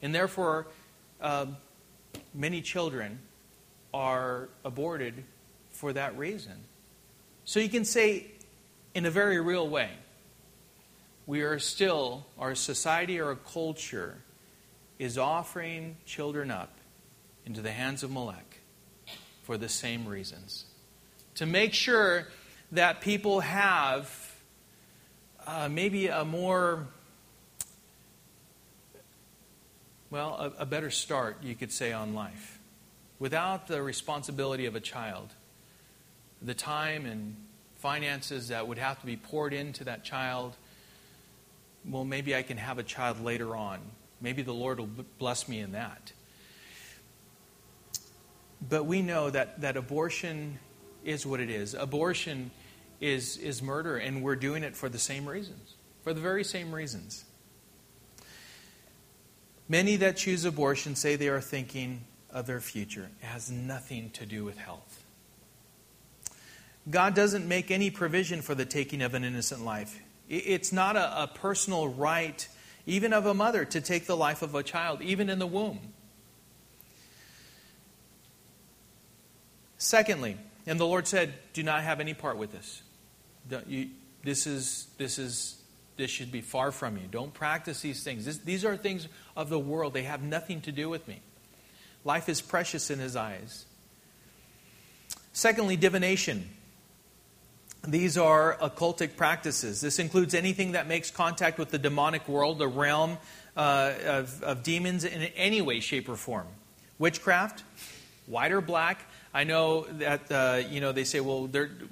And 0.04 0.13
therefore, 0.13 0.67
uh, 1.19 1.48
many 2.32 2.62
children 2.62 3.17
are 3.91 4.50
aborted 4.63 5.24
for 5.72 5.93
that 5.93 6.15
reason. 6.15 6.54
So 7.43 7.60
you 7.60 7.69
can 7.69 7.86
say, 7.86 8.28
in 8.93 9.08
a 9.08 9.12
very 9.12 9.41
real 9.41 9.67
way, 9.67 9.89
we 11.26 11.41
are 11.41 11.58
still, 11.58 12.28
our 12.38 12.54
society 12.54 13.19
or 13.19 13.30
our 13.30 13.36
culture 13.36 14.22
is 15.00 15.17
offering 15.17 15.98
children 16.06 16.52
up 16.52 16.78
into 17.48 17.62
the 17.62 17.72
hands 17.72 18.04
of 18.04 18.12
Molech 18.12 18.60
for 19.41 19.58
the 19.58 19.69
same 19.69 20.08
reasons. 20.08 20.65
To 21.36 21.48
make 21.48 21.74
sure 21.74 22.28
that 22.73 23.01
people 23.01 23.39
have 23.39 24.36
uh, 25.45 25.69
maybe 25.69 26.07
a 26.07 26.25
more 26.25 26.88
well, 30.09 30.53
a, 30.57 30.62
a 30.62 30.65
better 30.67 30.91
start, 30.91 31.38
you 31.41 31.55
could 31.55 31.71
say, 31.71 31.91
on 31.91 32.13
life. 32.13 32.59
Without 33.17 33.67
the 33.67 33.81
responsibility 33.81 34.67
of 34.67 34.75
a 34.75 34.79
child, 34.79 35.33
the 36.39 36.53
time 36.53 37.07
and 37.07 37.36
finances 37.77 38.49
that 38.49 38.67
would 38.67 38.77
have 38.77 38.99
to 38.99 39.07
be 39.07 39.17
poured 39.17 39.53
into 39.53 39.86
that 39.86 40.03
child, 40.03 40.55
well, 41.83 42.05
maybe 42.05 42.36
I 42.36 42.43
can 42.43 42.57
have 42.57 42.77
a 42.77 42.83
child 42.83 43.23
later 43.23 43.55
on. 43.55 43.79
Maybe 44.21 44.43
the 44.43 44.53
Lord 44.53 44.79
will 44.79 44.89
bless 45.17 45.47
me 45.47 45.59
in 45.59 45.71
that. 45.71 46.12
But 48.69 48.86
we 48.86 49.01
know 49.01 49.31
that, 49.31 49.62
that 49.62 49.77
abortion 49.77 50.59
is 51.03 51.25
what 51.25 51.39
it 51.39 51.49
is. 51.49 51.73
Abortion 51.73 52.51
is, 53.04 53.36
is 53.38 53.62
murder, 53.62 53.98
and 53.98 54.24
we're 54.24 54.38
doing 54.38 54.63
it 54.63 54.78
for 54.78 54.88
the 54.88 54.98
same 54.98 55.28
reasons, 55.28 55.76
for 56.04 56.13
the 56.13 56.22
very 56.22 56.44
same 56.44 56.74
reasons. 56.74 57.26
Many 59.68 59.98
that 59.98 60.16
choose 60.16 60.46
abortion 60.46 60.96
say 60.96 61.18
they 61.18 61.28
are 61.28 61.42
thinking 61.42 62.06
of 62.32 62.48
their 62.48 62.62
future. 62.62 63.10
It 63.22 63.26
has 63.26 63.52
nothing 63.52 64.10
to 64.12 64.26
do 64.26 64.46
with 64.46 64.58
health. 64.58 65.04
God 66.89 67.13
doesn't 67.13 67.46
make 67.46 67.72
any 67.72 67.92
provision 67.92 68.42
for 68.42 68.56
the 68.56 68.66
taking 68.66 69.02
of 69.02 69.13
an 69.13 69.26
innocent 69.26 69.66
life. 69.66 70.00
It's 70.30 70.72
not 70.72 70.96
a, 70.96 71.24
a, 71.24 71.28
personal 71.28 71.89
right, 71.89 72.48
even 72.86 73.12
of 73.12 73.26
a 73.26 73.34
mother, 73.34 73.66
to 73.66 73.82
take 73.82 74.06
the 74.06 74.18
life 74.18 74.42
of 74.42 74.56
a 74.56 74.63
child, 74.63 75.02
even 75.02 75.30
in 75.30 75.39
the 75.39 75.48
womb. 75.48 75.80
Secondly, 79.78 80.38
and 80.66 80.80
the 80.80 80.86
Lord 80.86 81.06
said, 81.06 81.34
Do 81.52 81.63
not 81.63 81.84
have 81.84 82.00
any 82.00 82.13
part 82.13 82.38
with 82.38 82.54
this. 82.54 82.82
You, 83.67 83.89
this, 84.23 84.47
is, 84.47 84.88
this 84.97 85.19
is 85.19 85.63
this 85.95 86.10
should 86.10 86.32
be 86.32 86.41
far 86.41 86.71
from 86.71 86.97
you. 86.97 87.03
Don't 87.10 87.34
practice 87.34 87.82
these 87.82 88.03
things. 88.03 88.25
This, 88.25 88.38
these 88.39 88.65
are 88.65 88.75
things 88.75 89.08
of 89.36 89.49
the 89.49 89.60
world, 89.60 89.93
they 89.93 90.03
have 90.03 90.23
nothing 90.23 90.62
to 90.62 90.71
do 90.71 90.89
with 90.89 91.08
me. 91.08 91.19
Life 92.03 92.29
is 92.29 92.41
precious 92.41 92.89
in 92.89 92.99
his 92.99 93.15
eyes. 93.15 93.65
Secondly, 95.32 95.77
divination. 95.77 96.49
These 97.88 98.17
are 98.17 98.58
occultic 98.62 99.17
practices. 99.17 99.82
This 99.82 99.99
includes 99.99 100.34
anything 100.34 100.73
that 100.73 100.88
makes 100.88 101.12
contact 101.12 101.58
with 101.58 101.69
the 101.69 101.77
demonic 101.77 102.27
world, 102.27 102.60
the 102.60 102.67
realm 102.67 103.17
uh, 103.56 103.93
of, 104.06 104.43
of 104.43 104.63
demons 104.63 105.03
in 105.03 105.21
any 105.21 105.62
way, 105.62 105.79
shape, 105.79 106.08
or 106.08 106.15
form. 106.15 106.47
Witchcraft, 106.97 107.63
white 108.25 108.51
or 108.51 108.62
black, 108.62 109.06
I 109.36 109.46
know 109.46 109.82
that 109.93 110.32
uh, 110.32 110.62
you 110.69 110.80
know 110.80 110.91
they 110.91 111.06
say, 111.06 111.19
well, 111.19 111.48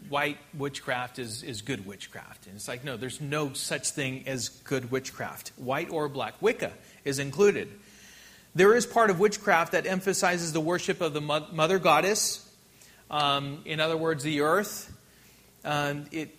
white 0.09 0.37
witchcraft 0.53 1.17
is, 1.17 1.41
is 1.41 1.63
good 1.63 1.87
witchcraft, 1.87 2.45
and 2.45 2.55
it's 2.55 2.67
like 2.67 2.83
no, 2.83 2.97
there's 2.97 3.19
no 3.19 3.53
such 3.53 3.89
thing 3.89 4.27
as 4.27 4.49
good 4.49 4.91
witchcraft, 4.91 5.51
white 5.55 5.89
or 5.89 6.07
black. 6.07 6.39
Wicca 6.39 6.71
is 7.03 7.17
included. 7.17 7.67
There 8.53 8.75
is 8.75 8.85
part 8.85 9.09
of 9.09 9.19
witchcraft 9.19 9.71
that 9.71 9.87
emphasizes 9.87 10.53
the 10.53 10.59
worship 10.59 11.01
of 11.01 11.13
the 11.13 11.21
mother 11.21 11.79
goddess. 11.79 12.47
Um, 13.09 13.61
in 13.65 13.79
other 13.79 13.97
words, 13.97 14.23
the 14.23 14.41
earth. 14.41 14.95
Um, 15.63 16.05
it, 16.11 16.35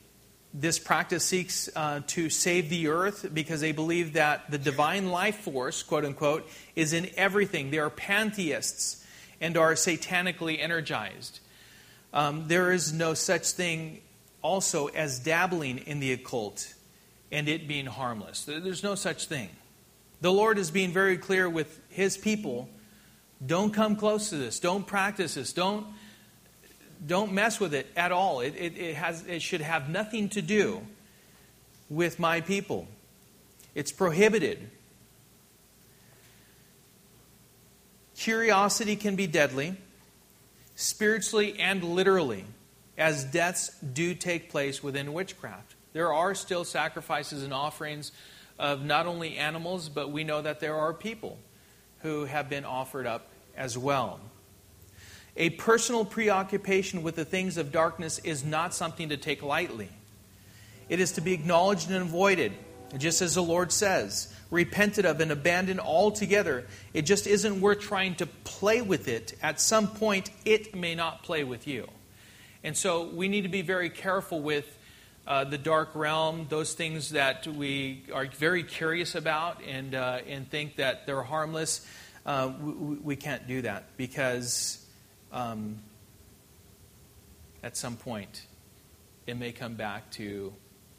this 0.54 0.78
practice 0.78 1.24
seeks 1.24 1.70
uh, 1.74 2.00
to 2.08 2.28
save 2.28 2.68
the 2.68 2.88
earth 2.88 3.30
because 3.32 3.62
they 3.62 3.72
believe 3.72 4.12
that 4.12 4.50
the 4.50 4.58
divine 4.58 5.08
life 5.08 5.38
force, 5.40 5.82
quote 5.82 6.04
unquote, 6.04 6.48
is 6.76 6.92
in 6.92 7.08
everything. 7.16 7.70
They 7.70 7.78
are 7.78 7.90
pantheists 7.90 9.01
and 9.42 9.58
are 9.58 9.74
satanically 9.74 10.58
energized. 10.58 11.40
Um, 12.14 12.48
there 12.48 12.72
is 12.72 12.92
no 12.92 13.12
such 13.12 13.48
thing 13.48 14.00
also 14.40 14.86
as 14.86 15.18
dabbling 15.18 15.78
in 15.78 16.00
the 16.00 16.12
occult 16.12 16.72
and 17.30 17.48
it 17.48 17.66
being 17.66 17.86
harmless. 17.86 18.44
There's 18.44 18.82
no 18.82 18.94
such 18.94 19.26
thing. 19.26 19.50
The 20.20 20.32
Lord 20.32 20.58
is 20.58 20.70
being 20.70 20.92
very 20.92 21.18
clear 21.18 21.50
with 21.50 21.80
his 21.90 22.16
people 22.16 22.68
don't 23.44 23.74
come 23.74 23.96
close 23.96 24.30
to 24.30 24.36
this, 24.36 24.60
don't 24.60 24.86
practice 24.86 25.34
this, 25.34 25.52
don't, 25.52 25.84
don't 27.04 27.32
mess 27.32 27.58
with 27.58 27.74
it 27.74 27.88
at 27.96 28.12
all. 28.12 28.40
It, 28.40 28.54
it, 28.56 28.78
it, 28.78 28.94
has, 28.94 29.26
it 29.26 29.42
should 29.42 29.62
have 29.62 29.88
nothing 29.88 30.28
to 30.30 30.42
do 30.42 30.82
with 31.90 32.20
my 32.20 32.40
people. 32.40 32.86
It's 33.74 33.90
prohibited. 33.90 34.70
Curiosity 38.16 38.96
can 38.96 39.16
be 39.16 39.26
deadly, 39.26 39.76
spiritually 40.76 41.58
and 41.58 41.82
literally, 41.82 42.44
as 42.98 43.24
deaths 43.24 43.70
do 43.80 44.14
take 44.14 44.50
place 44.50 44.82
within 44.82 45.12
witchcraft. 45.12 45.74
There 45.92 46.12
are 46.12 46.34
still 46.34 46.64
sacrifices 46.64 47.42
and 47.42 47.52
offerings 47.52 48.12
of 48.58 48.84
not 48.84 49.06
only 49.06 49.36
animals, 49.36 49.88
but 49.88 50.10
we 50.10 50.24
know 50.24 50.42
that 50.42 50.60
there 50.60 50.76
are 50.76 50.92
people 50.92 51.38
who 52.00 52.24
have 52.24 52.48
been 52.48 52.64
offered 52.64 53.06
up 53.06 53.28
as 53.56 53.76
well. 53.76 54.20
A 55.36 55.50
personal 55.50 56.04
preoccupation 56.04 57.02
with 57.02 57.16
the 57.16 57.24
things 57.24 57.56
of 57.56 57.72
darkness 57.72 58.18
is 58.18 58.44
not 58.44 58.74
something 58.74 59.08
to 59.08 59.16
take 59.16 59.42
lightly. 59.42 59.88
It 60.88 61.00
is 61.00 61.12
to 61.12 61.20
be 61.22 61.32
acknowledged 61.32 61.90
and 61.90 62.02
avoided, 62.02 62.52
just 62.98 63.22
as 63.22 63.34
the 63.34 63.42
Lord 63.42 63.72
says 63.72 64.34
repented 64.52 65.06
of 65.06 65.20
and 65.20 65.32
abandoned 65.32 65.80
altogether. 65.80 66.66
It 66.94 67.02
just 67.02 67.26
isn't 67.26 67.60
worth 67.60 67.80
trying 67.80 68.14
to 68.16 68.26
play 68.26 68.82
with 68.82 69.08
it. 69.08 69.34
At 69.42 69.60
some 69.60 69.88
point, 69.88 70.30
it 70.44 70.76
may 70.76 70.94
not 70.94 71.24
play 71.24 71.42
with 71.42 71.66
you. 71.66 71.88
And 72.62 72.76
so 72.76 73.06
we 73.06 73.26
need 73.26 73.42
to 73.42 73.48
be 73.48 73.62
very 73.62 73.90
careful 73.90 74.40
with 74.40 74.78
uh, 75.26 75.44
the 75.44 75.58
dark 75.58 75.94
realm, 75.94 76.46
those 76.50 76.74
things 76.74 77.10
that 77.10 77.46
we 77.46 78.04
are 78.12 78.26
very 78.26 78.62
curious 78.62 79.14
about 79.14 79.62
and, 79.66 79.94
uh, 79.94 80.18
and 80.28 80.48
think 80.48 80.76
that 80.76 81.06
they're 81.06 81.22
harmless. 81.22 81.86
Uh, 82.26 82.52
we, 82.60 82.96
we, 82.96 83.16
can't 83.16 83.48
do 83.48 83.62
that 83.62 83.96
because 83.96 84.84
um, 85.32 85.78
at 87.62 87.76
some 87.76 87.96
point 87.96 88.46
it 89.26 89.36
may 89.36 89.50
come 89.50 89.74
back 89.74 90.10
to 90.10 90.52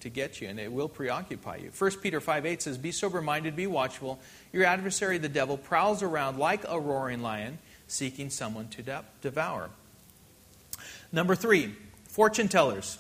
to 0.04 0.10
get 0.10 0.40
you, 0.40 0.48
and 0.48 0.60
it 0.60 0.72
will 0.72 0.90
preoccupy 0.90 1.58
you. 1.58 1.72
1 1.78 1.92
Peter 2.02 2.22
5 2.22 2.46
8 2.46 2.62
says, 2.62 2.78
Be 2.78 2.92
sober 2.92 3.22
minded, 3.22 3.56
be 3.56 3.68
watchful. 3.68 4.20
Your 4.52 4.66
adversary, 4.66 5.18
the 5.18 5.30
devil, 5.30 5.58
prowls 5.58 6.04
around 6.04 6.38
like 6.38 6.64
a 6.68 6.80
roaring 6.80 7.22
lion, 7.22 7.58
seeking 7.88 8.30
someone 8.30 8.68
to 8.70 8.84
de- 8.84 9.06
devour. 9.22 9.70
Number 11.12 11.36
three, 11.36 11.76
fortune 12.10 12.48
tellers. 12.48 12.98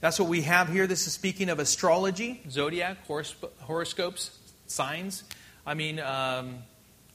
That's 0.00 0.18
what 0.20 0.28
we 0.28 0.42
have 0.42 0.68
here. 0.68 0.86
This 0.86 1.06
is 1.06 1.12
speaking 1.12 1.48
of 1.48 1.58
astrology, 1.58 2.42
zodiac, 2.48 2.98
horoscopes, 3.06 4.38
signs. 4.66 5.24
I 5.66 5.74
mean, 5.74 5.98
um, 6.00 6.58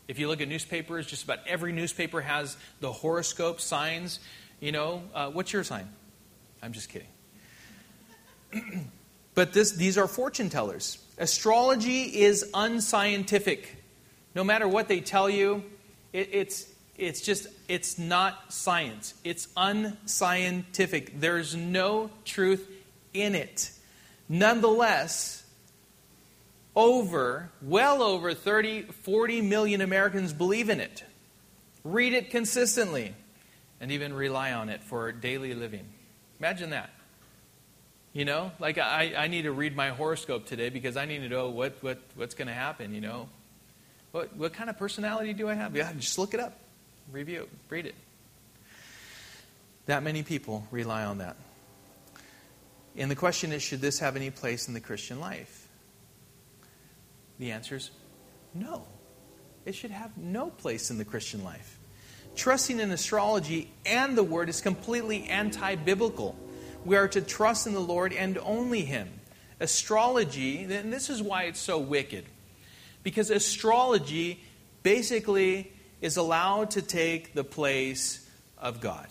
if 0.07 0.19
you 0.19 0.27
look 0.27 0.41
at 0.41 0.47
newspapers, 0.47 1.07
just 1.07 1.23
about 1.23 1.39
every 1.47 1.71
newspaper 1.71 2.21
has 2.21 2.57
the 2.81 2.91
horoscope 2.91 3.61
signs. 3.61 4.19
You 4.59 4.71
know, 4.71 5.03
uh, 5.13 5.29
what's 5.29 5.53
your 5.53 5.63
sign? 5.63 5.87
I'm 6.61 6.73
just 6.73 6.89
kidding. 6.89 7.07
but 9.35 9.53
this, 9.53 9.71
these 9.71 9.97
are 9.97 10.07
fortune 10.07 10.49
tellers. 10.49 10.97
Astrology 11.17 12.03
is 12.21 12.49
unscientific. 12.53 13.75
No 14.35 14.43
matter 14.43 14.67
what 14.67 14.87
they 14.87 15.01
tell 15.01 15.29
you, 15.29 15.63
it, 16.11 16.29
it's, 16.31 16.67
it's 16.97 17.21
just, 17.21 17.47
it's 17.67 17.97
not 17.97 18.53
science. 18.53 19.13
It's 19.23 19.47
unscientific. 19.55 21.19
There's 21.19 21.55
no 21.55 22.09
truth 22.25 22.67
in 23.13 23.35
it. 23.35 23.71
Nonetheless, 24.29 25.43
over, 26.75 27.51
well 27.61 28.01
over 28.01 28.33
30, 28.33 28.83
40 28.83 29.41
million 29.41 29.81
Americans 29.81 30.33
believe 30.33 30.69
in 30.69 30.79
it, 30.79 31.03
read 31.83 32.13
it 32.13 32.31
consistently, 32.31 33.13
and 33.79 33.91
even 33.91 34.13
rely 34.13 34.53
on 34.53 34.69
it 34.69 34.83
for 34.83 35.11
daily 35.11 35.53
living. 35.53 35.85
Imagine 36.39 36.71
that. 36.71 36.89
You 38.13 38.25
know, 38.25 38.51
like 38.59 38.77
I, 38.77 39.13
I 39.17 39.27
need 39.27 39.43
to 39.43 39.51
read 39.51 39.75
my 39.75 39.89
horoscope 39.89 40.45
today 40.45 40.69
because 40.69 40.97
I 40.97 41.05
need 41.05 41.19
to 41.19 41.29
know 41.29 41.49
what, 41.49 41.77
what, 41.81 41.99
what's 42.15 42.35
going 42.35 42.47
to 42.47 42.53
happen, 42.53 42.93
you 42.93 43.01
know. 43.01 43.27
What, 44.11 44.35
what 44.35 44.53
kind 44.53 44.69
of 44.69 44.77
personality 44.77 45.33
do 45.33 45.49
I 45.49 45.55
have? 45.55 45.75
Yeah, 45.75 45.91
just 45.93 46.19
look 46.19 46.35
it 46.35 46.39
up, 46.39 46.59
review, 47.11 47.41
it, 47.41 47.49
read 47.69 47.87
it. 47.87 47.95
That 49.87 50.03
many 50.03 50.21
people 50.21 50.67
rely 50.69 51.03
on 51.05 51.17
that. 51.17 51.35
And 52.95 53.09
the 53.09 53.15
question 53.15 53.51
is 53.51 53.63
should 53.63 53.81
this 53.81 53.97
have 53.99 54.15
any 54.15 54.29
place 54.29 54.67
in 54.67 54.75
the 54.75 54.79
Christian 54.79 55.19
life? 55.19 55.67
The 57.39 57.51
answer 57.51 57.77
is 57.77 57.89
no. 58.53 58.85
It 59.65 59.73
should 59.73 59.89
have 59.89 60.15
no 60.17 60.51
place 60.51 60.91
in 60.91 60.99
the 60.99 61.05
Christian 61.05 61.43
life. 61.43 61.79
Trusting 62.35 62.79
in 62.79 62.91
astrology 62.91 63.71
and 63.85 64.15
the 64.15 64.23
Word 64.23 64.49
is 64.49 64.61
completely 64.61 65.25
anti 65.25 65.75
biblical. 65.75 66.35
We 66.85 66.95
are 66.97 67.07
to 67.09 67.21
trust 67.21 67.67
in 67.67 67.73
the 67.73 67.79
Lord 67.79 68.13
and 68.13 68.37
only 68.39 68.81
Him. 68.81 69.09
Astrology, 69.59 70.63
and 70.63 70.91
this 70.91 71.09
is 71.09 71.21
why 71.21 71.43
it's 71.43 71.59
so 71.59 71.77
wicked, 71.79 72.25
because 73.03 73.29
astrology 73.29 74.41
basically 74.81 75.71
is 76.01 76.17
allowed 76.17 76.71
to 76.71 76.81
take 76.81 77.33
the 77.33 77.45
place 77.45 78.29
of 78.57 78.81
God, 78.81 79.07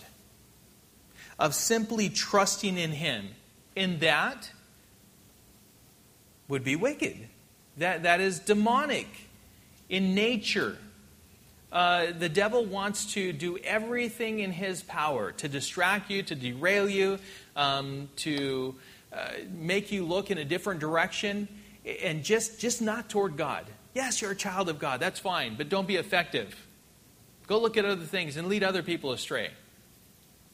of 1.39 1.55
simply 1.55 2.09
trusting 2.09 2.77
in 2.77 2.91
Him. 2.91 3.29
In 3.75 3.99
that 3.99 4.51
would 6.47 6.63
be 6.63 6.75
wicked. 6.75 7.17
That, 7.77 8.03
that 8.03 8.21
is 8.21 8.37
demonic. 8.37 9.07
In 9.89 10.13
nature, 10.13 10.77
uh, 11.73 12.11
the 12.17 12.29
devil 12.29 12.63
wants 12.63 13.13
to 13.13 13.33
do 13.33 13.57
everything 13.57 14.39
in 14.39 14.51
his 14.51 14.83
power 14.83 15.31
to 15.31 15.49
distract 15.49 16.11
you, 16.11 16.21
to 16.21 16.35
derail 16.35 16.87
you, 16.87 17.17
um, 17.55 18.07
to 18.17 18.75
uh, 19.11 19.29
make 19.51 19.91
you 19.91 20.05
look 20.05 20.29
in 20.29 20.37
a 20.37 20.45
different 20.45 20.79
direction, 20.79 21.47
and 22.03 22.23
just, 22.23 22.59
just 22.59 22.79
not 22.79 23.09
toward 23.09 23.37
God. 23.37 23.65
Yes, 23.95 24.21
you're 24.21 24.31
a 24.31 24.35
child 24.35 24.69
of 24.69 24.77
God. 24.77 24.99
That's 24.99 25.19
fine, 25.19 25.55
but 25.55 25.67
don't 25.67 25.87
be 25.87 25.95
effective. 25.95 26.55
Go 27.47 27.59
look 27.59 27.75
at 27.75 27.85
other 27.85 28.05
things 28.05 28.37
and 28.37 28.47
lead 28.47 28.63
other 28.63 28.83
people 28.83 29.11
astray. 29.11 29.49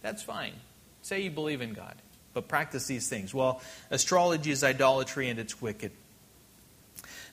That's 0.02 0.24
fine. 0.24 0.54
Say 1.02 1.22
you 1.22 1.32
believe 1.32 1.62
in 1.62 1.74
God, 1.74 1.96
but 2.34 2.48
practice 2.48 2.88
these 2.88 3.10
things. 3.10 3.34
Well, 3.34 3.62
astrology 3.92 4.52
is 4.52 4.64
idolatry 4.64 5.30
and 5.30 5.38
it's 5.38 5.62
wicked. 5.62 5.92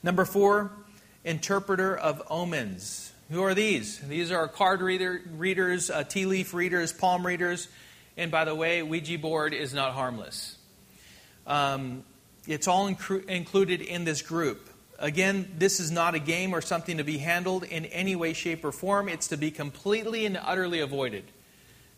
Number 0.03 0.25
four, 0.25 0.73
interpreter 1.25 1.97
of 1.97 2.23
omens. 2.29 3.06
Who 3.31 3.43
are 3.43 3.55
these? 3.55 3.99
These 3.99 4.31
are 4.31 4.47
card 4.47 4.81
reader, 4.81 5.21
readers, 5.37 5.91
uh, 5.91 6.05
tea 6.05 6.27
leaf 6.27 6.55
readers, 6.55 6.93
palm 6.93 7.27
readers. 7.27 7.69
And 8.17 8.31
by 8.31 8.45
the 8.45 8.55
way, 8.55 8.83
Ouija 8.83 9.19
board 9.19 9.53
is 9.53 9.75
not 9.75 9.95
harmless. 9.95 10.57
Um, 11.47 12.05
it's 12.47 12.69
all 12.69 12.89
incru- 12.89 13.25
included 13.27 13.81
in 13.81 14.05
this 14.05 14.23
group. 14.23 14.71
Again, 14.99 15.53
this 15.59 15.81
is 15.81 15.91
not 15.91 16.15
a 16.15 16.19
game 16.21 16.55
or 16.55 16.61
something 16.61 16.99
to 16.99 17.05
be 17.05 17.19
handled 17.19 17.65
in 17.65 17.85
any 17.87 18.15
way, 18.15 18.33
shape, 18.33 18.65
or 18.65 18.73
form. 18.73 19.09
It's 19.09 19.29
to 19.29 19.37
be 19.37 19.51
completely 19.51 20.25
and 20.25 20.39
utterly 20.41 20.81
avoided. 20.81 21.25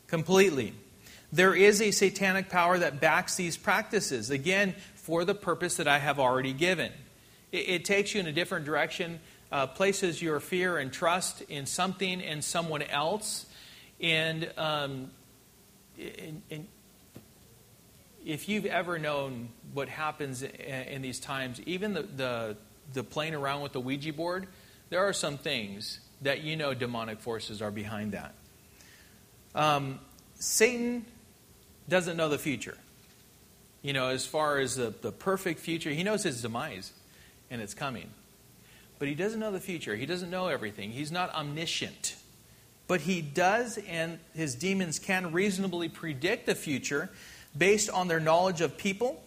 Completely. 0.06 0.72
There 1.30 1.54
is 1.54 1.82
a 1.82 1.90
satanic 1.90 2.48
power 2.48 2.78
that 2.78 3.00
backs 3.00 3.36
these 3.36 3.58
practices, 3.58 4.30
again, 4.30 4.74
for 4.94 5.26
the 5.26 5.34
purpose 5.34 5.76
that 5.76 5.86
I 5.86 5.98
have 5.98 6.18
already 6.18 6.54
given. 6.54 6.90
It, 7.52 7.68
it 7.68 7.84
takes 7.84 8.14
you 8.14 8.20
in 8.20 8.26
a 8.26 8.32
different 8.32 8.64
direction 8.64 9.20
uh, 9.50 9.66
places 9.66 10.20
your 10.20 10.40
fear 10.40 10.78
and 10.78 10.92
trust 10.92 11.42
in 11.42 11.66
something 11.66 12.20
and 12.22 12.44
someone 12.44 12.82
else. 12.82 13.46
And, 14.00 14.50
um, 14.56 15.10
in, 15.98 16.42
in, 16.50 16.68
if 18.24 18.48
you've 18.48 18.66
ever 18.66 18.98
known 18.98 19.48
what 19.72 19.88
happens 19.88 20.42
in, 20.42 20.50
in 20.50 21.02
these 21.02 21.18
times, 21.18 21.60
even 21.66 21.94
the, 21.94 22.02
the, 22.02 22.56
the, 22.92 23.02
playing 23.02 23.34
around 23.34 23.62
with 23.62 23.72
the 23.72 23.80
Ouija 23.80 24.12
board, 24.12 24.46
there 24.90 25.00
are 25.00 25.12
some 25.12 25.38
things 25.38 26.00
that 26.22 26.42
you 26.42 26.56
know 26.56 26.74
demonic 26.74 27.20
forces 27.20 27.62
are 27.62 27.70
behind 27.70 28.12
that. 28.12 28.34
Um, 29.54 30.00
Satan 30.34 31.04
doesn't 31.88 32.16
know 32.16 32.28
the 32.28 32.38
future. 32.38 32.76
You 33.82 33.92
know, 33.92 34.08
as 34.08 34.26
far 34.26 34.58
as 34.58 34.76
the, 34.76 34.92
the 35.00 35.12
perfect 35.12 35.60
future, 35.60 35.90
he 35.90 36.02
knows 36.02 36.22
his 36.22 36.42
demise 36.42 36.92
and 37.50 37.62
it's 37.62 37.74
coming. 37.74 38.10
But 38.98 39.08
he 39.08 39.14
doesn't 39.14 39.38
know 39.38 39.52
the 39.52 39.60
future. 39.60 39.94
He 39.94 40.06
doesn't 40.06 40.30
know 40.30 40.48
everything. 40.48 40.90
He's 40.90 41.12
not 41.12 41.32
omniscient. 41.34 42.16
But 42.88 43.02
he 43.02 43.20
does, 43.20 43.78
and 43.88 44.18
his 44.34 44.54
demons 44.54 44.98
can 44.98 45.32
reasonably 45.32 45.88
predict 45.88 46.46
the 46.46 46.54
future 46.54 47.10
based 47.56 47.90
on 47.90 48.08
their 48.08 48.20
knowledge 48.20 48.60
of 48.60 48.78
people, 48.78 49.22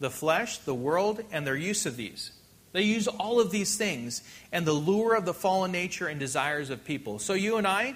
the 0.00 0.10
flesh, 0.10 0.58
the 0.58 0.74
world, 0.74 1.22
and 1.30 1.46
their 1.46 1.56
use 1.56 1.86
of 1.86 1.96
these. 1.96 2.32
They 2.72 2.82
use 2.82 3.06
all 3.06 3.40
of 3.40 3.50
these 3.50 3.76
things 3.76 4.22
and 4.52 4.66
the 4.66 4.72
lure 4.72 5.14
of 5.14 5.24
the 5.24 5.34
fallen 5.34 5.72
nature 5.72 6.08
and 6.08 6.20
desires 6.20 6.70
of 6.70 6.84
people. 6.84 7.18
So 7.18 7.32
you 7.32 7.56
and 7.56 7.66
I, 7.66 7.94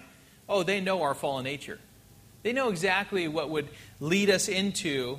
oh, 0.48 0.62
they 0.62 0.80
know 0.80 1.02
our 1.02 1.14
fallen 1.14 1.44
nature. 1.44 1.78
They 2.42 2.52
know 2.52 2.70
exactly 2.70 3.28
what 3.28 3.50
would 3.50 3.68
lead 4.00 4.30
us 4.30 4.48
into 4.48 5.18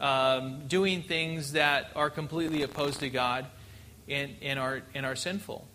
um, 0.00 0.66
doing 0.68 1.02
things 1.02 1.52
that 1.52 1.90
are 1.96 2.10
completely 2.10 2.62
opposed 2.62 3.00
to 3.00 3.10
God 3.10 3.46
and, 4.10 4.36
and, 4.42 4.58
are, 4.58 4.82
and 4.94 5.06
are 5.06 5.16
sinful. 5.16 5.66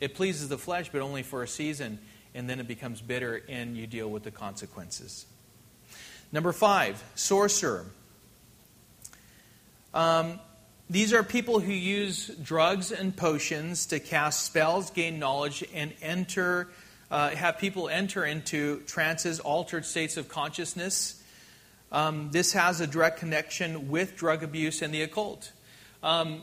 It 0.00 0.14
pleases 0.14 0.48
the 0.48 0.58
flesh, 0.58 0.90
but 0.92 1.00
only 1.00 1.22
for 1.22 1.42
a 1.42 1.48
season, 1.48 1.98
and 2.34 2.48
then 2.48 2.60
it 2.60 2.68
becomes 2.68 3.00
bitter, 3.00 3.42
and 3.48 3.76
you 3.76 3.86
deal 3.86 4.10
with 4.10 4.22
the 4.22 4.30
consequences. 4.30 5.26
Number 6.32 6.52
five, 6.52 7.02
sorcerer. 7.14 7.86
Um, 9.92 10.40
these 10.90 11.12
are 11.12 11.22
people 11.22 11.60
who 11.60 11.72
use 11.72 12.26
drugs 12.26 12.92
and 12.92 13.16
potions 13.16 13.86
to 13.86 14.00
cast 14.00 14.44
spells, 14.44 14.90
gain 14.90 15.18
knowledge, 15.18 15.64
and 15.72 15.92
enter, 16.02 16.68
uh, 17.10 17.30
have 17.30 17.58
people 17.58 17.88
enter 17.88 18.24
into 18.24 18.80
trances, 18.80 19.40
altered 19.40 19.84
states 19.84 20.16
of 20.16 20.28
consciousness. 20.28 21.22
Um, 21.92 22.30
this 22.32 22.52
has 22.52 22.80
a 22.80 22.86
direct 22.86 23.20
connection 23.20 23.88
with 23.88 24.16
drug 24.16 24.42
abuse 24.42 24.82
and 24.82 24.92
the 24.92 25.02
occult. 25.02 25.52
Um, 26.02 26.42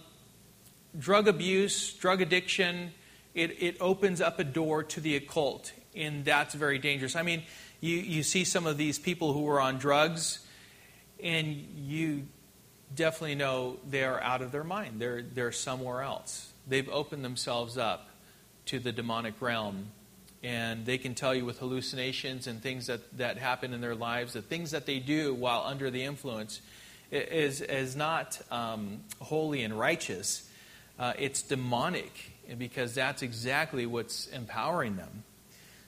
drug 0.97 1.27
abuse, 1.27 1.93
drug 1.93 2.21
addiction, 2.21 2.91
it, 3.33 3.61
it 3.61 3.77
opens 3.79 4.21
up 4.21 4.39
a 4.39 4.43
door 4.43 4.83
to 4.83 4.99
the 4.99 5.15
occult, 5.15 5.71
and 5.95 6.25
that's 6.25 6.53
very 6.53 6.79
dangerous. 6.79 7.15
I 7.15 7.21
mean, 7.21 7.43
you, 7.79 7.97
you 7.97 8.23
see 8.23 8.43
some 8.43 8.67
of 8.67 8.77
these 8.77 8.99
people 8.99 9.33
who 9.33 9.47
are 9.47 9.59
on 9.59 9.77
drugs, 9.77 10.39
and 11.21 11.47
you 11.47 12.27
definitely 12.93 13.35
know 13.35 13.77
they 13.89 14.03
are 14.03 14.21
out 14.21 14.41
of 14.41 14.51
their 14.51 14.63
mind. 14.63 14.99
They're, 14.99 15.21
they're 15.21 15.51
somewhere 15.51 16.01
else. 16.01 16.51
They've 16.67 16.89
opened 16.89 17.23
themselves 17.23 17.77
up 17.77 18.09
to 18.65 18.79
the 18.79 18.91
demonic 18.91 19.41
realm. 19.41 19.87
And 20.43 20.85
they 20.85 20.97
can 20.97 21.13
tell 21.13 21.35
you 21.35 21.45
with 21.45 21.59
hallucinations 21.59 22.47
and 22.47 22.61
things 22.61 22.87
that, 22.87 23.17
that 23.17 23.37
happen 23.37 23.73
in 23.73 23.81
their 23.81 23.93
lives, 23.93 24.33
the 24.33 24.41
things 24.41 24.71
that 24.71 24.87
they 24.87 24.97
do 24.97 25.35
while 25.35 25.63
under 25.65 25.91
the 25.91 26.03
influence 26.03 26.61
is, 27.11 27.61
is 27.61 27.95
not 27.95 28.41
um, 28.49 29.01
holy 29.19 29.61
and 29.61 29.77
righteous 29.77 30.49
uh, 31.01 31.13
it's 31.17 31.41
demonic 31.41 32.31
because 32.59 32.93
that's 32.93 33.23
exactly 33.23 33.87
what's 33.87 34.27
empowering 34.27 34.97
them. 34.97 35.23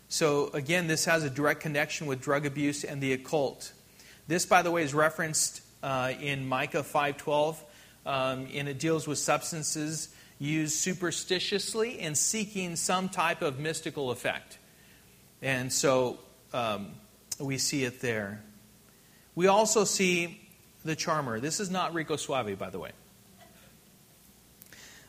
So, 0.09 0.49
again, 0.53 0.87
this 0.87 1.05
has 1.05 1.23
a 1.23 1.29
direct 1.29 1.61
connection 1.61 2.07
with 2.07 2.19
drug 2.19 2.47
abuse 2.47 2.83
and 2.83 2.99
the 2.99 3.13
occult. 3.13 3.73
This, 4.27 4.47
by 4.47 4.63
the 4.63 4.71
way, 4.71 4.81
is 4.81 4.91
referenced 4.93 5.61
uh, 5.83 6.13
in 6.19 6.47
Micah 6.47 6.81
5.12, 6.81 7.57
um, 8.07 8.47
and 8.55 8.67
it 8.67 8.79
deals 8.79 9.07
with 9.07 9.19
substances 9.19 10.09
used 10.39 10.77
superstitiously 10.77 11.99
and 11.99 12.17
seeking 12.17 12.75
some 12.75 13.07
type 13.07 13.43
of 13.43 13.59
mystical 13.59 14.09
effect. 14.09 14.57
And 15.43 15.71
so 15.71 16.17
um, 16.53 16.93
we 17.39 17.59
see 17.59 17.83
it 17.83 18.01
there. 18.01 18.41
We 19.35 19.45
also 19.45 19.83
see 19.83 20.41
the 20.83 20.95
charmer. 20.95 21.39
This 21.39 21.59
is 21.59 21.69
not 21.69 21.93
Rico 21.93 22.15
Suave, 22.15 22.57
by 22.57 22.71
the 22.71 22.79
way. 22.79 22.93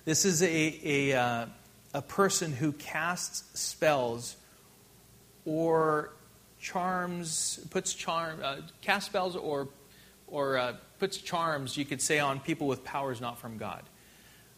This 0.05 0.27
is 0.27 0.43
a, 0.43 0.81
a, 0.85 1.13
uh, 1.19 1.47
a 1.95 2.03
person 2.03 2.53
who 2.53 2.73
casts 2.73 3.59
spells 3.59 4.37
or 5.47 6.11
charms, 6.61 7.59
puts 7.71 7.95
charm, 7.95 8.39
uh, 8.43 8.57
casts 8.83 9.09
spells 9.09 9.35
or, 9.35 9.69
or 10.27 10.59
uh, 10.59 10.75
puts 10.99 11.17
charms, 11.17 11.79
you 11.79 11.87
could 11.87 12.03
say, 12.03 12.19
on 12.19 12.39
people 12.39 12.67
with 12.67 12.85
powers 12.85 13.23
not 13.23 13.39
from 13.39 13.57
God. 13.57 13.83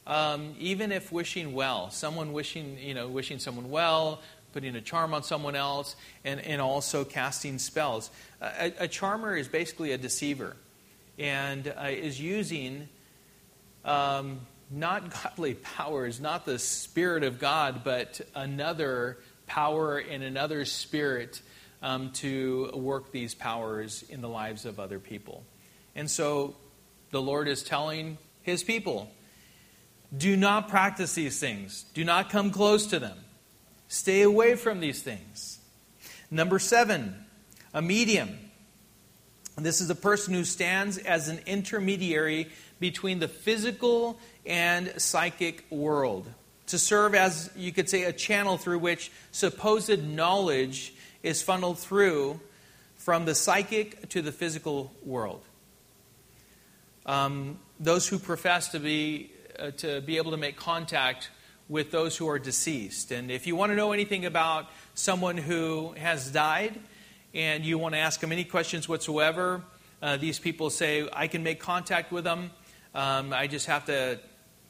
Um, 0.08 0.56
even 0.58 0.90
if 0.90 1.12
wishing 1.12 1.52
well, 1.52 1.90
someone 1.90 2.32
wishing, 2.32 2.76
you 2.80 2.94
know, 2.94 3.06
wishing 3.06 3.38
someone 3.38 3.70
well, 3.70 4.22
putting 4.52 4.74
a 4.74 4.80
charm 4.80 5.14
on 5.14 5.22
someone 5.22 5.54
else, 5.54 5.94
and, 6.24 6.40
and 6.40 6.60
also 6.60 7.04
casting 7.04 7.58
spells. 7.58 8.10
A, 8.40 8.72
a 8.80 8.88
charmer 8.88 9.36
is 9.36 9.46
basically 9.46 9.92
a 9.92 9.98
deceiver 9.98 10.56
and 11.20 11.68
uh, 11.68 11.84
is 11.88 12.20
using 12.20 12.88
um, 13.84 14.40
not 14.70 15.10
godly 15.10 15.54
powers, 15.54 16.20
not 16.20 16.44
the 16.44 16.58
Spirit 16.58 17.22
of 17.22 17.38
God, 17.38 17.82
but 17.84 18.20
another 18.34 19.18
power 19.46 19.98
and 19.98 20.22
another 20.22 20.64
spirit 20.64 21.40
um, 21.82 22.10
to 22.10 22.70
work 22.74 23.12
these 23.12 23.34
powers 23.34 24.04
in 24.08 24.20
the 24.20 24.28
lives 24.28 24.64
of 24.64 24.80
other 24.80 24.98
people. 24.98 25.44
And 25.94 26.10
so 26.10 26.56
the 27.10 27.22
Lord 27.22 27.48
is 27.48 27.62
telling 27.62 28.18
his 28.42 28.62
people 28.62 29.10
do 30.16 30.36
not 30.36 30.68
practice 30.68 31.14
these 31.14 31.38
things, 31.38 31.84
do 31.94 32.04
not 32.04 32.30
come 32.30 32.50
close 32.50 32.86
to 32.88 32.98
them, 32.98 33.18
stay 33.88 34.22
away 34.22 34.54
from 34.54 34.80
these 34.80 35.02
things. 35.02 35.58
Number 36.30 36.58
seven, 36.58 37.24
a 37.74 37.82
medium. 37.82 38.38
This 39.58 39.80
is 39.80 39.88
a 39.90 39.94
person 39.94 40.34
who 40.34 40.44
stands 40.44 40.98
as 40.98 41.28
an 41.28 41.40
intermediary 41.46 42.48
between 42.78 43.20
the 43.20 43.28
physical 43.28 44.18
and 44.46 44.92
psychic 45.00 45.64
world 45.70 46.26
to 46.66 46.78
serve 46.78 47.14
as, 47.14 47.50
you 47.56 47.72
could 47.72 47.88
say, 47.88 48.04
a 48.04 48.12
channel 48.12 48.58
through 48.58 48.78
which 48.78 49.10
supposed 49.32 50.04
knowledge 50.04 50.92
is 51.22 51.42
funneled 51.42 51.78
through 51.78 52.40
from 52.96 53.24
the 53.24 53.34
psychic 53.34 54.08
to 54.08 54.20
the 54.20 54.32
physical 54.32 54.92
world. 55.04 55.42
Um, 57.04 57.58
those 57.78 58.08
who 58.08 58.18
profess 58.18 58.70
to 58.70 58.80
be, 58.80 59.30
uh, 59.58 59.70
to 59.78 60.00
be 60.00 60.16
able 60.16 60.32
to 60.32 60.36
make 60.36 60.56
contact 60.56 61.30
with 61.68 61.90
those 61.90 62.16
who 62.16 62.28
are 62.28 62.38
deceased. 62.38 63.12
And 63.12 63.30
if 63.30 63.46
you 63.46 63.54
want 63.54 63.70
to 63.70 63.76
know 63.76 63.92
anything 63.92 64.24
about 64.24 64.66
someone 64.94 65.36
who 65.36 65.94
has 65.96 66.30
died 66.30 66.78
and 67.34 67.64
you 67.64 67.78
want 67.78 67.94
to 67.94 67.98
ask 67.98 68.20
them 68.20 68.32
any 68.32 68.44
questions 68.44 68.88
whatsoever, 68.88 69.62
uh, 70.02 70.16
these 70.16 70.38
people 70.38 70.70
say, 70.70 71.08
I 71.12 71.28
can 71.28 71.42
make 71.42 71.60
contact 71.60 72.10
with 72.10 72.24
them. 72.24 72.50
Um, 72.94 73.32
I 73.32 73.46
just 73.46 73.66
have 73.66 73.84
to 73.86 74.18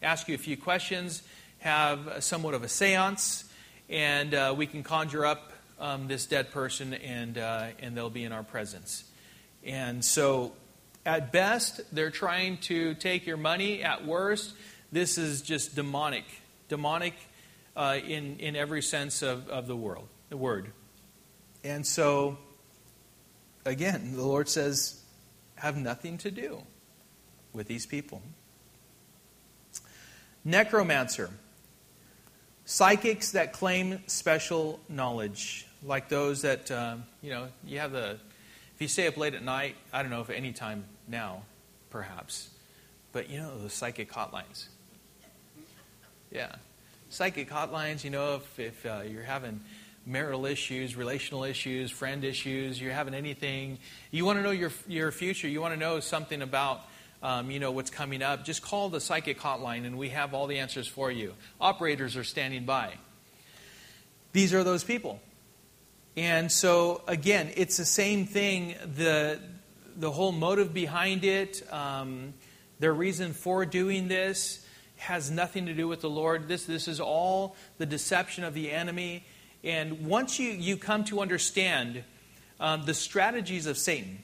ask 0.02 0.28
you 0.28 0.34
a 0.34 0.38
few 0.38 0.56
questions, 0.56 1.22
have 1.58 2.22
somewhat 2.22 2.54
of 2.54 2.62
a 2.62 2.68
seance, 2.68 3.44
and 3.88 4.34
uh, 4.34 4.54
we 4.56 4.66
can 4.66 4.82
conjure 4.82 5.24
up 5.24 5.52
um, 5.78 6.08
this 6.08 6.26
dead 6.26 6.50
person, 6.50 6.94
and, 6.94 7.38
uh, 7.38 7.68
and 7.80 7.96
they'll 7.96 8.10
be 8.10 8.24
in 8.24 8.32
our 8.32 8.42
presence. 8.42 9.04
And 9.64 10.04
so, 10.04 10.52
at 11.04 11.32
best, 11.32 11.80
they're 11.94 12.10
trying 12.10 12.58
to 12.58 12.94
take 12.94 13.26
your 13.26 13.36
money. 13.36 13.82
At 13.82 14.04
worst, 14.04 14.54
this 14.90 15.18
is 15.18 15.42
just 15.42 15.74
demonic. 15.74 16.24
Demonic 16.68 17.14
uh, 17.76 17.98
in, 18.06 18.38
in 18.38 18.56
every 18.56 18.82
sense 18.82 19.22
of, 19.22 19.48
of 19.48 19.66
the 19.66 19.76
world, 19.76 20.08
the 20.30 20.36
word. 20.36 20.72
And 21.62 21.86
so, 21.86 22.38
again, 23.64 24.16
the 24.16 24.24
Lord 24.24 24.48
says, 24.48 25.00
have 25.56 25.76
nothing 25.76 26.18
to 26.18 26.30
do 26.30 26.62
with 27.52 27.66
these 27.66 27.86
people. 27.86 28.22
Necromancer. 30.46 31.28
Psychics 32.66 33.32
that 33.32 33.52
claim 33.52 33.98
special 34.06 34.78
knowledge, 34.88 35.66
like 35.82 36.08
those 36.08 36.42
that, 36.42 36.70
uh, 36.70 36.96
you 37.20 37.30
know, 37.30 37.48
you 37.66 37.80
have 37.80 37.90
the, 37.90 38.18
if 38.74 38.80
you 38.80 38.86
stay 38.86 39.08
up 39.08 39.16
late 39.16 39.34
at 39.34 39.42
night, 39.42 39.74
I 39.92 40.02
don't 40.02 40.10
know 40.12 40.20
if 40.20 40.30
any 40.30 40.52
time 40.52 40.84
now, 41.08 41.42
perhaps, 41.90 42.48
but 43.10 43.28
you 43.28 43.38
know, 43.38 43.58
those 43.58 43.72
psychic 43.72 44.12
hotlines. 44.12 44.66
Yeah. 46.30 46.54
Psychic 47.10 47.50
hotlines, 47.50 48.04
you 48.04 48.10
know, 48.10 48.36
if, 48.36 48.60
if 48.60 48.86
uh, 48.86 49.00
you're 49.04 49.24
having 49.24 49.60
marital 50.06 50.46
issues, 50.46 50.94
relational 50.94 51.42
issues, 51.42 51.90
friend 51.90 52.22
issues, 52.22 52.80
you're 52.80 52.92
having 52.92 53.14
anything, 53.14 53.78
you 54.12 54.24
want 54.24 54.38
to 54.38 54.44
know 54.44 54.52
your, 54.52 54.70
your 54.86 55.10
future, 55.10 55.48
you 55.48 55.60
want 55.60 55.74
to 55.74 55.80
know 55.80 55.98
something 55.98 56.40
about, 56.40 56.82
um, 57.22 57.50
you 57.50 57.58
know, 57.58 57.70
what's 57.70 57.90
coming 57.90 58.22
up, 58.22 58.44
just 58.44 58.62
call 58.62 58.88
the 58.88 59.00
psychic 59.00 59.40
hotline 59.40 59.86
and 59.86 59.98
we 59.98 60.10
have 60.10 60.34
all 60.34 60.46
the 60.46 60.58
answers 60.58 60.86
for 60.86 61.10
you. 61.10 61.34
Operators 61.60 62.16
are 62.16 62.24
standing 62.24 62.64
by. 62.64 62.92
These 64.32 64.52
are 64.52 64.64
those 64.64 64.84
people. 64.84 65.20
And 66.16 66.50
so, 66.50 67.02
again, 67.06 67.50
it's 67.56 67.76
the 67.76 67.84
same 67.84 68.26
thing. 68.26 68.74
The, 68.96 69.40
the 69.96 70.10
whole 70.10 70.32
motive 70.32 70.72
behind 70.72 71.24
it, 71.24 71.62
um, 71.72 72.34
their 72.78 72.94
reason 72.94 73.32
for 73.32 73.66
doing 73.66 74.08
this, 74.08 74.64
has 74.96 75.30
nothing 75.30 75.66
to 75.66 75.74
do 75.74 75.86
with 75.88 76.00
the 76.00 76.10
Lord. 76.10 76.48
This, 76.48 76.64
this 76.64 76.88
is 76.88 77.00
all 77.00 77.54
the 77.78 77.86
deception 77.86 78.44
of 78.44 78.54
the 78.54 78.72
enemy. 78.72 79.24
And 79.62 80.06
once 80.06 80.38
you, 80.38 80.50
you 80.50 80.76
come 80.76 81.04
to 81.04 81.20
understand 81.20 82.02
um, 82.60 82.84
the 82.86 82.94
strategies 82.94 83.66
of 83.66 83.76
Satan, 83.76 84.22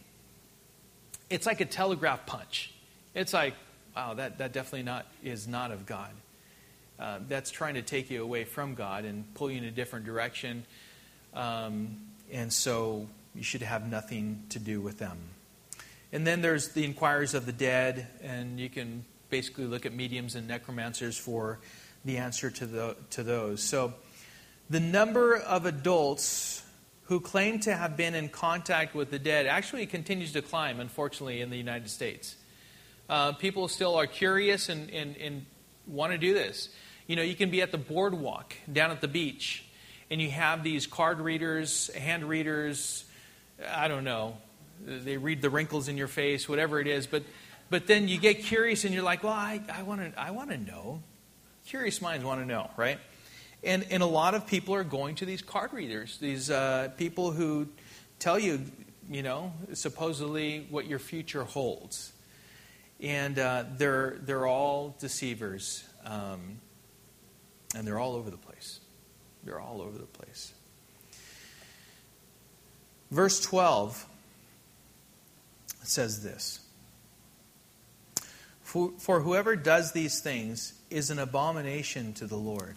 it's 1.28 1.46
like 1.46 1.60
a 1.60 1.66
telegraph 1.66 2.24
punch. 2.26 2.71
It's 3.14 3.32
like, 3.32 3.54
wow, 3.94 4.14
that, 4.14 4.38
that 4.38 4.52
definitely 4.52 4.84
not, 4.84 5.06
is 5.22 5.46
not 5.46 5.70
of 5.70 5.86
God. 5.86 6.10
Uh, 6.98 7.18
that's 7.28 7.50
trying 7.50 7.74
to 7.74 7.82
take 7.82 8.10
you 8.10 8.22
away 8.22 8.44
from 8.44 8.74
God 8.74 9.04
and 9.04 9.24
pull 9.34 9.50
you 9.50 9.58
in 9.58 9.64
a 9.64 9.70
different 9.70 10.04
direction. 10.04 10.64
Um, 11.34 11.98
and 12.30 12.52
so 12.52 13.08
you 13.34 13.42
should 13.42 13.62
have 13.62 13.90
nothing 13.90 14.44
to 14.50 14.58
do 14.58 14.80
with 14.80 14.98
them. 14.98 15.18
And 16.12 16.26
then 16.26 16.42
there's 16.42 16.68
the 16.68 16.84
inquirers 16.84 17.34
of 17.34 17.46
the 17.46 17.52
dead, 17.52 18.06
and 18.22 18.60
you 18.60 18.68
can 18.68 19.04
basically 19.30 19.64
look 19.64 19.86
at 19.86 19.94
mediums 19.94 20.34
and 20.34 20.46
necromancers 20.46 21.16
for 21.16 21.58
the 22.04 22.18
answer 22.18 22.50
to, 22.50 22.66
the, 22.66 22.96
to 23.10 23.22
those. 23.22 23.62
So 23.62 23.94
the 24.68 24.80
number 24.80 25.36
of 25.36 25.66
adults 25.66 26.62
who 27.04 27.20
claim 27.20 27.60
to 27.60 27.74
have 27.74 27.96
been 27.96 28.14
in 28.14 28.28
contact 28.28 28.94
with 28.94 29.10
the 29.10 29.18
dead 29.18 29.46
actually 29.46 29.86
continues 29.86 30.32
to 30.32 30.42
climb, 30.42 30.80
unfortunately, 30.80 31.40
in 31.40 31.50
the 31.50 31.56
United 31.56 31.90
States. 31.90 32.36
Uh, 33.08 33.32
people 33.32 33.68
still 33.68 33.94
are 33.96 34.06
curious 34.06 34.68
and, 34.68 34.90
and, 34.90 35.16
and 35.16 35.46
want 35.86 36.12
to 36.12 36.18
do 36.18 36.34
this. 36.34 36.68
You 37.06 37.16
know, 37.16 37.22
you 37.22 37.34
can 37.34 37.50
be 37.50 37.62
at 37.62 37.72
the 37.72 37.78
boardwalk 37.78 38.54
down 38.72 38.90
at 38.90 39.00
the 39.00 39.08
beach, 39.08 39.64
and 40.10 40.20
you 40.20 40.30
have 40.30 40.62
these 40.62 40.86
card 40.86 41.20
readers, 41.20 41.92
hand 41.94 42.28
readers, 42.28 43.04
I 43.68 43.88
don't 43.88 44.04
know, 44.04 44.36
they 44.84 45.16
read 45.16 45.42
the 45.42 45.50
wrinkles 45.50 45.88
in 45.88 45.96
your 45.96 46.08
face, 46.08 46.48
whatever 46.48 46.80
it 46.80 46.86
is, 46.86 47.06
but, 47.06 47.22
but 47.70 47.86
then 47.86 48.08
you 48.08 48.18
get 48.18 48.42
curious 48.42 48.84
and 48.84 48.92
you're 48.94 49.02
like, 49.02 49.22
well, 49.22 49.32
I, 49.32 49.60
I 49.72 49.82
want 49.82 50.00
to 50.00 50.20
I 50.20 50.30
wanna 50.30 50.58
know. 50.58 51.02
Curious 51.66 52.02
minds 52.02 52.24
want 52.24 52.40
to 52.40 52.46
know, 52.46 52.70
right? 52.76 52.98
And, 53.62 53.86
and 53.90 54.02
a 54.02 54.06
lot 54.06 54.34
of 54.34 54.46
people 54.46 54.74
are 54.74 54.84
going 54.84 55.14
to 55.16 55.24
these 55.24 55.42
card 55.42 55.72
readers, 55.72 56.18
these 56.18 56.50
uh, 56.50 56.90
people 56.96 57.30
who 57.30 57.68
tell 58.18 58.38
you, 58.38 58.62
you 59.08 59.22
know, 59.22 59.52
supposedly 59.74 60.66
what 60.70 60.86
your 60.86 60.98
future 60.98 61.44
holds. 61.44 62.12
And 63.02 63.38
uh, 63.38 63.64
they're, 63.76 64.16
they're 64.22 64.46
all 64.46 64.96
deceivers. 64.98 65.84
Um, 66.06 66.60
and 67.74 67.86
they're 67.86 67.98
all 67.98 68.14
over 68.14 68.30
the 68.30 68.36
place. 68.36 68.80
They're 69.44 69.60
all 69.60 69.82
over 69.82 69.98
the 69.98 70.06
place. 70.06 70.54
Verse 73.10 73.40
12 73.40 74.06
says 75.82 76.22
this 76.22 76.60
For, 78.62 78.92
for 78.98 79.20
whoever 79.20 79.56
does 79.56 79.92
these 79.92 80.20
things 80.20 80.72
is 80.88 81.10
an 81.10 81.18
abomination 81.18 82.14
to 82.14 82.26
the 82.26 82.36
Lord 82.36 82.76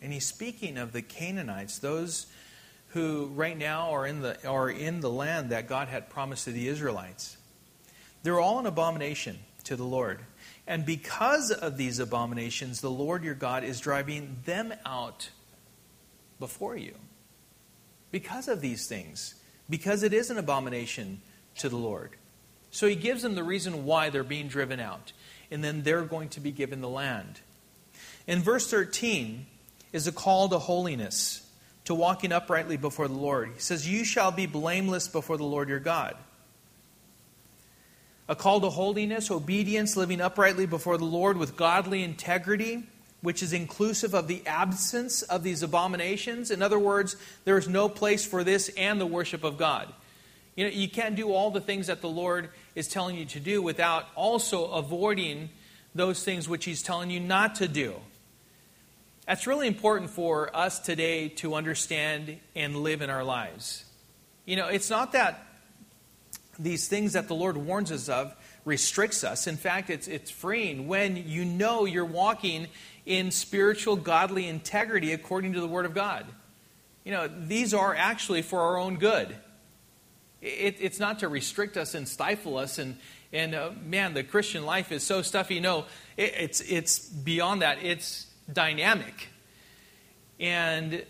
and 0.00 0.12
he's 0.12 0.26
speaking 0.26 0.78
of 0.78 0.92
the 0.92 1.02
Canaanites, 1.02 1.78
those 1.78 2.26
who 2.88 3.26
right 3.34 3.56
now 3.56 3.90
are 3.90 4.06
in 4.06 4.20
the, 4.20 4.48
are 4.48 4.70
in 4.70 5.00
the 5.00 5.10
land 5.10 5.50
that 5.50 5.68
God 5.68 5.88
had 5.88 6.08
promised 6.08 6.44
to 6.44 6.52
the 6.52 6.68
Israelites. 6.68 7.36
They're 8.22 8.40
all 8.40 8.58
an 8.58 8.66
abomination 8.66 9.38
to 9.64 9.76
the 9.76 9.84
Lord. 9.84 10.20
And 10.66 10.84
because 10.84 11.50
of 11.50 11.76
these 11.76 11.98
abominations, 11.98 12.80
the 12.80 12.90
Lord 12.90 13.24
your 13.24 13.34
God 13.34 13.64
is 13.64 13.80
driving 13.80 14.36
them 14.44 14.72
out 14.84 15.30
before 16.38 16.76
you. 16.76 16.94
Because 18.10 18.48
of 18.48 18.60
these 18.60 18.86
things. 18.86 19.34
Because 19.68 20.02
it 20.02 20.12
is 20.12 20.30
an 20.30 20.38
abomination 20.38 21.20
to 21.58 21.68
the 21.68 21.76
Lord. 21.76 22.10
So 22.70 22.86
he 22.86 22.94
gives 22.94 23.22
them 23.22 23.34
the 23.34 23.42
reason 23.42 23.84
why 23.84 24.10
they're 24.10 24.24
being 24.24 24.48
driven 24.48 24.80
out. 24.80 25.12
And 25.50 25.62
then 25.62 25.82
they're 25.82 26.02
going 26.02 26.28
to 26.30 26.40
be 26.40 26.52
given 26.52 26.80
the 26.80 26.88
land. 26.88 27.40
In 28.26 28.40
verse 28.42 28.70
13, 28.70 29.46
is 29.92 30.06
a 30.06 30.12
call 30.12 30.48
to 30.48 30.58
holiness, 30.58 31.46
to 31.84 31.94
walking 31.94 32.32
uprightly 32.32 32.76
before 32.76 33.08
the 33.08 33.14
Lord. 33.14 33.50
He 33.54 33.60
says, 33.60 33.88
You 33.88 34.04
shall 34.04 34.30
be 34.30 34.46
blameless 34.46 35.08
before 35.08 35.36
the 35.36 35.44
Lord 35.44 35.68
your 35.68 35.80
God. 35.80 36.16
A 38.30 38.36
call 38.36 38.60
to 38.60 38.70
holiness, 38.70 39.28
obedience, 39.28 39.96
living 39.96 40.20
uprightly 40.20 40.64
before 40.64 40.96
the 40.96 41.04
Lord 41.04 41.36
with 41.36 41.56
godly 41.56 42.04
integrity, 42.04 42.84
which 43.22 43.42
is 43.42 43.52
inclusive 43.52 44.14
of 44.14 44.28
the 44.28 44.46
absence 44.46 45.22
of 45.22 45.42
these 45.42 45.64
abominations. 45.64 46.52
In 46.52 46.62
other 46.62 46.78
words, 46.78 47.16
there 47.44 47.58
is 47.58 47.68
no 47.68 47.88
place 47.88 48.24
for 48.24 48.44
this 48.44 48.70
and 48.76 49.00
the 49.00 49.06
worship 49.06 49.42
of 49.42 49.58
God. 49.58 49.92
You 50.54 50.64
know, 50.64 50.70
you 50.70 50.88
can't 50.88 51.16
do 51.16 51.32
all 51.32 51.50
the 51.50 51.60
things 51.60 51.88
that 51.88 52.02
the 52.02 52.08
Lord 52.08 52.50
is 52.76 52.86
telling 52.86 53.16
you 53.16 53.24
to 53.24 53.40
do 53.40 53.60
without 53.62 54.06
also 54.14 54.66
avoiding 54.66 55.50
those 55.96 56.22
things 56.22 56.48
which 56.48 56.64
He's 56.64 56.84
telling 56.84 57.10
you 57.10 57.18
not 57.18 57.56
to 57.56 57.66
do. 57.66 57.96
That's 59.26 59.48
really 59.48 59.66
important 59.66 60.08
for 60.08 60.54
us 60.56 60.78
today 60.78 61.30
to 61.30 61.54
understand 61.56 62.38
and 62.54 62.76
live 62.76 63.02
in 63.02 63.10
our 63.10 63.24
lives. 63.24 63.84
You 64.44 64.54
know, 64.54 64.68
it's 64.68 64.88
not 64.88 65.14
that 65.14 65.49
these 66.62 66.88
things 66.88 67.14
that 67.14 67.28
the 67.28 67.34
Lord 67.34 67.56
warns 67.56 67.90
us 67.90 68.08
of 68.08 68.34
restricts 68.64 69.24
us. 69.24 69.46
In 69.46 69.56
fact, 69.56 69.90
it's, 69.90 70.08
it's 70.08 70.30
freeing 70.30 70.86
when 70.86 71.16
you 71.16 71.44
know 71.44 71.84
you're 71.84 72.04
walking 72.04 72.68
in 73.06 73.30
spiritual, 73.30 73.96
godly 73.96 74.46
integrity 74.46 75.12
according 75.12 75.54
to 75.54 75.60
the 75.60 75.66
Word 75.66 75.86
of 75.86 75.94
God. 75.94 76.26
You 77.04 77.12
know, 77.12 77.28
these 77.28 77.72
are 77.72 77.94
actually 77.94 78.42
for 78.42 78.60
our 78.60 78.78
own 78.78 78.96
good. 78.96 79.34
It, 80.42 80.76
it's 80.80 80.98
not 80.98 81.20
to 81.20 81.28
restrict 81.28 81.76
us 81.76 81.94
and 81.94 82.06
stifle 82.06 82.58
us. 82.58 82.78
And, 82.78 82.98
and 83.32 83.54
uh, 83.54 83.70
man, 83.84 84.14
the 84.14 84.22
Christian 84.22 84.64
life 84.66 84.92
is 84.92 85.02
so 85.02 85.22
stuffy. 85.22 85.60
No, 85.60 85.86
it, 86.16 86.34
it's, 86.36 86.60
it's 86.60 86.98
beyond 86.98 87.62
that. 87.62 87.78
It's 87.82 88.26
dynamic. 88.52 89.28
And 90.38 91.04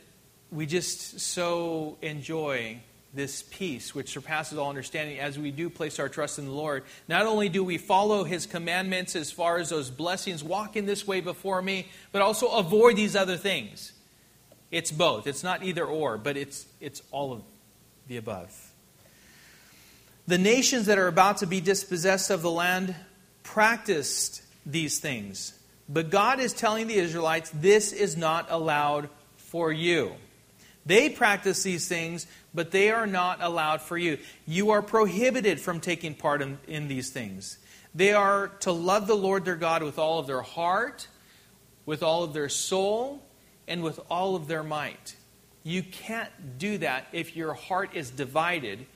we 0.51 0.66
just 0.66 1.20
so 1.20 1.97
enjoy 2.03 2.81
this 3.13 3.43
peace 3.43 3.95
which 3.95 4.11
surpasses 4.11 4.57
all 4.57 4.69
understanding 4.69 5.19
as 5.19 5.39
we 5.39 5.51
do 5.51 5.69
place 5.69 5.99
our 5.99 6.09
trust 6.09 6.39
in 6.39 6.45
the 6.45 6.53
Lord. 6.53 6.85
Not 7.09 7.27
only 7.27 7.49
do 7.49 7.65
we 7.65 7.77
follow 7.77 8.25
his 8.25 8.47
commandments 8.47 9.17
as 9.17 9.33
far 9.33 9.59
as 9.59 9.71
those 9.71 9.91
blessings, 9.91 10.45
walk 10.45 10.77
in 10.77 10.87
this 10.87 11.07
way 11.07 11.21
before 11.21 11.61
me, 11.61 11.89
but 12.13 12.23
also 12.23 12.49
avoid 12.49 12.97
these 12.97 13.17
other 13.17 13.37
things. 13.37 13.93
It's 14.71 14.93
both. 14.93 15.27
It's 15.27 15.43
not 15.43 15.65
either 15.65 15.85
or, 15.85 16.19
but 16.19 16.37
it's, 16.37 16.67
it's 16.81 17.03
all 17.11 17.33
of 17.33 17.43
the 18.07 18.17
above. 18.17 18.73
The 20.29 20.39
nations 20.39 20.87
that 20.87 20.99
are 20.99 21.09
about 21.09 21.39
to 21.39 21.47
be 21.47 21.61
dispossessed 21.61 22.31
of 22.31 22.43
the 22.43 22.51
land 22.51 22.95
practiced 23.43 24.43
these 24.65 25.01
things. 25.01 25.59
But 25.89 26.11
God 26.11 26.39
is 26.39 26.53
telling 26.53 26.87
the 26.87 26.95
Israelites, 26.95 27.51
this 27.53 27.93
is 27.93 28.17
not 28.17 28.47
allowed 28.49 29.09
for 29.37 29.73
you. 29.73 30.13
They 30.87 31.11
practice 31.11 31.62
these 31.62 31.87
things, 31.89 32.26
but 32.55 32.70
they 32.70 32.91
are 32.91 33.07
not 33.07 33.43
allowed 33.43 33.83
for 33.83 33.99
you. 33.99 34.18
You 34.47 34.70
are 34.70 34.83
prohibited 34.83 35.61
from 35.61 35.81
taking 35.81 36.14
part 36.14 36.43
in, 36.43 36.59
in 36.66 36.89
these 36.89 37.11
things. 37.11 37.59
They 37.95 38.12
are 38.12 38.49
to 38.61 38.72
love 38.72 39.07
the 39.07 39.16
Lord 39.16 39.45
their 39.45 39.57
God 39.57 39.83
with 39.83 39.99
all 39.99 40.18
of 40.18 40.26
their 40.26 40.43
heart, 40.43 41.09
with 41.87 42.03
all 42.03 42.24
of 42.24 42.33
their 42.33 42.49
soul 42.49 43.22
and 43.68 43.83
with 43.83 44.01
all 44.11 44.37
of 44.37 44.47
their 44.47 44.62
might. 44.62 45.16
You 45.62 45.83
can't 45.83 46.59
do 46.59 46.78
that 46.78 47.07
if 47.12 47.37
your 47.37 47.55
heart 47.55 47.91
is 47.95 48.11
divided 48.11 48.87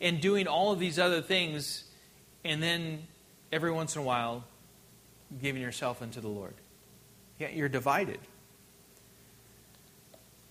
and 0.00 0.20
doing 0.20 0.46
all 0.46 0.72
of 0.72 0.78
these 0.78 0.98
other 0.98 1.22
things 1.22 1.84
and 2.44 2.62
then 2.62 3.06
every 3.50 3.72
once 3.72 3.96
in 3.96 4.02
a 4.02 4.04
while 4.04 4.44
giving 5.40 5.62
yourself 5.62 6.02
unto 6.02 6.20
the 6.20 6.28
Lord. 6.28 6.54
Yeah, 7.38 7.48
you're 7.48 7.68
divided. 7.68 8.18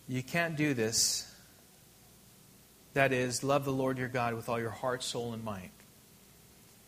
You 0.07 0.21
can't 0.21 0.55
do 0.55 0.73
this. 0.73 1.29
That 2.93 3.11
is, 3.11 3.43
love 3.43 3.65
the 3.65 3.71
Lord 3.71 3.97
your 3.97 4.07
God 4.07 4.35
with 4.35 4.49
all 4.49 4.59
your 4.59 4.69
heart, 4.69 5.03
soul, 5.03 5.33
and 5.33 5.43
might 5.43 5.71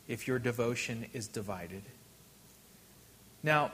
if 0.08 0.28
your 0.28 0.38
devotion 0.38 1.06
is 1.14 1.28
divided. 1.28 1.82
Now, 3.42 3.72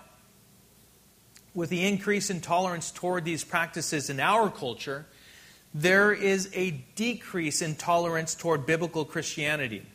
with 1.54 1.70
the 1.70 1.86
increase 1.86 2.30
in 2.30 2.40
tolerance 2.40 2.92
toward 2.92 3.26
these 3.26 3.44
practices 3.44 4.10
in 4.10 4.20
our 4.20 4.50
culture, 4.50 5.06
there 5.74 6.14
is 6.14 6.50
a 6.54 6.72
decrease 6.96 7.62
in 7.62 7.76
tolerance 7.76 8.36
toward 8.36 8.66
biblical 8.66 9.04
Christianity. 9.04 9.86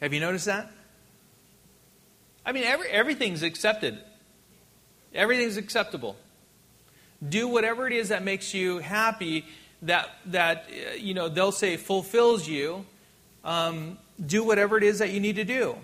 Have 0.00 0.12
you 0.12 0.20
noticed 0.20 0.46
that? 0.46 0.70
I 2.44 2.52
mean, 2.52 2.64
every, 2.64 2.88
everything's 2.88 3.42
accepted. 3.42 3.98
Everything's 5.14 5.56
acceptable. 5.56 6.16
Do 7.26 7.48
whatever 7.48 7.86
it 7.86 7.92
is 7.92 8.10
that 8.10 8.22
makes 8.22 8.54
you 8.54 8.78
happy, 8.78 9.44
that, 9.82 10.10
that 10.26 10.68
you 10.98 11.14
know, 11.14 11.28
they'll 11.28 11.52
say 11.52 11.76
fulfills 11.76 12.46
you. 12.46 12.84
Um, 13.44 13.98
do 14.24 14.42
whatever 14.44 14.76
it 14.76 14.82
is 14.82 14.98
that 14.98 15.10
you 15.10 15.20
need 15.20 15.36
to 15.36 15.44
do. 15.44 15.76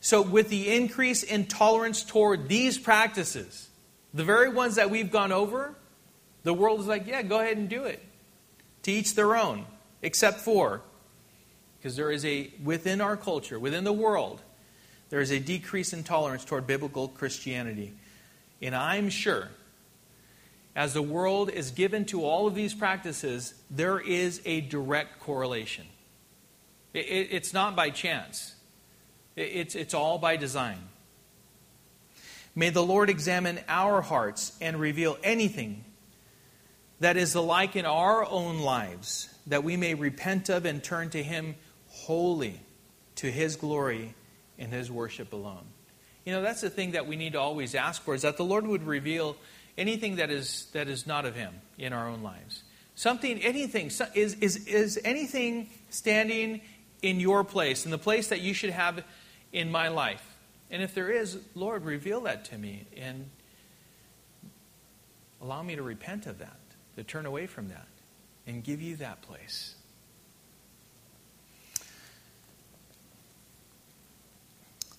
So, 0.00 0.20
with 0.20 0.50
the 0.50 0.70
increase 0.74 1.22
in 1.22 1.46
tolerance 1.46 2.02
toward 2.02 2.48
these 2.48 2.78
practices, 2.78 3.70
the 4.12 4.22
very 4.22 4.50
ones 4.50 4.74
that 4.74 4.90
we've 4.90 5.10
gone 5.10 5.32
over, 5.32 5.74
the 6.42 6.52
world 6.52 6.80
is 6.80 6.86
like, 6.86 7.06
yeah, 7.06 7.22
go 7.22 7.40
ahead 7.40 7.56
and 7.56 7.68
do 7.68 7.84
it. 7.84 8.02
To 8.82 8.92
each 8.92 9.14
their 9.14 9.34
own, 9.34 9.64
except 10.02 10.40
for, 10.40 10.82
because 11.78 11.96
there 11.96 12.10
is 12.10 12.24
a, 12.24 12.50
within 12.62 13.00
our 13.00 13.16
culture, 13.16 13.58
within 13.58 13.84
the 13.84 13.94
world, 13.94 14.42
there 15.08 15.20
is 15.20 15.30
a 15.30 15.38
decrease 15.38 15.92
in 15.92 16.04
tolerance 16.04 16.44
toward 16.44 16.66
biblical 16.66 17.08
Christianity. 17.08 17.94
And 18.60 18.74
I'm 18.74 19.08
sure, 19.08 19.48
as 20.76 20.92
the 20.92 21.02
world 21.02 21.50
is 21.50 21.70
given 21.70 22.04
to 22.06 22.24
all 22.24 22.46
of 22.46 22.54
these 22.54 22.74
practices, 22.74 23.54
there 23.70 23.98
is 24.00 24.40
a 24.44 24.60
direct 24.60 25.20
correlation. 25.20 25.86
It, 26.92 27.06
it, 27.06 27.28
it's 27.30 27.52
not 27.52 27.76
by 27.76 27.90
chance. 27.90 28.54
It's, 29.36 29.74
it's 29.74 29.94
all 29.94 30.18
by 30.18 30.36
design. 30.36 30.78
May 32.56 32.70
the 32.70 32.84
Lord 32.84 33.10
examine 33.10 33.60
our 33.68 34.00
hearts 34.00 34.56
and 34.60 34.78
reveal 34.78 35.18
anything 35.24 35.84
that 37.00 37.16
is 37.16 37.34
alike 37.34 37.74
in 37.74 37.84
our 37.84 38.24
own 38.24 38.60
lives, 38.60 39.28
that 39.48 39.64
we 39.64 39.76
may 39.76 39.94
repent 39.94 40.48
of 40.48 40.64
and 40.64 40.82
turn 40.82 41.10
to 41.10 41.22
Him 41.22 41.56
wholly, 41.88 42.60
to 43.16 43.30
His 43.30 43.56
glory 43.56 44.14
and 44.58 44.72
His 44.72 44.90
worship 44.90 45.32
alone. 45.32 45.64
You 46.24 46.32
know, 46.32 46.42
that's 46.42 46.60
the 46.60 46.70
thing 46.70 46.92
that 46.92 47.06
we 47.06 47.16
need 47.16 47.32
to 47.32 47.40
always 47.40 47.74
ask 47.74 48.02
for, 48.02 48.14
is 48.14 48.22
that 48.22 48.36
the 48.36 48.44
Lord 48.44 48.66
would 48.66 48.84
reveal 48.84 49.36
anything 49.76 50.16
that 50.16 50.30
is, 50.30 50.66
that 50.72 50.88
is 50.88 51.06
not 51.06 51.24
of 51.24 51.34
Him 51.34 51.54
in 51.78 51.92
our 51.92 52.08
own 52.08 52.22
lives. 52.22 52.62
Something, 52.94 53.38
anything, 53.40 53.90
is, 54.14 54.34
is, 54.34 54.66
is 54.66 55.00
anything 55.04 55.68
standing 55.90 56.60
in 57.02 57.18
your 57.18 57.42
place, 57.44 57.84
in 57.84 57.90
the 57.90 57.98
place 57.98 58.28
that 58.28 58.40
you 58.40 58.54
should 58.54 58.70
have 58.70 59.02
in 59.52 59.70
my 59.70 59.88
life? 59.88 60.24
And 60.70 60.82
if 60.82 60.94
there 60.94 61.10
is, 61.10 61.38
Lord, 61.54 61.84
reveal 61.84 62.20
that 62.22 62.44
to 62.46 62.58
me 62.58 62.86
and 62.96 63.28
allow 65.42 65.62
me 65.62 65.76
to 65.76 65.82
repent 65.82 66.26
of 66.26 66.38
that, 66.38 66.58
to 66.96 67.02
turn 67.02 67.26
away 67.26 67.46
from 67.46 67.68
that, 67.68 67.86
and 68.46 68.62
give 68.62 68.80
you 68.80 68.96
that 68.96 69.22
place. 69.22 69.74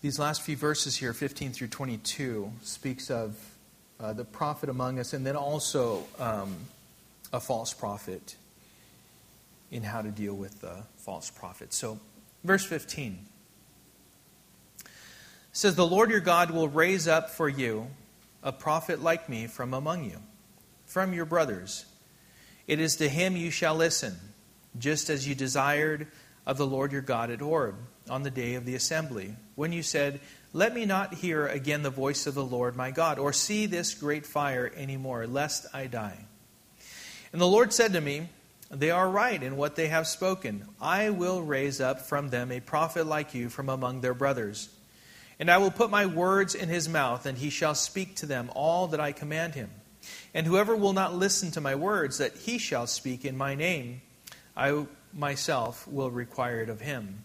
These 0.02 0.20
last 0.20 0.44
few 0.44 0.56
verses 0.56 0.96
here, 0.96 1.14
15 1.14 1.52
through 1.52 1.70
22, 1.70 2.52
speaks 2.62 3.10
of 3.10 3.38
uh, 4.00 4.14
the 4.14 4.26
prophet 4.26 4.70
among 4.70 5.00
us 5.00 5.14
and 5.14 5.26
then 5.26 5.36
also 5.36 6.04
um, 6.20 6.56
a 7.32 7.40
false 7.40 7.74
prophet 7.74 8.36
in 9.72 9.84
how 9.84 10.02
to 10.02 10.10
deal 10.10 10.34
with 10.34 10.62
the 10.62 10.84
false 10.98 11.30
prophet. 11.30 11.74
So, 11.74 12.00
verse 12.44 12.66
15 12.66 13.26
says, 15.52 15.76
The 15.76 15.88
Lord 15.88 16.12
your 16.12 16.20
God 16.20 16.52
will 16.52 16.68
raise 16.68 17.08
up 17.08 17.30
for 17.30 17.50
you 17.50 17.88
a 18.44 18.52
prophet 18.52 19.02
like 19.02 19.28
me 19.28 19.48
from 19.48 19.74
among 19.74 20.06
you, 20.06 20.20
from 20.86 21.14
your 21.14 21.26
brothers. 21.26 21.86
It 22.68 22.80
is 22.80 22.96
to 22.98 23.10
him 23.10 23.36
you 23.36 23.52
shall 23.52 23.76
listen, 23.76 24.16
just 24.78 25.10
as 25.10 25.28
you 25.28 25.36
desired 25.36 26.08
of 26.46 26.58
the 26.58 26.68
Lord 26.68 26.92
your 26.92 27.02
God 27.02 27.32
at 27.32 27.40
Horeb 27.40 27.76
on 28.10 28.24
the 28.24 28.30
day 28.30 28.54
of 28.56 28.66
the 28.66 28.76
assembly, 28.76 29.36
when 29.56 29.72
you 29.72 29.82
said, 29.82 30.20
Let 30.56 30.74
me 30.74 30.86
not 30.86 31.16
hear 31.16 31.46
again 31.48 31.84
the 31.84 31.90
voice 31.90 32.28
of 32.28 32.34
the 32.34 32.46
Lord 32.46 32.78
my 32.78 32.90
God, 32.90 33.20
or 33.20 33.34
see 33.34 33.66
this 33.66 33.94
great 33.94 34.26
fire 34.26 34.72
any 34.74 34.96
more, 34.96 35.28
lest 35.28 35.66
I 35.74 35.88
die. 35.88 36.18
And 37.34 37.42
the 37.42 37.46
Lord 37.46 37.74
said 37.74 37.92
to 37.92 38.00
me, 38.00 38.30
They 38.72 38.90
are 38.90 39.10
right 39.10 39.44
in 39.44 39.58
what 39.58 39.76
they 39.76 39.88
have 39.88 40.08
spoken. 40.08 40.66
I 40.80 41.10
will 41.10 41.42
raise 41.42 41.82
up 41.82 42.04
from 42.04 42.30
them 42.30 42.54
a 42.54 42.62
prophet 42.62 43.06
like 43.06 43.34
you 43.34 43.50
from 43.50 43.68
among 43.68 44.00
their 44.00 44.14
brothers. 44.14 44.70
And 45.42 45.52
I 45.52 45.58
will 45.58 45.72
put 45.72 45.90
my 45.90 46.06
words 46.06 46.56
in 46.56 46.70
his 46.70 46.88
mouth, 46.88 47.26
and 47.26 47.38
he 47.38 47.50
shall 47.50 47.76
speak 47.76 48.16
to 48.16 48.26
them 48.26 48.50
all 48.56 48.88
that 48.88 49.02
I 49.02 49.12
command 49.12 49.56
him. 49.56 49.72
And 50.34 50.48
whoever 50.48 50.74
will 50.74 50.94
not 50.94 51.14
listen 51.14 51.52
to 51.52 51.60
my 51.60 51.76
words 51.76 52.20
that 52.20 52.38
he 52.38 52.60
shall 52.60 52.88
speak 52.88 53.26
in 53.26 53.36
my 53.36 53.56
name, 53.56 54.00
I 54.56 54.86
myself 55.12 55.86
will 55.86 56.12
require 56.12 56.62
it 56.62 56.70
of 56.70 56.80
him. 56.80 57.25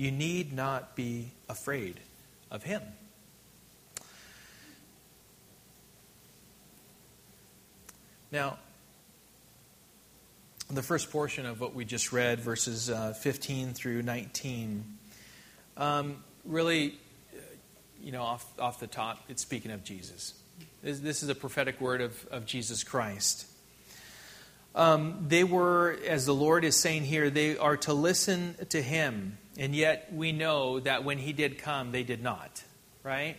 You 0.00 0.10
need 0.10 0.54
not 0.54 0.96
be 0.96 1.30
afraid 1.46 2.00
of 2.50 2.62
him. 2.62 2.80
Now, 8.32 8.56
the 10.70 10.82
first 10.82 11.10
portion 11.10 11.44
of 11.44 11.60
what 11.60 11.74
we 11.74 11.84
just 11.84 12.14
read, 12.14 12.40
verses 12.40 12.88
uh, 12.88 13.12
15 13.12 13.74
through 13.74 14.00
19, 14.00 14.84
um, 15.76 16.24
really 16.46 16.98
you 18.02 18.10
know, 18.10 18.22
off, 18.22 18.46
off 18.58 18.80
the 18.80 18.86
top, 18.86 19.22
it's 19.28 19.42
speaking 19.42 19.70
of 19.70 19.84
Jesus. 19.84 20.32
This, 20.82 21.00
this 21.00 21.22
is 21.22 21.28
a 21.28 21.34
prophetic 21.34 21.78
word 21.78 22.00
of, 22.00 22.26
of 22.30 22.46
Jesus 22.46 22.84
Christ. 22.84 23.46
Um, 24.74 25.26
they 25.28 25.44
were, 25.44 25.98
as 26.08 26.24
the 26.24 26.34
Lord 26.34 26.64
is 26.64 26.74
saying 26.74 27.04
here, 27.04 27.28
they 27.28 27.58
are 27.58 27.76
to 27.76 27.92
listen 27.92 28.54
to 28.70 28.80
Him. 28.80 29.36
And 29.58 29.74
yet 29.74 30.12
we 30.12 30.32
know 30.32 30.80
that 30.80 31.04
when 31.04 31.18
He 31.18 31.32
did 31.32 31.58
come, 31.58 31.92
they 31.92 32.02
did 32.02 32.22
not. 32.22 32.62
Right? 33.02 33.36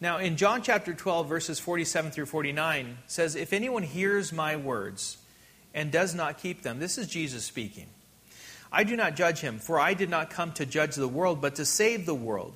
Now, 0.00 0.18
in 0.18 0.36
John 0.36 0.62
chapter 0.62 0.94
12, 0.94 1.28
verses 1.28 1.60
47 1.60 2.10
through 2.10 2.26
49, 2.26 2.98
says, 3.06 3.36
If 3.36 3.52
anyone 3.52 3.84
hears 3.84 4.32
my 4.32 4.56
words 4.56 5.16
and 5.72 5.92
does 5.92 6.14
not 6.14 6.38
keep 6.38 6.62
them, 6.62 6.80
this 6.80 6.98
is 6.98 7.06
Jesus 7.06 7.44
speaking. 7.44 7.86
I 8.72 8.82
do 8.82 8.96
not 8.96 9.14
judge 9.14 9.38
him, 9.38 9.58
for 9.60 9.78
I 9.78 9.94
did 9.94 10.10
not 10.10 10.30
come 10.30 10.52
to 10.54 10.66
judge 10.66 10.96
the 10.96 11.06
world, 11.06 11.40
but 11.40 11.54
to 11.56 11.64
save 11.64 12.04
the 12.04 12.14
world. 12.14 12.54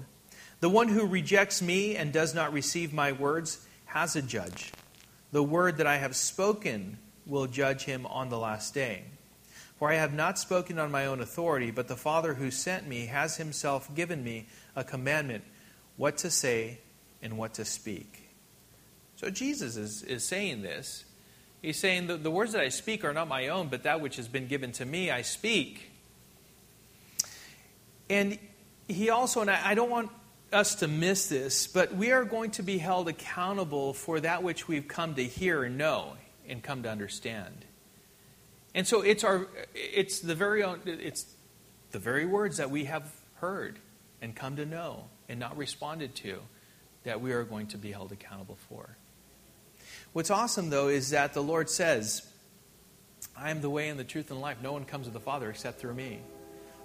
The 0.58 0.70
one 0.70 0.88
who 0.88 1.06
rejects 1.06 1.62
me 1.62 1.94
and 1.94 2.12
does 2.12 2.34
not 2.34 2.52
receive 2.52 2.92
my 2.92 3.12
words 3.12 3.64
has 3.84 4.16
a 4.16 4.22
judge. 4.22 4.72
The 5.30 5.42
word 5.42 5.76
that 5.76 5.86
I 5.86 5.98
have 5.98 6.16
spoken 6.16 6.98
will 7.26 7.46
judge 7.46 7.84
him 7.84 8.06
on 8.06 8.28
the 8.28 8.38
last 8.38 8.74
day. 8.74 9.04
For 9.78 9.90
I 9.90 9.96
have 9.96 10.14
not 10.14 10.38
spoken 10.38 10.78
on 10.78 10.90
my 10.90 11.06
own 11.06 11.20
authority, 11.20 11.70
but 11.70 11.88
the 11.88 11.96
Father 11.96 12.34
who 12.34 12.50
sent 12.50 12.88
me 12.88 13.06
has 13.06 13.36
himself 13.36 13.94
given 13.94 14.24
me 14.24 14.46
a 14.74 14.82
commandment 14.82 15.44
what 15.96 16.18
to 16.18 16.30
say 16.30 16.78
and 17.22 17.36
what 17.36 17.54
to 17.54 17.64
speak. 17.64 18.28
So 19.16 19.30
Jesus 19.30 19.76
is, 19.76 20.02
is 20.02 20.24
saying 20.24 20.62
this. 20.62 21.04
He's 21.62 21.78
saying, 21.78 22.06
the, 22.06 22.16
the 22.16 22.30
words 22.30 22.52
that 22.52 22.62
I 22.62 22.68
speak 22.68 23.04
are 23.04 23.12
not 23.12 23.28
my 23.28 23.48
own, 23.48 23.68
but 23.68 23.82
that 23.84 24.00
which 24.00 24.16
has 24.16 24.28
been 24.28 24.46
given 24.46 24.72
to 24.72 24.84
me, 24.84 25.10
I 25.10 25.22
speak. 25.22 25.90
And 28.08 28.38
he 28.88 29.10
also, 29.10 29.40
and 29.40 29.50
I, 29.50 29.60
I 29.70 29.74
don't 29.74 29.90
want 29.90 30.10
us 30.52 30.76
to 30.76 30.88
miss 30.88 31.28
this, 31.28 31.66
but 31.66 31.94
we 31.94 32.12
are 32.12 32.24
going 32.24 32.52
to 32.52 32.62
be 32.62 32.78
held 32.78 33.08
accountable 33.08 33.94
for 33.94 34.20
that 34.20 34.42
which 34.42 34.68
we've 34.68 34.86
come 34.86 35.14
to 35.16 35.24
hear 35.24 35.64
and 35.64 35.76
know 35.76 36.12
and 36.48 36.62
come 36.62 36.82
to 36.84 36.90
understand. 36.90 37.64
And 38.76 38.86
so 38.86 39.00
it's 39.00 39.24
our 39.24 39.48
it's 39.74 40.20
the 40.20 40.34
very 40.34 40.62
it's 40.84 41.24
the 41.92 41.98
very 41.98 42.26
words 42.26 42.58
that 42.58 42.70
we 42.70 42.84
have 42.84 43.10
heard 43.36 43.78
and 44.20 44.36
come 44.36 44.56
to 44.56 44.66
know 44.66 45.06
and 45.30 45.40
not 45.40 45.56
responded 45.56 46.14
to 46.16 46.40
that 47.04 47.22
we 47.22 47.32
are 47.32 47.42
going 47.42 47.68
to 47.68 47.78
be 47.78 47.90
held 47.90 48.12
accountable 48.12 48.58
for. 48.68 48.98
What's 50.12 50.30
awesome 50.30 50.68
though 50.68 50.88
is 50.88 51.10
that 51.10 51.32
the 51.32 51.42
Lord 51.42 51.70
says, 51.70 52.30
I 53.34 53.50
am 53.50 53.62
the 53.62 53.70
way 53.70 53.88
and 53.88 53.98
the 53.98 54.04
truth 54.04 54.30
and 54.30 54.42
life. 54.42 54.58
No 54.62 54.74
one 54.74 54.84
comes 54.84 55.06
to 55.06 55.12
the 55.12 55.20
Father 55.20 55.48
except 55.48 55.80
through 55.80 55.94
me. 55.94 56.20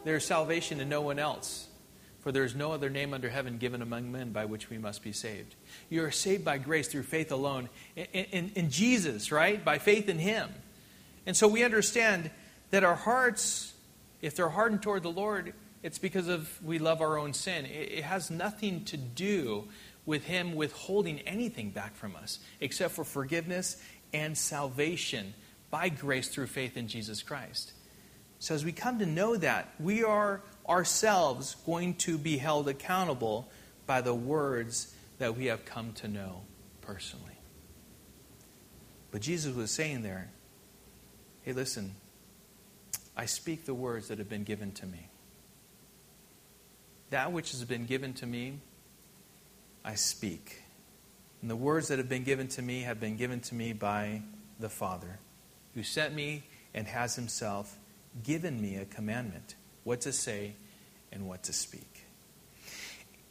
There 0.06 0.16
is 0.16 0.26
salvation 0.26 0.80
in 0.80 0.88
no 0.88 1.02
one 1.02 1.20
else. 1.20 1.68
For 2.22 2.32
there 2.32 2.44
is 2.44 2.56
no 2.56 2.72
other 2.72 2.89
name 2.89 3.14
under 3.14 3.30
heaven 3.30 3.58
given 3.58 3.82
among 3.82 4.12
men 4.12 4.32
by 4.32 4.46
which 4.46 4.70
we 4.70 4.78
must 4.78 5.04
be 5.04 5.12
saved. 5.12 5.56
You 5.89 6.04
are 6.04 6.12
saved 6.12 6.46
by 6.46 6.60
grace 6.60 6.88
through 6.88 7.04
faith 7.04 7.32
alone 7.32 7.68
in, 7.96 8.06
in, 8.06 8.52
in, 8.56 8.70
Jesus, 8.70 9.32
right? 9.32 9.66
By 9.66 9.80
faith 9.80 10.08
in 10.08 10.20
Him. 10.20 10.52
And 11.26 11.36
so 11.36 11.47
we 11.47 11.63
understand 11.63 12.32
that 12.72 12.84
our 12.84 12.95
hearts, 12.95 13.74
if 14.22 14.36
they're 14.36 14.49
hardened 14.49 14.82
toward 14.82 15.03
the 15.03 15.11
Lord, 15.11 15.53
it's 15.84 15.99
because 15.99 16.28
of 16.28 16.61
we 16.63 16.80
love 16.80 17.01
our 17.01 17.17
own 17.17 17.34
sin. 17.34 17.65
It, 17.65 17.91
it 17.91 18.03
has 18.03 18.30
nothing 18.30 18.86
to 18.86 18.97
do 18.97 19.67
with 20.05 20.26
Him 20.26 20.55
withholding 20.55 21.19
anything 21.22 21.72
back 21.72 21.95
from 21.95 22.15
us 22.15 22.39
except 22.59 22.93
for 22.93 23.03
forgiveness 23.03 23.82
and 24.13 24.38
salvation 24.38 25.34
by 25.69 25.89
grace 25.89 26.28
through 26.28 26.47
faith 26.47 26.78
in 26.78 26.88
Jesus 26.88 27.24
Christ. 27.24 27.74
So 28.39 28.55
as 28.55 28.65
we 28.65 28.72
come 28.72 28.99
to 28.99 29.05
know 29.05 29.38
that, 29.38 29.69
we 29.80 30.03
are 30.03 30.41
ourselves 30.67 31.55
going 31.65 31.95
to 31.95 32.17
be 32.17 32.38
held 32.38 32.67
accountable 32.67 33.49
by 33.86 34.01
the 34.01 34.13
words 34.13 34.93
that 35.19 35.38
we 35.38 35.45
have 35.45 35.65
come 35.65 35.93
to 35.93 36.07
know 36.07 36.41
personally. 36.82 37.38
But 39.11 39.22
Jesus 39.22 39.55
was 39.55 39.69
saying 39.69 40.01
there, 40.01 40.32
hey, 41.44 41.54
listen, 41.54 41.96
I 43.16 43.26
speak 43.26 43.66
the 43.66 43.74
words 43.74 44.08
that 44.08 44.20
have 44.20 44.30
been 44.30 44.44
given 44.44 44.72
to 44.74 44.86
me. 44.86 45.10
That 47.10 47.32
which 47.32 47.52
has 47.52 47.64
been 47.66 47.86
given 47.86 48.14
to 48.16 48.26
me, 48.26 48.60
I 49.84 49.96
speak. 49.96 50.64
And 51.42 51.50
the 51.50 51.56
words 51.56 51.88
that 51.89 51.98
have 51.98 52.08
been 52.08 52.24
given 52.24 52.48
to 52.50 52.62
me 52.62 52.82
have 52.82 53.00
been 53.00 53.18
given 53.18 53.39
to 53.42 53.56
me 53.56 53.74
by 53.74 54.22
the 54.60 54.70
Father, 54.70 55.20
who 55.74 55.84
sent 55.84 56.14
me 56.14 56.44
and 56.74 56.88
has 56.88 57.16
himself 57.16 57.78
given 58.24 58.62
me 58.62 58.76
a 58.76 58.86
commandment 58.86 59.56
what 59.84 60.02
to 60.02 60.14
say 60.14 60.54
and 61.12 61.28
what 61.28 61.44
to 61.44 61.54
speak. 61.54 62.06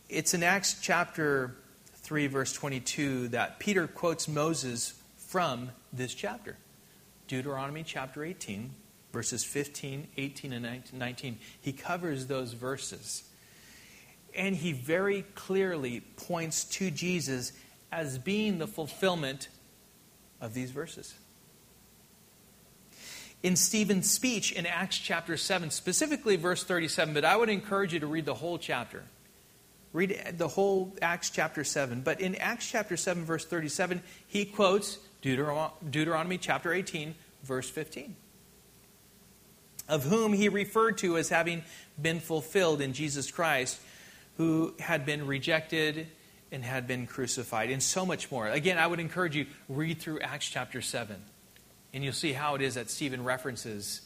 It's 0.08 0.34
in 0.34 0.42
Acts 0.42 0.80
chapter 0.82 1.54
3, 1.94 2.26
verse 2.26 2.52
22, 2.52 3.28
that 3.28 3.60
Peter 3.60 3.86
quotes 3.86 4.26
Moses 4.26 5.00
from 5.16 5.70
this 5.92 6.12
chapter. 6.12 6.56
Deuteronomy 7.30 7.84
chapter 7.84 8.24
18, 8.24 8.70
verses 9.12 9.44
15, 9.44 10.08
18, 10.16 10.52
and 10.52 10.82
19. 10.92 11.38
He 11.60 11.72
covers 11.72 12.26
those 12.26 12.52
verses. 12.52 13.22
And 14.34 14.56
he 14.56 14.72
very 14.72 15.22
clearly 15.34 16.00
points 16.00 16.64
to 16.64 16.90
Jesus 16.90 17.52
as 17.92 18.18
being 18.18 18.58
the 18.58 18.66
fulfillment 18.66 19.48
of 20.40 20.54
these 20.54 20.72
verses 20.72 21.14
in 23.42 23.56
Stephen's 23.56 24.10
speech 24.10 24.52
in 24.52 24.66
Acts 24.66 24.98
chapter 24.98 25.36
7, 25.36 25.70
specifically 25.70 26.36
verse 26.36 26.62
37, 26.62 27.14
but 27.14 27.24
I 27.24 27.36
would 27.36 27.48
encourage 27.48 27.94
you 27.94 28.00
to 28.00 28.06
read 28.06 28.26
the 28.26 28.34
whole 28.34 28.58
chapter. 28.58 29.02
Read 29.92 30.34
the 30.36 30.48
whole 30.48 30.94
Acts 31.00 31.30
chapter 31.30 31.64
7. 31.64 32.02
But 32.02 32.20
in 32.20 32.34
Acts 32.36 32.70
chapter 32.70 32.96
7, 32.96 33.24
verse 33.24 33.44
37, 33.44 34.02
he 34.26 34.44
quotes 34.44 34.98
Deuteronomy 35.22 36.38
chapter 36.38 36.72
18, 36.72 37.14
verse 37.42 37.68
15, 37.68 38.16
of 39.88 40.04
whom 40.04 40.32
he 40.32 40.48
referred 40.48 40.98
to 40.98 41.16
as 41.16 41.28
having 41.28 41.62
been 42.00 42.20
fulfilled 42.20 42.80
in 42.80 42.92
Jesus 42.92 43.30
Christ, 43.30 43.80
who 44.36 44.74
had 44.78 45.04
been 45.04 45.26
rejected 45.26 46.06
and 46.52 46.64
had 46.64 46.86
been 46.86 47.06
crucified, 47.06 47.70
and 47.70 47.82
so 47.82 48.04
much 48.04 48.30
more. 48.30 48.48
Again, 48.48 48.78
I 48.78 48.86
would 48.86 49.00
encourage 49.00 49.36
you, 49.36 49.46
read 49.68 50.00
through 50.00 50.20
Acts 50.20 50.48
chapter 50.48 50.80
7. 50.80 51.16
And 51.92 52.04
you'll 52.04 52.12
see 52.12 52.32
how 52.32 52.54
it 52.54 52.62
is 52.62 52.74
that 52.74 52.90
Stephen 52.90 53.24
references 53.24 54.02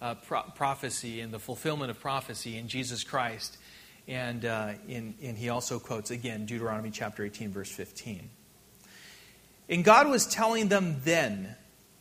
uh, 0.00 0.14
pro- 0.14 0.42
prophecy 0.42 1.20
and 1.20 1.32
the 1.32 1.38
fulfillment 1.38 1.90
of 1.90 2.00
prophecy 2.00 2.56
in 2.56 2.68
Jesus 2.68 3.04
Christ. 3.04 3.58
And, 4.06 4.44
uh, 4.44 4.72
in, 4.88 5.14
and 5.22 5.36
he 5.36 5.48
also 5.48 5.78
quotes, 5.78 6.10
again, 6.10 6.46
Deuteronomy 6.46 6.90
chapter 6.90 7.24
18, 7.24 7.50
verse 7.50 7.70
15. 7.70 8.30
And 9.68 9.84
God 9.84 10.08
was 10.08 10.26
telling 10.26 10.68
them 10.68 11.00
then 11.04 11.56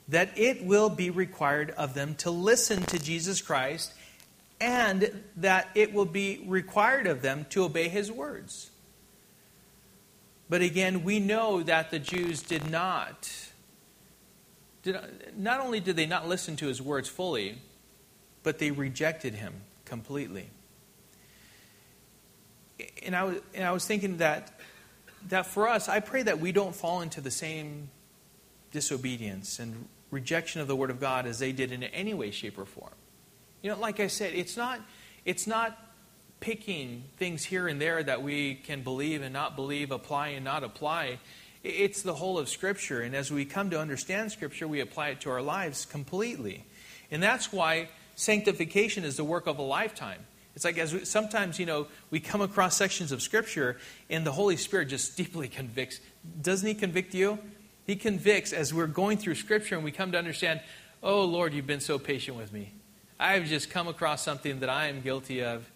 that 0.08 0.38
it 0.38 0.64
will 0.64 0.90
be 0.90 1.10
required 1.10 1.72
of 1.72 1.94
them 1.94 2.16
to 2.16 2.32
listen 2.32 2.84
to 2.84 3.00
Jesus 3.00 3.42
Christ 3.42 3.94
and 4.60 5.24
that 5.36 5.70
it 5.76 5.94
will 5.94 6.06
be 6.06 6.44
required 6.48 7.08
of 7.08 7.22
them 7.22 7.46
to 7.50 7.64
obey 7.64 7.90
his 7.90 8.12
words. 8.12 8.72
But 10.50 10.62
again, 10.62 11.04
we 11.04 11.20
know 11.20 11.62
that 11.62 11.92
the 11.92 12.00
Jews 12.00 12.42
did 12.42 12.70
not 12.70 13.30
not 15.36 15.60
only 15.60 15.82
did 15.82 15.98
they 15.98 16.06
not 16.06 16.30
listen 16.30 16.56
to 16.58 16.68
his 16.68 16.82
words 16.82 17.10
fully, 17.10 17.58
but 18.44 18.60
they 18.60 18.72
rejected 18.72 19.34
him 19.34 19.54
completely. 19.86 20.50
And 23.04 23.16
I 23.16 23.24
was, 23.24 23.38
and 23.54 23.66
I 23.66 23.72
was 23.72 23.86
thinking 23.86 24.18
that, 24.18 24.57
that 25.30 25.46
for 25.46 25.68
us, 25.68 25.90
I 25.90 26.00
pray 26.00 26.24
that 26.24 26.40
we 26.40 26.52
don't 26.52 26.76
fall 26.76 27.02
into 27.02 27.22
the 27.22 27.32
same 27.32 27.90
disobedience 28.72 29.60
and 29.60 29.88
rejection 30.12 30.62
of 30.62 30.68
the 30.68 30.76
Word 30.76 30.90
of 30.90 31.00
God 31.00 31.26
as 31.26 31.40
they 31.40 31.52
did 31.52 31.72
in 31.72 31.84
any 31.84 32.14
way, 32.14 32.32
shape, 32.32 32.58
or 32.58 32.66
form. 32.66 32.94
You 33.62 33.72
know, 33.72 33.80
like 33.80 34.00
I 34.00 34.08
said, 34.08 34.34
it's 34.34 34.56
not, 34.56 34.80
it's 35.26 35.48
not 35.48 35.78
picking 36.40 37.04
things 37.18 37.44
here 37.44 37.68
and 37.68 37.82
there 37.82 38.04
that 38.04 38.22
we 38.22 38.56
can 38.56 38.82
believe 38.82 39.22
and 39.22 39.34
not 39.34 39.56
believe, 39.56 39.92
apply 39.92 40.30
and 40.30 40.46
not 40.46 40.64
apply. 40.64 41.20
It's 41.64 42.04
the 42.04 42.14
whole 42.14 42.38
of 42.38 42.48
Scripture. 42.48 43.02
And 43.02 43.16
as 43.16 43.32
we 43.32 43.44
come 43.46 43.70
to 43.72 43.80
understand 43.80 44.32
Scripture, 44.32 44.68
we 44.68 44.80
apply 44.80 45.10
it 45.10 45.22
to 45.22 45.30
our 45.32 45.42
lives 45.42 45.86
completely. 45.86 46.66
And 47.12 47.22
that's 47.22 47.52
why 47.52 47.90
sanctification 48.16 49.04
is 49.04 49.18
the 49.18 49.24
work 49.24 49.48
of 49.48 49.58
a 49.58 49.64
lifetime. 49.64 50.26
It's 50.58 50.66
like 50.66 50.80
as 50.80 50.92
we, 50.92 51.06
sometimes, 51.06 51.60
you 51.60 51.68
know, 51.68 51.86
we 52.10 52.20
come 52.20 52.42
across 52.42 52.76
sections 52.76 53.12
of 53.12 53.22
Scripture 53.22 53.78
and 54.10 54.26
the 54.26 54.32
Holy 54.32 54.58
Spirit 54.58 54.88
just 54.88 55.16
deeply 55.16 55.48
convicts. 55.48 56.00
Doesn't 56.42 56.68
He 56.68 56.74
convict 56.74 57.14
you? 57.14 57.38
He 57.86 57.96
convicts 57.96 58.54
as 58.54 58.74
we're 58.74 58.88
going 58.88 59.20
through 59.20 59.36
Scripture 59.36 59.76
and 59.76 59.84
we 59.84 59.92
come 59.92 60.14
to 60.14 60.18
understand, 60.18 60.62
oh, 61.04 61.26
Lord, 61.26 61.54
you've 61.54 61.68
been 61.68 61.80
so 61.80 62.00
patient 62.00 62.38
with 62.38 62.52
me. 62.52 62.74
I've 63.20 63.46
just 63.46 63.70
come 63.70 63.88
across 63.88 64.24
something 64.24 64.62
that 64.62 64.70
I 64.70 64.88
am 64.88 65.02
guilty 65.02 65.44
of. 65.44 65.70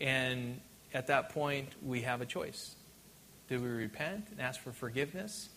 And 0.00 0.58
at 0.94 1.08
that 1.08 1.28
point, 1.28 1.68
we 1.84 2.00
have 2.00 2.22
a 2.22 2.26
choice. 2.26 2.76
Do 3.50 3.60
we 3.60 3.68
repent 3.68 4.28
and 4.30 4.40
ask 4.40 4.58
for 4.58 4.72
forgiveness? 4.72 5.50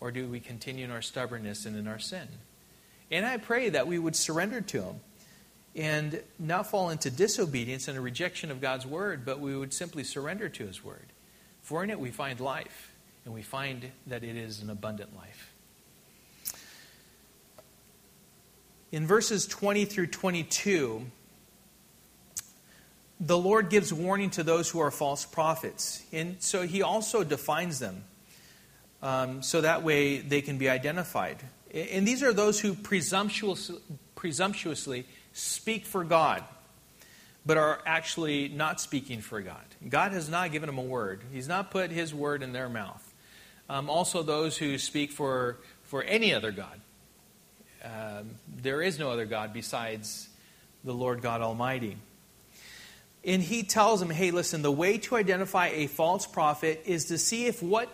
Or 0.00 0.10
do 0.10 0.26
we 0.26 0.40
continue 0.40 0.84
in 0.84 0.90
our 0.90 1.02
stubbornness 1.02 1.66
and 1.66 1.76
in 1.76 1.86
our 1.86 2.00
sin? 2.00 2.26
And 3.12 3.24
I 3.24 3.36
pray 3.36 3.68
that 3.68 3.86
we 3.86 3.96
would 3.96 4.16
surrender 4.16 4.60
to 4.60 4.82
Him 4.82 5.00
and 5.78 6.20
not 6.40 6.66
fall 6.66 6.90
into 6.90 7.08
disobedience 7.08 7.86
and 7.86 7.96
a 7.96 8.00
rejection 8.00 8.50
of 8.50 8.60
God's 8.60 8.84
Word, 8.84 9.24
but 9.24 9.38
we 9.38 9.56
would 9.56 9.72
simply 9.72 10.02
surrender 10.02 10.48
to 10.48 10.66
His 10.66 10.84
Word. 10.84 11.06
For 11.62 11.84
in 11.84 11.90
it 11.90 12.00
we 12.00 12.10
find 12.10 12.40
life, 12.40 12.92
and 13.24 13.32
we 13.32 13.42
find 13.42 13.92
that 14.08 14.24
it 14.24 14.36
is 14.36 14.60
an 14.60 14.70
abundant 14.70 15.16
life. 15.16 15.54
In 18.90 19.06
verses 19.06 19.46
20 19.46 19.84
through 19.84 20.08
22, 20.08 21.06
the 23.20 23.38
Lord 23.38 23.70
gives 23.70 23.92
warning 23.92 24.30
to 24.30 24.42
those 24.42 24.68
who 24.68 24.80
are 24.80 24.90
false 24.90 25.24
prophets. 25.24 26.02
And 26.12 26.36
so 26.40 26.66
he 26.66 26.82
also 26.82 27.22
defines 27.22 27.78
them 27.78 28.02
um, 29.02 29.42
so 29.42 29.60
that 29.60 29.84
way 29.84 30.18
they 30.18 30.40
can 30.40 30.58
be 30.58 30.68
identified. 30.68 31.36
And 31.72 32.08
these 32.08 32.22
are 32.22 32.32
those 32.32 32.58
who 32.58 32.74
presumptuous, 32.74 33.70
presumptuously 34.16 35.04
speak 35.38 35.86
for 35.86 36.04
God, 36.04 36.42
but 37.46 37.56
are 37.56 37.80
actually 37.86 38.48
not 38.48 38.80
speaking 38.80 39.20
for 39.20 39.40
God. 39.40 39.64
God 39.88 40.12
has 40.12 40.28
not 40.28 40.52
given 40.52 40.66
them 40.66 40.78
a 40.78 40.82
word, 40.82 41.22
He's 41.32 41.48
not 41.48 41.70
put 41.70 41.90
His 41.90 42.14
word 42.14 42.42
in 42.42 42.52
their 42.52 42.68
mouth. 42.68 43.04
Um, 43.70 43.90
also, 43.90 44.22
those 44.22 44.56
who 44.56 44.78
speak 44.78 45.12
for, 45.12 45.58
for 45.84 46.02
any 46.02 46.32
other 46.32 46.50
God. 46.50 46.80
Um, 47.84 48.30
there 48.56 48.82
is 48.82 48.98
no 48.98 49.10
other 49.10 49.26
God 49.26 49.52
besides 49.52 50.28
the 50.84 50.94
Lord 50.94 51.20
God 51.20 51.42
Almighty. 51.42 51.96
And 53.24 53.42
he 53.42 53.62
tells 53.62 54.00
them, 54.00 54.10
hey, 54.10 54.30
listen, 54.30 54.62
the 54.62 54.72
way 54.72 54.98
to 54.98 55.16
identify 55.16 55.68
a 55.68 55.86
false 55.86 56.26
prophet 56.26 56.82
is 56.86 57.06
to 57.06 57.18
see 57.18 57.46
if 57.46 57.62
what 57.62 57.88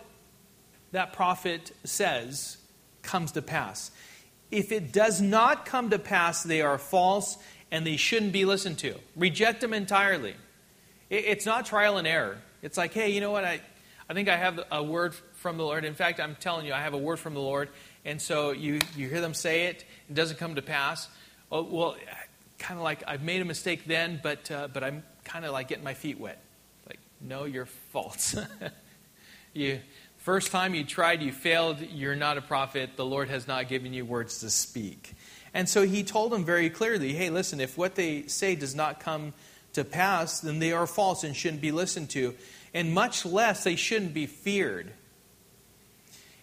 that 0.91 1.13
prophet 1.13 1.71
says 1.83 2.57
comes 3.01 3.33
to 3.33 3.41
pass. 3.41 3.91
If 4.51 4.71
it 4.71 4.91
does 4.91 5.21
not 5.21 5.65
come 5.65 5.89
to 5.89 5.99
pass, 5.99 6.43
they 6.43 6.61
are 6.61 6.77
false 6.77 7.37
and 7.71 7.85
they 7.85 7.97
shouldn't 7.97 8.31
be 8.31 8.45
listened 8.45 8.77
to. 8.79 8.95
Reject 9.15 9.61
them 9.61 9.73
entirely. 9.73 10.35
It's 11.09 11.45
not 11.45 11.65
trial 11.65 11.97
and 11.97 12.07
error. 12.07 12.37
It's 12.61 12.77
like, 12.77 12.93
hey, 12.93 13.09
you 13.09 13.21
know 13.21 13.31
what? 13.31 13.45
I, 13.45 13.61
I 14.09 14.13
think 14.13 14.29
I 14.29 14.37
have 14.37 14.59
a 14.71 14.83
word 14.83 15.13
from 15.33 15.57
the 15.57 15.63
Lord. 15.63 15.85
In 15.85 15.93
fact, 15.93 16.19
I'm 16.19 16.35
telling 16.35 16.65
you, 16.65 16.73
I 16.73 16.81
have 16.81 16.93
a 16.93 16.97
word 16.97 17.17
from 17.19 17.33
the 17.33 17.41
Lord. 17.41 17.69
And 18.05 18.21
so 18.21 18.51
you, 18.51 18.79
you 18.95 19.07
hear 19.09 19.21
them 19.21 19.33
say 19.33 19.65
it, 19.65 19.83
it 20.09 20.13
doesn't 20.13 20.37
come 20.37 20.55
to 20.55 20.61
pass. 20.61 21.07
Oh, 21.51 21.63
well, 21.63 21.95
kind 22.59 22.77
of 22.79 22.83
like 22.83 23.03
I've 23.07 23.23
made 23.23 23.41
a 23.41 23.45
mistake 23.45 23.85
then, 23.85 24.19
but, 24.21 24.49
uh, 24.49 24.67
but 24.71 24.83
I'm 24.83 25.03
kind 25.23 25.45
of 25.45 25.51
like 25.51 25.67
getting 25.67 25.83
my 25.83 25.93
feet 25.93 26.19
wet. 26.19 26.41
Like, 26.87 26.99
no, 27.21 27.45
you're 27.45 27.65
false. 27.65 28.35
you, 29.53 29.79
first 30.25 30.51
time 30.51 30.73
you 30.73 30.83
tried, 30.83 31.21
you 31.21 31.31
failed, 31.31 31.79
you're 31.79 32.15
not 32.15 32.35
a 32.35 32.41
prophet. 32.41 32.89
The 32.95 33.05
Lord 33.05 33.29
has 33.29 33.47
not 33.47 33.67
given 33.67 33.93
you 33.93 34.05
words 34.05 34.39
to 34.39 34.49
speak. 34.49 35.13
And 35.53 35.69
so 35.69 35.83
he 35.83 36.03
told 36.03 36.31
them 36.31 36.43
very 36.43 36.71
clearly 36.71 37.13
hey, 37.13 37.29
listen, 37.29 37.61
if 37.61 37.77
what 37.77 37.93
they 37.93 38.23
say 38.25 38.55
does 38.55 38.73
not 38.73 38.99
come 38.99 39.33
to 39.73 39.83
pass, 39.83 40.39
then 40.39 40.57
they 40.57 40.71
are 40.71 40.87
false 40.87 41.23
and 41.23 41.35
shouldn't 41.35 41.61
be 41.61 41.71
listened 41.71 42.09
to. 42.09 42.33
And 42.73 42.91
much 42.91 43.23
less, 43.23 43.63
they 43.63 43.75
shouldn't 43.75 44.15
be 44.15 44.25
feared. 44.25 44.91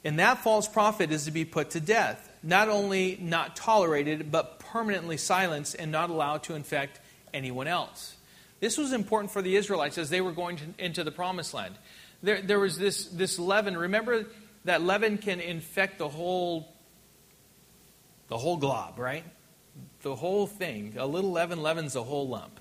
And 0.05 0.21
that 0.21 0.39
false 0.39 0.69
prophet 0.69 1.11
is 1.11 1.25
to 1.25 1.33
be 1.33 1.45
put 1.45 1.71
to 1.71 1.81
death. 1.81 2.31
Not 2.41 2.69
only 2.69 3.19
not 3.21 3.57
tolerated, 3.57 4.31
but 4.31 4.61
permanently 4.61 5.17
silenced 5.17 5.75
and 5.77 5.91
not 5.91 6.09
allowed 6.09 6.45
to 6.45 6.55
infect 6.55 7.01
anyone 7.35 7.67
else. 7.67 8.15
This 8.61 8.79
was 8.79 8.93
important 8.93 9.33
for 9.33 9.43
the 9.43 9.57
Israelites 9.57 9.99
as 9.99 10.09
they 10.09 10.21
were 10.21 10.31
going 10.31 10.57
to, 10.59 10.65
into 10.79 11.03
the 11.03 11.11
promised 11.11 11.53
land. 11.53 11.75
There, 12.23 12.41
there 12.41 12.61
was 12.61 12.79
this, 12.79 13.07
this 13.07 13.39
leaven. 13.39 13.77
Remember 13.77 14.27
that 14.65 14.83
leaven 14.83 15.19
can 15.19 15.41
infect 15.41 15.99
the 15.99 16.09
whole, 16.09 16.73
the 18.29 18.39
whole 18.39 18.57
glob, 18.57 18.99
right? 18.99 19.25
The 20.03 20.15
whole 20.15 20.47
thing. 20.47 20.95
A 20.99 21.07
little 21.07 21.33
leaven 21.33 21.63
leavens 21.63 21.97
a 21.97 22.03
whole 22.03 22.29
lump. 22.29 22.61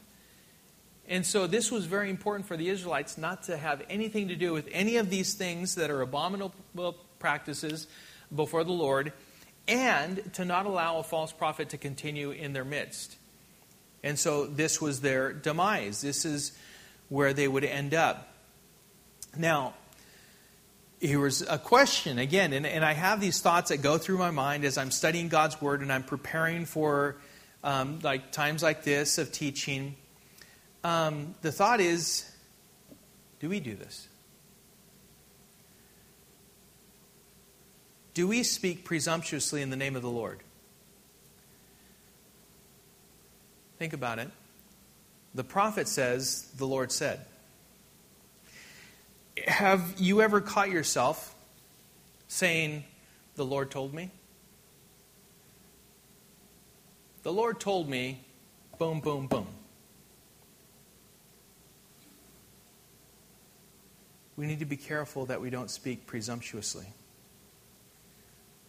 And 1.07 1.25
so 1.25 1.45
this 1.45 1.71
was 1.71 1.85
very 1.85 2.09
important 2.09 2.47
for 2.47 2.55
the 2.55 2.69
Israelites 2.69 3.17
not 3.17 3.43
to 3.43 3.57
have 3.57 3.83
anything 3.89 4.29
to 4.29 4.35
do 4.35 4.53
with 4.53 4.67
any 4.71 4.97
of 4.97 5.09
these 5.09 5.33
things 5.33 5.75
that 5.75 5.91
are 5.91 6.01
abominable 6.01 6.95
practices 7.19 7.87
before 8.33 8.63
the 8.63 8.71
Lord, 8.71 9.11
and 9.67 10.33
to 10.33 10.45
not 10.45 10.65
allow 10.65 10.99
a 10.99 11.03
false 11.03 11.33
prophet 11.33 11.69
to 11.69 11.77
continue 11.77 12.31
in 12.31 12.53
their 12.53 12.63
midst. 12.63 13.17
And 14.03 14.17
so 14.17 14.45
this 14.45 14.81
was 14.81 15.01
their 15.01 15.33
demise. 15.33 16.01
This 16.01 16.23
is 16.23 16.57
where 17.09 17.33
they 17.33 17.47
would 17.47 17.65
end 17.65 17.93
up. 17.93 18.30
Now, 19.37 19.73
here 20.99 21.19
was 21.19 21.41
a 21.41 21.57
question 21.57 22.19
again, 22.19 22.53
and, 22.53 22.65
and 22.65 22.85
I 22.85 22.93
have 22.93 23.19
these 23.19 23.41
thoughts 23.41 23.69
that 23.69 23.81
go 23.81 23.97
through 23.97 24.17
my 24.17 24.31
mind 24.31 24.65
as 24.65 24.77
I'm 24.77 24.91
studying 24.91 25.29
God's 25.29 25.61
Word 25.61 25.81
and 25.81 25.91
I'm 25.91 26.03
preparing 26.03 26.65
for 26.65 27.15
um, 27.63 27.99
like 28.03 28.31
times 28.31 28.61
like 28.61 28.83
this 28.83 29.17
of 29.17 29.31
teaching 29.31 29.95
um, 30.83 31.35
the 31.41 31.51
thought 31.51 31.79
is 31.79 32.27
do 33.39 33.49
we 33.49 33.59
do 33.59 33.75
this? 33.75 34.07
Do 38.13 38.27
we 38.27 38.43
speak 38.43 38.83
presumptuously 38.83 39.61
in 39.61 39.69
the 39.69 39.75
name 39.75 39.95
of 39.95 40.01
the 40.01 40.09
Lord? 40.09 40.39
Think 43.79 43.93
about 43.93 44.19
it. 44.19 44.29
The 45.33 45.43
prophet 45.43 45.87
says, 45.87 46.51
the 46.57 46.67
Lord 46.67 46.91
said. 46.91 47.25
Have 49.47 49.95
you 49.97 50.21
ever 50.21 50.41
caught 50.41 50.69
yourself 50.69 51.35
saying, 52.27 52.83
the 53.35 53.45
Lord 53.45 53.71
told 53.71 53.93
me? 53.93 54.11
The 57.23 57.31
Lord 57.31 57.59
told 57.59 57.89
me, 57.89 58.21
boom, 58.77 58.99
boom, 58.99 59.27
boom. 59.27 59.47
we 64.41 64.47
need 64.47 64.57
to 64.57 64.65
be 64.65 64.75
careful 64.75 65.27
that 65.27 65.39
we 65.39 65.51
don't 65.51 65.69
speak 65.69 66.07
presumptuously. 66.07 66.87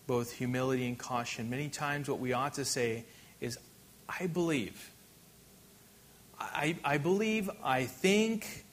Both 0.06 0.30
humility 0.32 0.86
and 0.86 0.98
caution. 0.98 1.48
Many 1.48 1.70
times, 1.70 2.10
what 2.10 2.18
we 2.18 2.34
ought 2.34 2.52
to 2.54 2.64
say 2.66 3.06
is, 3.40 3.58
I 4.06 4.26
believe. 4.26 4.90
I, 6.38 6.76
I 6.84 6.98
believe, 6.98 7.48
I 7.64 7.84
think, 7.84 8.66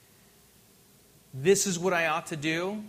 this 1.32 1.66
is 1.66 1.78
what 1.78 1.92
I 1.92 2.06
ought 2.06 2.26
to 2.26 2.36
do. 2.36 2.82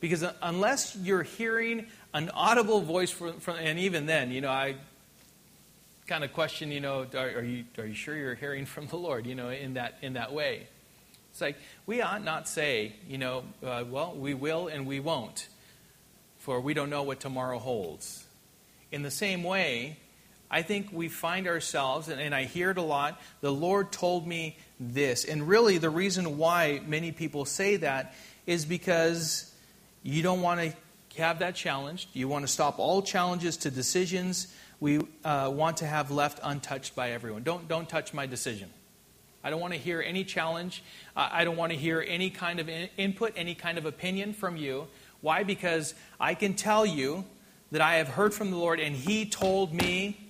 Because 0.00 0.24
unless 0.42 0.94
you're 0.96 1.22
hearing 1.22 1.86
an 2.12 2.30
audible 2.30 2.80
voice 2.80 3.10
from, 3.10 3.40
from 3.40 3.56
and 3.56 3.78
even 3.78 4.06
then, 4.06 4.30
you 4.30 4.40
know, 4.40 4.50
I 4.50 4.76
kind 6.06 6.22
of 6.22 6.32
question, 6.32 6.70
you 6.70 6.80
know, 6.80 7.06
are, 7.14 7.38
are, 7.38 7.42
you, 7.42 7.64
are 7.78 7.86
you 7.86 7.94
sure 7.94 8.16
you're 8.16 8.34
hearing 8.34 8.66
from 8.66 8.86
the 8.86 8.96
Lord, 8.96 9.26
you 9.26 9.34
know, 9.34 9.48
in 9.48 9.74
that, 9.74 9.98
in 10.02 10.12
that 10.12 10.32
way? 10.32 10.66
It's 11.32 11.40
like, 11.40 11.56
we 11.86 12.00
ought 12.00 12.24
not 12.24 12.48
say, 12.48 12.94
you 13.08 13.18
know, 13.18 13.44
uh, 13.62 13.84
well, 13.88 14.14
we 14.14 14.34
will 14.34 14.68
and 14.68 14.86
we 14.86 15.00
won't, 15.00 15.48
for 16.38 16.60
we 16.60 16.74
don't 16.74 16.90
know 16.90 17.02
what 17.02 17.20
tomorrow 17.20 17.58
holds. 17.58 18.24
In 18.92 19.02
the 19.02 19.10
same 19.10 19.42
way, 19.42 19.96
I 20.50 20.62
think 20.62 20.88
we 20.92 21.08
find 21.08 21.48
ourselves, 21.48 22.08
and, 22.08 22.34
I 22.34 22.44
hear 22.44 22.70
it 22.70 22.78
a 22.78 22.82
lot, 22.82 23.20
the 23.40 23.52
Lord 23.52 23.90
told 23.90 24.26
me 24.26 24.56
this. 24.78 25.24
And 25.24 25.48
really, 25.48 25.78
the 25.78 25.90
reason 25.90 26.38
why 26.38 26.80
many 26.86 27.12
people 27.12 27.44
say 27.44 27.76
that 27.76 28.14
is 28.46 28.64
because 28.64 29.52
you 30.02 30.22
don't 30.22 30.42
want 30.42 30.60
to 30.60 31.20
have 31.20 31.40
that 31.40 31.56
challenged. 31.56 32.08
You 32.12 32.28
want 32.28 32.44
to 32.44 32.52
stop 32.52 32.78
all 32.78 33.02
challenges 33.02 33.56
to 33.58 33.70
decisions 33.70 34.48
we 34.80 35.00
uh, 35.24 35.50
want 35.52 35.78
to 35.78 35.86
have 35.86 36.10
left 36.10 36.40
untouched 36.42 36.94
by 36.94 37.12
everyone. 37.12 37.42
Don't, 37.42 37.66
don't 37.68 37.88
touch 37.88 38.12
my 38.12 38.26
decision. 38.26 38.68
I 39.42 39.50
don't 39.50 39.60
want 39.60 39.74
to 39.74 39.78
hear 39.78 40.02
any 40.02 40.24
challenge. 40.24 40.82
I 41.14 41.44
don't 41.44 41.56
want 41.56 41.72
to 41.72 41.78
hear 41.78 42.04
any 42.06 42.30
kind 42.30 42.58
of 42.58 42.68
input, 42.96 43.32
any 43.36 43.54
kind 43.54 43.78
of 43.78 43.86
opinion 43.86 44.32
from 44.32 44.56
you. 44.56 44.88
Why? 45.20 45.44
Because 45.44 45.94
I 46.18 46.34
can 46.34 46.54
tell 46.54 46.84
you 46.84 47.24
that 47.70 47.80
I 47.80 47.96
have 47.96 48.08
heard 48.08 48.34
from 48.34 48.50
the 48.50 48.56
Lord 48.56 48.80
and 48.80 48.94
He 48.94 49.24
told 49.24 49.72
me, 49.72 50.25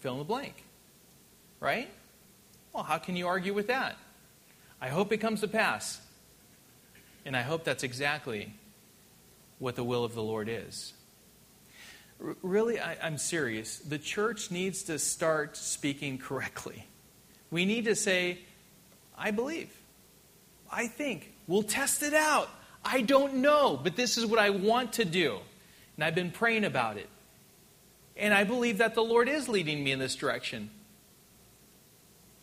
fill 0.00 0.14
in 0.14 0.18
the 0.18 0.24
blank. 0.24 0.64
Right? 1.60 1.88
Well, 2.72 2.82
how 2.82 2.98
can 2.98 3.16
you 3.16 3.26
argue 3.26 3.54
with 3.54 3.68
that? 3.68 3.96
I 4.80 4.88
hope 4.88 5.12
it 5.12 5.18
comes 5.18 5.40
to 5.40 5.48
pass. 5.48 6.00
And 7.24 7.36
I 7.36 7.42
hope 7.42 7.64
that's 7.64 7.82
exactly 7.82 8.52
what 9.58 9.76
the 9.76 9.84
will 9.84 10.04
of 10.04 10.14
the 10.14 10.22
Lord 10.22 10.48
is. 10.48 10.94
R- 12.24 12.36
really, 12.42 12.80
I, 12.80 12.96
I'm 13.02 13.18
serious. 13.18 13.78
The 13.78 13.98
church 13.98 14.50
needs 14.50 14.84
to 14.84 14.98
start 14.98 15.56
speaking 15.56 16.18
correctly. 16.18 16.86
We 17.50 17.66
need 17.66 17.84
to 17.84 17.94
say, 17.94 18.38
I 19.18 19.32
believe. 19.32 19.70
I 20.72 20.86
think. 20.86 21.32
We'll 21.46 21.62
test 21.62 22.02
it 22.02 22.14
out. 22.14 22.48
I 22.84 23.02
don't 23.02 23.36
know, 23.36 23.78
but 23.82 23.96
this 23.96 24.16
is 24.16 24.24
what 24.24 24.38
I 24.38 24.50
want 24.50 24.94
to 24.94 25.04
do. 25.04 25.38
And 25.96 26.04
I've 26.04 26.14
been 26.14 26.30
praying 26.30 26.64
about 26.64 26.96
it. 26.96 27.08
And 28.20 28.32
I 28.32 28.44
believe 28.44 28.78
that 28.78 28.94
the 28.94 29.02
Lord 29.02 29.28
is 29.28 29.48
leading 29.48 29.82
me 29.82 29.90
in 29.90 29.98
this 29.98 30.14
direction. 30.14 30.70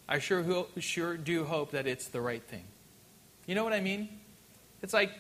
I 0.10 0.20
sure, 0.20 0.44
ho- 0.44 0.68
sure 0.80 1.16
do 1.16 1.46
hope 1.46 1.72
that 1.72 1.88
it's 1.88 2.08
the 2.08 2.20
right 2.20 2.44
thing. 2.44 2.66
You 3.46 3.56
know 3.56 3.64
what 3.64 3.74
I 3.74 3.80
mean? 3.80 4.10
It's 4.82 4.94
like 4.94 5.12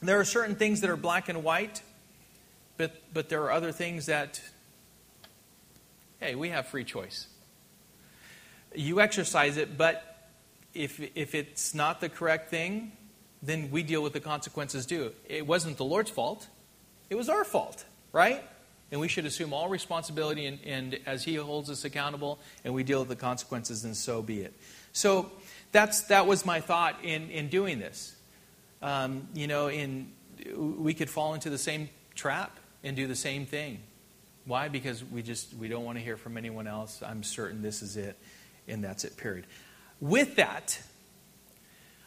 there 0.00 0.18
are 0.18 0.24
certain 0.24 0.56
things 0.56 0.80
that 0.80 0.90
are 0.90 0.96
black 0.96 1.28
and 1.28 1.44
white, 1.44 1.82
but, 2.76 3.00
but 3.14 3.28
there 3.28 3.42
are 3.42 3.52
other 3.52 3.70
things 3.70 4.06
that, 4.06 4.40
hey, 6.18 6.34
we 6.34 6.48
have 6.48 6.66
free 6.66 6.84
choice 6.84 7.28
you 8.74 9.00
exercise 9.00 9.56
it, 9.56 9.76
but 9.76 10.30
if, 10.74 11.00
if 11.14 11.34
it's 11.34 11.74
not 11.74 12.00
the 12.00 12.08
correct 12.08 12.50
thing, 12.50 12.92
then 13.42 13.70
we 13.70 13.82
deal 13.82 14.02
with 14.02 14.12
the 14.12 14.20
consequences 14.20 14.86
too. 14.86 15.12
It 15.28 15.46
wasn't 15.46 15.76
the 15.76 15.84
Lord's 15.84 16.10
fault, 16.10 16.46
it 17.10 17.14
was 17.14 17.28
our 17.28 17.44
fault, 17.44 17.84
right? 18.12 18.42
And 18.92 19.00
we 19.00 19.08
should 19.08 19.26
assume 19.26 19.52
all 19.52 19.68
responsibility 19.68 20.46
and, 20.46 20.60
and 20.64 21.00
as 21.04 21.24
He 21.24 21.34
holds 21.34 21.68
us 21.68 21.84
accountable 21.84 22.38
and 22.64 22.72
we 22.72 22.84
deal 22.84 23.00
with 23.00 23.08
the 23.08 23.16
consequences, 23.16 23.84
and 23.84 23.96
so 23.96 24.22
be 24.22 24.42
it. 24.42 24.54
So 24.92 25.32
that's, 25.72 26.02
that 26.02 26.28
was 26.28 26.46
my 26.46 26.60
thought 26.60 26.96
in, 27.02 27.30
in 27.30 27.48
doing 27.48 27.80
this. 27.80 28.14
Um, 28.80 29.26
you 29.34 29.48
know, 29.48 29.68
in, 29.68 30.12
we 30.56 30.94
could 30.94 31.10
fall 31.10 31.34
into 31.34 31.50
the 31.50 31.58
same 31.58 31.88
trap 32.14 32.56
and 32.84 32.94
do 32.94 33.08
the 33.08 33.16
same 33.16 33.46
thing. 33.46 33.80
Why? 34.44 34.68
Because 34.68 35.04
we 35.04 35.22
just 35.22 35.54
we 35.54 35.68
don't 35.68 35.84
want 35.84 35.98
to 35.98 36.04
hear 36.04 36.16
from 36.16 36.36
anyone 36.36 36.66
else. 36.66 37.00
I'm 37.04 37.22
certain 37.22 37.62
this 37.62 37.80
is 37.82 37.96
it 37.96 38.16
and 38.66 38.82
that's 38.82 39.04
it, 39.04 39.16
period. 39.16 39.46
With 40.00 40.36
that, 40.36 40.80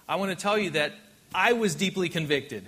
I 0.08 0.18
want 0.18 0.32
to 0.32 0.42
tell 0.42 0.58
you 0.58 0.72
that 0.72 0.94
I 1.34 1.54
was 1.54 1.76
deeply 1.76 2.10
convicted. 2.10 2.68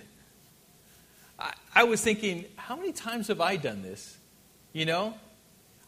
I, 1.39 1.53
I 1.75 1.83
was 1.83 2.01
thinking, 2.01 2.45
how 2.55 2.75
many 2.75 2.91
times 2.91 3.27
have 3.27 3.41
I 3.41 3.55
done 3.57 3.81
this? 3.81 4.17
You 4.73 4.85
know? 4.85 5.13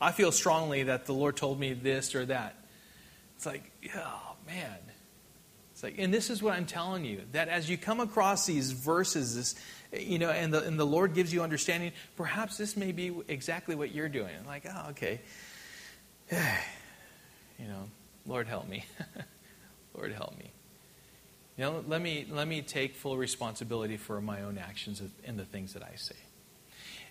I 0.02 0.12
feel 0.12 0.32
strongly 0.32 0.84
that 0.84 1.06
the 1.06 1.14
Lord 1.14 1.36
told 1.36 1.60
me 1.60 1.74
this 1.74 2.16
or 2.16 2.26
that. 2.26 2.56
It's 3.36 3.46
like, 3.46 3.72
oh, 3.96 4.36
man. 4.48 4.78
It's 5.74 5.84
like, 5.84 5.96
and 5.98 6.14
this 6.14 6.30
is 6.30 6.44
what 6.44 6.54
I'm 6.54 6.66
telling 6.66 7.06
you 7.06 7.22
that 7.32 7.48
as 7.48 7.70
you 7.70 7.78
come 7.78 8.00
across 8.00 8.46
these 8.46 8.72
verses, 8.72 9.36
this, 9.36 9.56
you 9.94 10.20
know, 10.20 10.30
and 10.30 10.54
the, 10.54 10.64
and 10.64 10.80
the 10.80 10.86
Lord 10.86 11.14
gives 11.14 11.34
you 11.34 11.42
understanding, 11.42 11.92
perhaps 12.18 12.58
this 12.58 12.76
may 12.76 12.92
be 12.92 13.14
exactly 13.28 13.76
what 13.76 13.94
you're 13.94 14.10
doing. 14.10 14.34
I'm 14.38 14.46
like, 14.46 14.66
oh, 14.70 14.90
okay. 14.90 15.22
you 16.32 17.68
know, 17.68 17.90
Lord 18.26 18.48
help 18.48 18.68
me. 18.68 18.86
Lord 19.94 20.12
help 20.14 20.38
me. 20.38 20.52
You 21.60 21.66
know, 21.66 21.84
let 21.90 22.02
me, 22.02 22.26
let 22.32 22.48
me 22.48 22.62
take 22.62 22.96
full 22.96 23.18
responsibility 23.18 23.98
for 23.98 24.22
my 24.22 24.44
own 24.44 24.58
actions 24.58 25.02
and 25.26 25.38
the 25.38 25.44
things 25.44 25.74
that 25.74 25.84
I 25.84 25.96
say. 25.98 26.16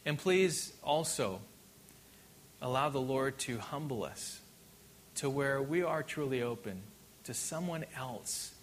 And 0.07 0.16
please 0.16 0.72
also 0.82 1.42
allow 2.62 2.88
the 2.88 2.99
Lord 2.99 3.36
to 3.40 3.59
humble 3.59 4.05
us 4.05 4.40
to 5.16 5.28
where 5.28 5.61
we 5.61 5.82
are 5.82 6.03
truly 6.03 6.40
open 6.40 6.80
to 7.24 7.34
someone 7.34 7.84
else 7.94 8.55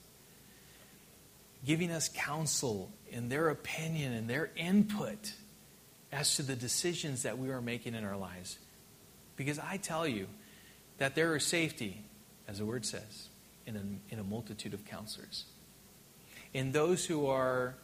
giving 1.63 1.91
us 1.91 2.09
counsel 2.09 2.89
in 3.11 3.29
their 3.29 3.49
opinion 3.49 4.11
and 4.11 4.27
their 4.27 4.49
input 4.55 5.33
as 6.11 6.35
to 6.37 6.41
the 6.41 6.55
decisions 6.55 7.21
that 7.21 7.37
we 7.37 7.51
are 7.51 7.61
making 7.61 7.93
in 7.93 8.03
our 8.03 8.17
lives. 8.17 8.57
Because 9.35 9.59
I 9.59 9.77
tell 9.77 10.07
you 10.07 10.25
that 10.97 11.13
there 11.13 11.35
is 11.35 11.45
safety, 11.45 12.01
as 12.47 12.57
the 12.57 12.65
word 12.65 12.87
says, 12.87 13.27
in 13.67 13.75
a, 13.75 14.13
in 14.13 14.19
a 14.19 14.23
multitude 14.23 14.73
of 14.73 14.83
counselors. 14.85 15.45
In 16.55 16.71
those 16.71 17.05
who 17.05 17.27
are 17.27 17.75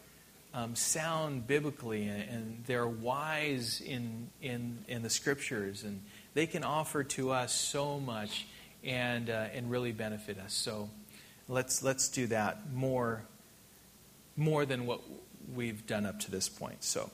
um, 0.53 0.77
sound 0.77 1.45
biblically 1.45 2.07
and, 2.07 2.21
and, 2.29 2.63
they're 2.65 2.87
wise 2.87 3.81
in, 3.85 4.29
in, 4.41 4.77
in 4.87 5.01
the 5.01 5.09
scriptures, 5.09 5.83
and 5.83 6.01
they 6.35 6.47
can 6.47 6.63
offer 6.63 7.03
to 7.03 7.31
us 7.31 7.53
so 7.53 7.99
much 7.99 8.47
and, 8.81 9.29
uh, 9.29 9.47
and 9.53 9.69
really 9.69 9.91
benefit 9.91 10.39
us. 10.39 10.53
So 10.53 10.89
let's, 11.49 11.83
let's 11.83 12.07
do 12.07 12.27
that 12.27 12.71
more, 12.73 13.23
more 14.37 14.65
than 14.65 14.85
what 14.85 15.01
we've 15.53 15.85
done 15.85 16.05
up 16.05 16.21
to 16.21 16.31
this 16.31 16.47
point. 16.47 16.81
So. 16.85 17.11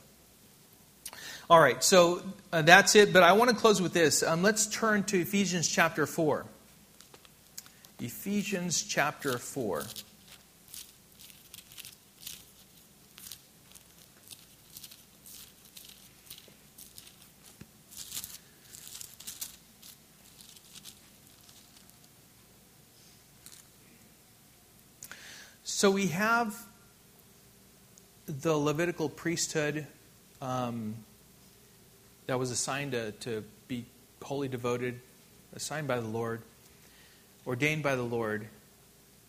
All 1.49 1.59
right, 1.59 1.83
so 1.83 2.21
uh, 2.53 2.61
that's 2.61 2.95
it. 2.95 3.11
But 3.11 3.23
I 3.23 3.31
want 3.31 3.49
to 3.49 3.55
close 3.55 3.81
with 3.81 3.93
this. 3.93 4.21
Um, 4.21 4.43
let's 4.43 4.67
turn 4.67 5.05
to 5.05 5.21
Ephesians 5.21 5.67
chapter 5.67 6.05
4. 6.05 6.45
Ephesians 7.99 8.83
chapter 8.83 9.39
4. 9.39 9.83
So 25.77 25.91
we 25.91 26.07
have 26.07 26.57
the 28.25 28.57
Levitical 28.57 29.09
priesthood 29.09 29.85
um, 30.41 30.95
that 32.25 32.39
was 32.39 32.49
assigned 32.49 32.93
to, 32.93 33.11
to 33.11 33.43
be 33.67 33.85
wholly 34.23 34.47
devoted, 34.47 34.99
assigned 35.55 35.87
by 35.87 35.99
the 35.99 36.07
Lord 36.07 36.41
ordained 37.45 37.83
by 37.83 37.95
the 37.95 38.01
Lord, 38.01 38.47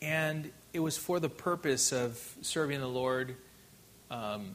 and 0.00 0.50
it 0.72 0.80
was 0.80 0.96
for 0.96 1.20
the 1.20 1.28
purpose 1.28 1.92
of 1.92 2.18
serving 2.40 2.80
the 2.80 2.88
Lord, 2.88 3.36
um, 4.10 4.52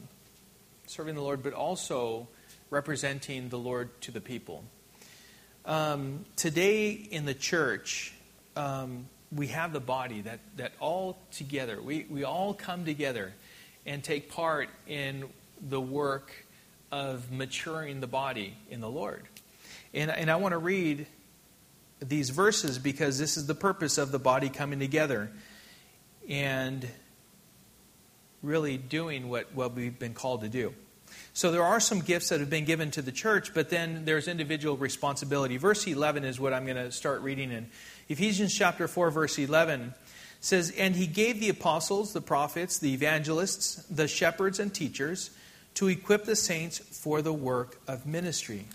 serving 0.88 1.14
the 1.14 1.22
Lord, 1.22 1.44
but 1.44 1.52
also 1.52 2.26
representing 2.70 3.50
the 3.50 3.58
Lord 3.60 4.00
to 4.00 4.10
the 4.10 4.20
people. 4.20 4.64
Um, 5.64 6.24
today 6.34 6.90
in 6.90 7.24
the 7.24 7.34
church, 7.34 8.12
um, 8.56 9.06
we 9.32 9.48
have 9.48 9.72
the 9.72 9.80
body 9.80 10.20
that, 10.22 10.40
that 10.56 10.72
all 10.80 11.18
together, 11.32 11.80
we, 11.80 12.06
we 12.08 12.24
all 12.24 12.54
come 12.54 12.84
together 12.84 13.32
and 13.86 14.02
take 14.02 14.30
part 14.30 14.68
in 14.86 15.24
the 15.68 15.80
work 15.80 16.32
of 16.92 17.30
maturing 17.30 18.00
the 18.00 18.06
body 18.06 18.56
in 18.70 18.80
the 18.80 18.88
Lord. 18.88 19.24
And, 19.92 20.10
and 20.10 20.30
I 20.30 20.36
want 20.36 20.52
to 20.52 20.58
read 20.58 21.06
these 22.00 22.30
verses 22.30 22.78
because 22.78 23.18
this 23.18 23.36
is 23.36 23.46
the 23.46 23.54
purpose 23.54 23.98
of 23.98 24.12
the 24.12 24.18
body 24.18 24.48
coming 24.48 24.78
together 24.78 25.30
and 26.28 26.86
really 28.42 28.76
doing 28.76 29.28
what, 29.28 29.54
what 29.54 29.74
we've 29.74 29.98
been 29.98 30.14
called 30.14 30.42
to 30.42 30.48
do. 30.48 30.74
So 31.34 31.50
there 31.50 31.64
are 31.64 31.80
some 31.80 32.00
gifts 32.00 32.30
that 32.30 32.40
have 32.40 32.48
been 32.48 32.64
given 32.64 32.90
to 32.92 33.02
the 33.02 33.12
church, 33.12 33.52
but 33.52 33.68
then 33.68 34.04
there's 34.04 34.28
individual 34.28 34.76
responsibility. 34.76 35.56
Verse 35.56 35.86
11 35.86 36.24
is 36.24 36.40
what 36.40 36.52
I'm 36.52 36.64
going 36.64 36.76
to 36.76 36.92
start 36.92 37.20
reading 37.22 37.50
in. 37.50 37.66
Ephesians 38.08 38.54
chapter 38.54 38.88
4, 38.88 39.10
verse 39.10 39.38
11 39.38 39.94
says, 40.40 40.70
And 40.70 40.94
he 40.94 41.06
gave 41.06 41.40
the 41.40 41.48
apostles, 41.48 42.12
the 42.12 42.20
prophets, 42.20 42.78
the 42.78 42.94
evangelists, 42.94 43.74
the 43.90 44.08
shepherds, 44.08 44.60
and 44.60 44.72
teachers 44.72 45.30
to 45.74 45.88
equip 45.88 46.24
the 46.24 46.36
saints 46.36 46.78
for 46.78 47.20
the 47.20 47.32
work 47.32 47.80
of 47.88 48.06
ministry 48.06 48.66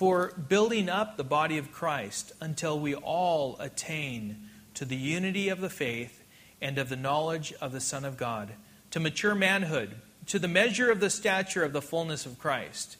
for 0.00 0.32
building 0.48 0.88
up 0.88 1.18
the 1.18 1.24
body 1.24 1.58
of 1.58 1.72
Christ 1.72 2.32
until 2.40 2.80
we 2.80 2.94
all 2.94 3.56
attain 3.60 4.48
to 4.72 4.86
the 4.86 4.96
unity 4.96 5.50
of 5.50 5.60
the 5.60 5.68
faith 5.68 6.24
and 6.62 6.78
of 6.78 6.88
the 6.88 6.96
knowledge 6.96 7.52
of 7.60 7.72
the 7.72 7.80
Son 7.80 8.06
of 8.06 8.16
God, 8.16 8.52
to 8.92 9.00
mature 9.00 9.34
manhood, 9.34 9.96
to 10.26 10.38
the 10.38 10.48
measure 10.48 10.90
of 10.90 11.00
the 11.00 11.10
stature 11.10 11.64
of 11.64 11.72
the 11.72 11.82
fullness 11.82 12.26
of 12.26 12.38
Christ. 12.38 12.96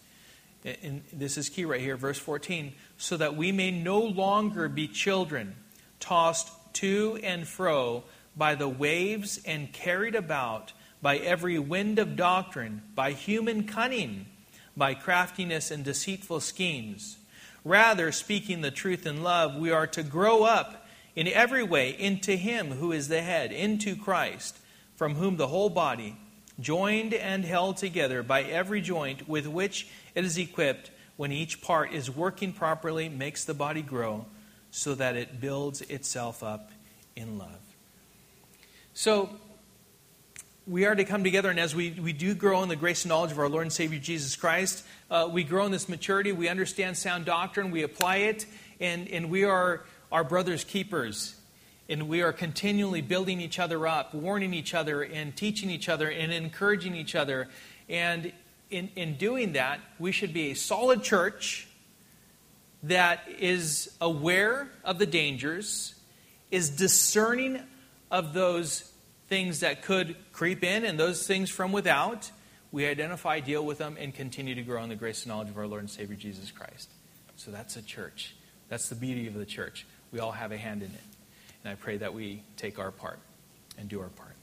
And 0.65 1.03
this 1.13 1.39
is 1.39 1.49
key 1.49 1.65
right 1.65 1.81
here, 1.81 1.97
verse 1.97 2.19
14. 2.19 2.73
So 2.99 3.17
that 3.17 3.37
we 3.37 3.53
may 3.53 3.71
no 3.71 4.01
longer 4.01 4.69
be 4.69 4.89
children, 4.89 5.57
tossed 6.01 6.51
to 6.75 7.19
and 7.23 7.47
fro 7.47 8.05
by 8.37 8.55
the 8.55 8.69
waves 8.69 9.41
and 9.45 9.73
carried 9.73 10.15
about 10.15 10.73
by 11.03 11.17
every 11.17 11.59
wind 11.59 11.99
of 11.99 12.17
doctrine, 12.17 12.83
by 12.95 13.13
human 13.13 13.65
cunning 13.65 14.27
by 14.77 14.95
craftiness 14.95 15.71
and 15.71 15.85
deceitful 15.85 16.41
schemes. 16.41 17.19
Rather, 17.65 18.11
speaking 18.11 18.61
the 18.61 18.71
truth 18.71 19.07
in 19.07 19.23
love, 19.23 19.55
we 19.55 19.71
are 19.71 19.87
to 19.87 20.03
grow 20.03 20.45
up 20.45 20.87
in 21.15 21.29
every 21.29 21.63
way 21.63 21.91
into 21.91 22.37
Him 22.37 22.73
who 22.73 22.93
is 22.93 23.09
the 23.09 23.21
head, 23.21 23.53
into 23.53 23.95
Christ, 23.95 24.59
from 24.97 25.17
whom 25.17 25.37
the 25.37 25.49
whole 25.49 25.71
body, 25.71 26.17
joined 26.61 27.15
and 27.15 27.45
held 27.45 27.77
together 27.77 28.23
by 28.23 28.43
every 28.43 28.81
joint 28.81 29.29
with 29.29 29.47
which 29.47 29.89
it 30.15 30.25
is 30.25 30.39
equipped, 30.39 30.91
when 31.17 31.33
each 31.33 31.61
part 31.61 31.93
is 31.93 32.11
working 32.11 32.53
properly, 32.53 33.09
makes 33.09 33.45
the 33.45 33.55
body 33.55 33.83
grow 33.83 34.25
so 34.71 34.95
that 34.95 35.17
it 35.17 35.41
builds 35.41 35.83
itself 35.83 36.43
up 36.43 36.71
in 37.17 37.39
love. 37.39 37.61
So, 38.95 39.31
we 40.67 40.85
are 40.85 40.95
to 40.95 41.05
come 41.05 41.25
together, 41.25 41.51
and 41.51 41.59
as 41.59 41.75
we, 41.75 41.91
we 41.91 42.13
do 42.13 42.35
grow 42.35 42.63
in 42.63 42.69
the 42.69 42.77
grace 42.77 43.05
and 43.05 43.09
knowledge 43.09 43.33
of 43.33 43.39
our 43.39 43.49
Lord 43.49 43.63
and 43.63 43.73
Savior 43.73 43.99
Jesus 43.99 44.37
Christ, 44.37 44.85
uh, 45.11 45.29
we 45.31 45.43
grow 45.43 45.67
in 45.67 45.73
this 45.73 45.89
maturity. 45.89 46.33
We 46.33 46.49
understand 46.49 46.97
sound 46.97 47.25
doctrine, 47.25 47.71
we 47.71 47.83
apply 47.83 48.17
it, 48.17 48.47
and, 48.79 49.09
and 49.09 49.31
we 49.31 49.45
are 49.45 49.83
our 50.13 50.23
brother's 50.23 50.63
keepers. 50.63 51.35
And 51.91 52.09
we 52.09 52.23
are 52.23 52.33
continually 52.33 53.03
building 53.03 53.41
each 53.41 53.59
other 53.59 53.87
up, 53.87 54.15
warning 54.15 54.55
each 54.55 54.75
other, 54.75 55.03
and 55.03 55.37
teaching 55.37 55.69
each 55.71 55.89
other, 55.89 56.09
and 56.09 56.33
encouraging 56.33 56.95
each 56.95 57.17
other. 57.17 57.49
And 57.89 58.33
in, 58.71 58.91
in 58.95 59.17
doing 59.17 59.55
that, 59.55 59.81
we 59.99 60.13
should 60.13 60.33
be 60.33 60.53
a 60.53 60.55
solid 60.55 61.03
church 61.03 61.67
that 62.85 63.29
is 63.41 63.93
aware 64.01 64.71
of 64.85 65.01
the 65.01 65.07
dangers, 65.07 65.97
is 66.53 66.71
discerning 66.71 67.61
of 68.09 68.35
those 68.35 68.91
things 69.29 69.61
that 69.61 69.83
could 69.83 70.15
creep 70.33 70.63
in 70.63 70.85
and 70.85 70.99
those 70.99 71.27
things 71.27 71.51
from 71.51 71.73
without, 71.73 72.31
we 72.73 72.87
identify, 72.87 73.41
deal 73.41 73.67
with 73.67 73.79
them, 73.79 73.97
and 73.99 74.15
continue 74.15 74.55
to 74.55 74.63
grow 74.63 74.83
in 74.85 74.89
the 74.89 74.95
grace 74.95 75.25
and 75.25 75.33
knowledge 75.33 75.49
of 75.49 75.59
our 75.59 75.67
Lord 75.67 75.83
and 75.83 75.91
Savior 75.91 76.15
Jesus 76.15 76.53
Christ. 76.53 76.89
So 77.35 77.51
that's 77.51 77.77
a 77.77 77.83
church. 77.83 78.37
That's 78.69 78.89
the 78.89 78.95
beauty 78.95 79.27
of 79.27 79.35
the 79.35 79.45
church. 79.45 79.87
We 80.13 80.21
all 80.21 80.33
have 80.33 80.53
a 80.53 80.57
hand 80.57 80.83
in 80.83 80.91
it. 80.91 81.20
And 81.63 81.73
I 81.73 81.75
pray 81.75 81.99
that 81.99 82.15
we 82.15 82.43
take 82.57 82.79
our 82.79 82.91
part 82.91 83.19
and 83.79 83.89
do 83.89 84.01
our 84.01 84.09
part. 84.09 84.35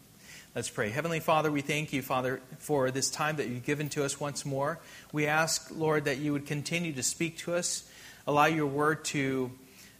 Let's 0.55 0.69
pray. 0.69 0.89
Heavenly 0.89 1.19
Father, 1.19 1.51
we 1.51 1.61
thank 1.61 1.93
you, 1.93 2.01
Father, 2.01 2.41
for 2.59 2.89
this 2.89 3.09
time 3.09 3.35
that 3.35 3.47
you've 3.47 3.65
given 3.65 3.89
to 3.89 4.03
us 4.03 4.19
once 4.19 4.45
more. 4.45 4.79
We 5.11 5.27
ask, 5.27 5.69
Lord, 5.75 6.05
that 6.05 6.17
you 6.17 6.33
would 6.33 6.45
continue 6.45 6.93
to 6.93 7.03
speak 7.03 7.37
to 7.39 7.53
us, 7.53 7.87
allow 8.25 8.45
your 8.45 8.65
word 8.65 9.05
to 9.05 9.51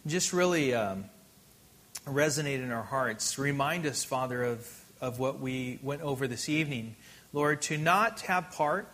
just 0.06 0.32
really 0.32 0.74
um, 0.74 1.04
resonate 2.06 2.62
in 2.62 2.72
our 2.72 2.82
hearts. 2.82 3.38
Remind 3.38 3.86
us, 3.86 4.04
Father, 4.04 4.42
of 4.42 4.84
of 5.00 5.18
what 5.18 5.40
we 5.40 5.78
went 5.82 6.02
over 6.02 6.26
this 6.26 6.48
evening. 6.48 6.96
Lord, 7.32 7.62
to 7.62 7.76
not 7.76 8.20
have 8.22 8.50
part 8.50 8.88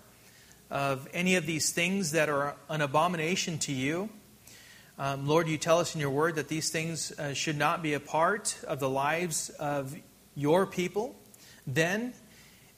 of 0.71 1.09
any 1.13 1.37
of 1.37 1.47
these 1.47 1.71
things 1.71 2.13
that 2.13 2.29
are 2.29 2.57
an 2.69 2.81
abomination 2.81 3.59
to 3.61 3.73
you. 3.73 4.11
Um, 4.97 5.27
Lord, 5.27 5.49
you 5.49 5.59
tell 5.59 5.81
us 5.81 5.97
in 5.97 6.01
your 6.01 6.11
word 6.11 6.37
that 6.37 6.47
these 6.47 6.71
things 6.71 7.11
uh, 7.19 7.35
should 7.35 7.59
not 7.59 7.83
be 7.83 7.95
a 7.95 8.01
part 8.01 8.57
of 8.69 8.79
the 8.79 8.89
lives 8.89 9.51
of 9.51 9.97
your 10.37 10.67
people 10.67 11.17
then, 11.67 12.15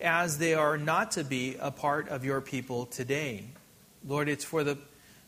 as 0.01 0.39
they 0.39 0.55
are 0.55 0.79
not 0.79 1.11
to 1.13 1.25
be 1.25 1.57
a 1.61 1.71
part 1.71 2.09
of 2.09 2.25
your 2.25 2.41
people 2.41 2.87
today. 2.87 3.45
Lord, 4.07 4.31
it's 4.31 4.45
for 4.45 4.65
the, 4.65 4.79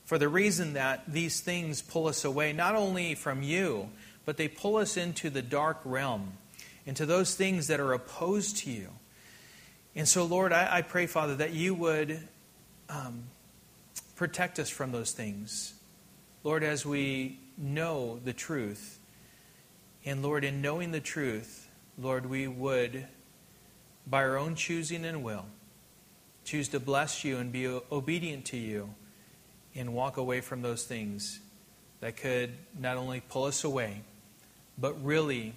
for 0.06 0.16
the 0.16 0.28
reason 0.28 0.74
that 0.74 1.04
these 1.12 1.40
things 1.40 1.82
pull 1.82 2.06
us 2.06 2.24
away 2.24 2.54
not 2.54 2.74
only 2.74 3.14
from 3.14 3.42
you, 3.42 3.90
but 4.24 4.38
they 4.38 4.48
pull 4.48 4.76
us 4.76 4.96
into 4.96 5.28
the 5.28 5.42
dark 5.42 5.80
realm 5.84 6.32
and 6.86 6.96
to 6.96 7.04
those 7.04 7.34
things 7.34 7.66
that 7.66 7.80
are 7.80 7.92
opposed 7.92 8.58
to 8.58 8.70
you. 8.70 8.88
And 9.94 10.08
so, 10.08 10.24
Lord, 10.24 10.54
I, 10.54 10.78
I 10.78 10.82
pray, 10.82 11.06
Father, 11.06 11.36
that 11.36 11.52
you 11.52 11.74
would 11.74 12.18
um, 12.88 13.24
protect 14.16 14.58
us 14.58 14.70
from 14.70 14.92
those 14.92 15.12
things. 15.12 15.74
Lord, 16.48 16.64
as 16.64 16.86
we 16.86 17.38
know 17.58 18.20
the 18.24 18.32
truth, 18.32 18.98
and 20.06 20.22
Lord, 20.22 20.44
in 20.44 20.62
knowing 20.62 20.92
the 20.92 20.98
truth, 20.98 21.68
Lord, 21.98 22.24
we 22.24 22.48
would, 22.48 23.06
by 24.06 24.22
our 24.22 24.38
own 24.38 24.54
choosing 24.54 25.04
and 25.04 25.22
will, 25.22 25.44
choose 26.46 26.68
to 26.68 26.80
bless 26.80 27.22
you 27.22 27.36
and 27.36 27.52
be 27.52 27.66
obedient 27.66 28.46
to 28.46 28.56
you 28.56 28.94
and 29.74 29.92
walk 29.92 30.16
away 30.16 30.40
from 30.40 30.62
those 30.62 30.84
things 30.84 31.38
that 32.00 32.16
could 32.16 32.54
not 32.78 32.96
only 32.96 33.20
pull 33.20 33.44
us 33.44 33.62
away, 33.62 34.00
but 34.78 35.04
really 35.04 35.52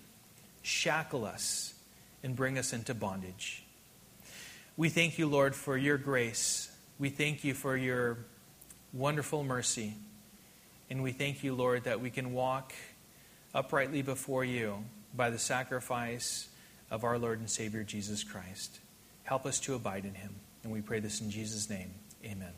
shackle 0.62 1.24
us 1.24 1.74
and 2.22 2.36
bring 2.36 2.58
us 2.58 2.74
into 2.74 2.94
bondage. 2.94 3.64
We 4.76 4.90
thank 4.90 5.18
you, 5.18 5.28
Lord, 5.28 5.56
for 5.56 5.78
your 5.78 5.98
grace. 5.98 6.70
We 7.00 7.08
thank 7.08 7.46
you 7.46 7.54
for 7.54 7.78
your 7.78 8.18
wonderful 8.92 9.46
mercy. 9.46 9.94
And 10.92 11.02
we 11.02 11.14
thank 11.14 11.42
you, 11.42 11.56
Lord, 11.56 11.86
that 11.86 12.02
we 12.02 12.10
can 12.10 12.34
walk 12.34 12.74
uprightly 13.56 14.02
before 14.02 14.44
you 14.44 14.84
by 15.16 15.30
the 15.30 15.40
sacrifice 15.40 16.50
of 16.92 17.06
our 17.06 17.18
Lord 17.18 17.40
and 17.40 17.50
Savior 17.50 17.82
Jesus 17.82 18.26
Christ. 18.26 18.82
Help 19.24 19.46
us 19.46 19.58
to 19.62 19.76
abide 19.76 20.04
in 20.04 20.16
him. 20.16 20.36
And 20.66 20.74
we 20.74 20.82
pray 20.82 21.00
this 21.00 21.22
in 21.22 21.32
Jesus' 21.32 21.70
name. 21.70 21.92
Amen. 22.26 22.52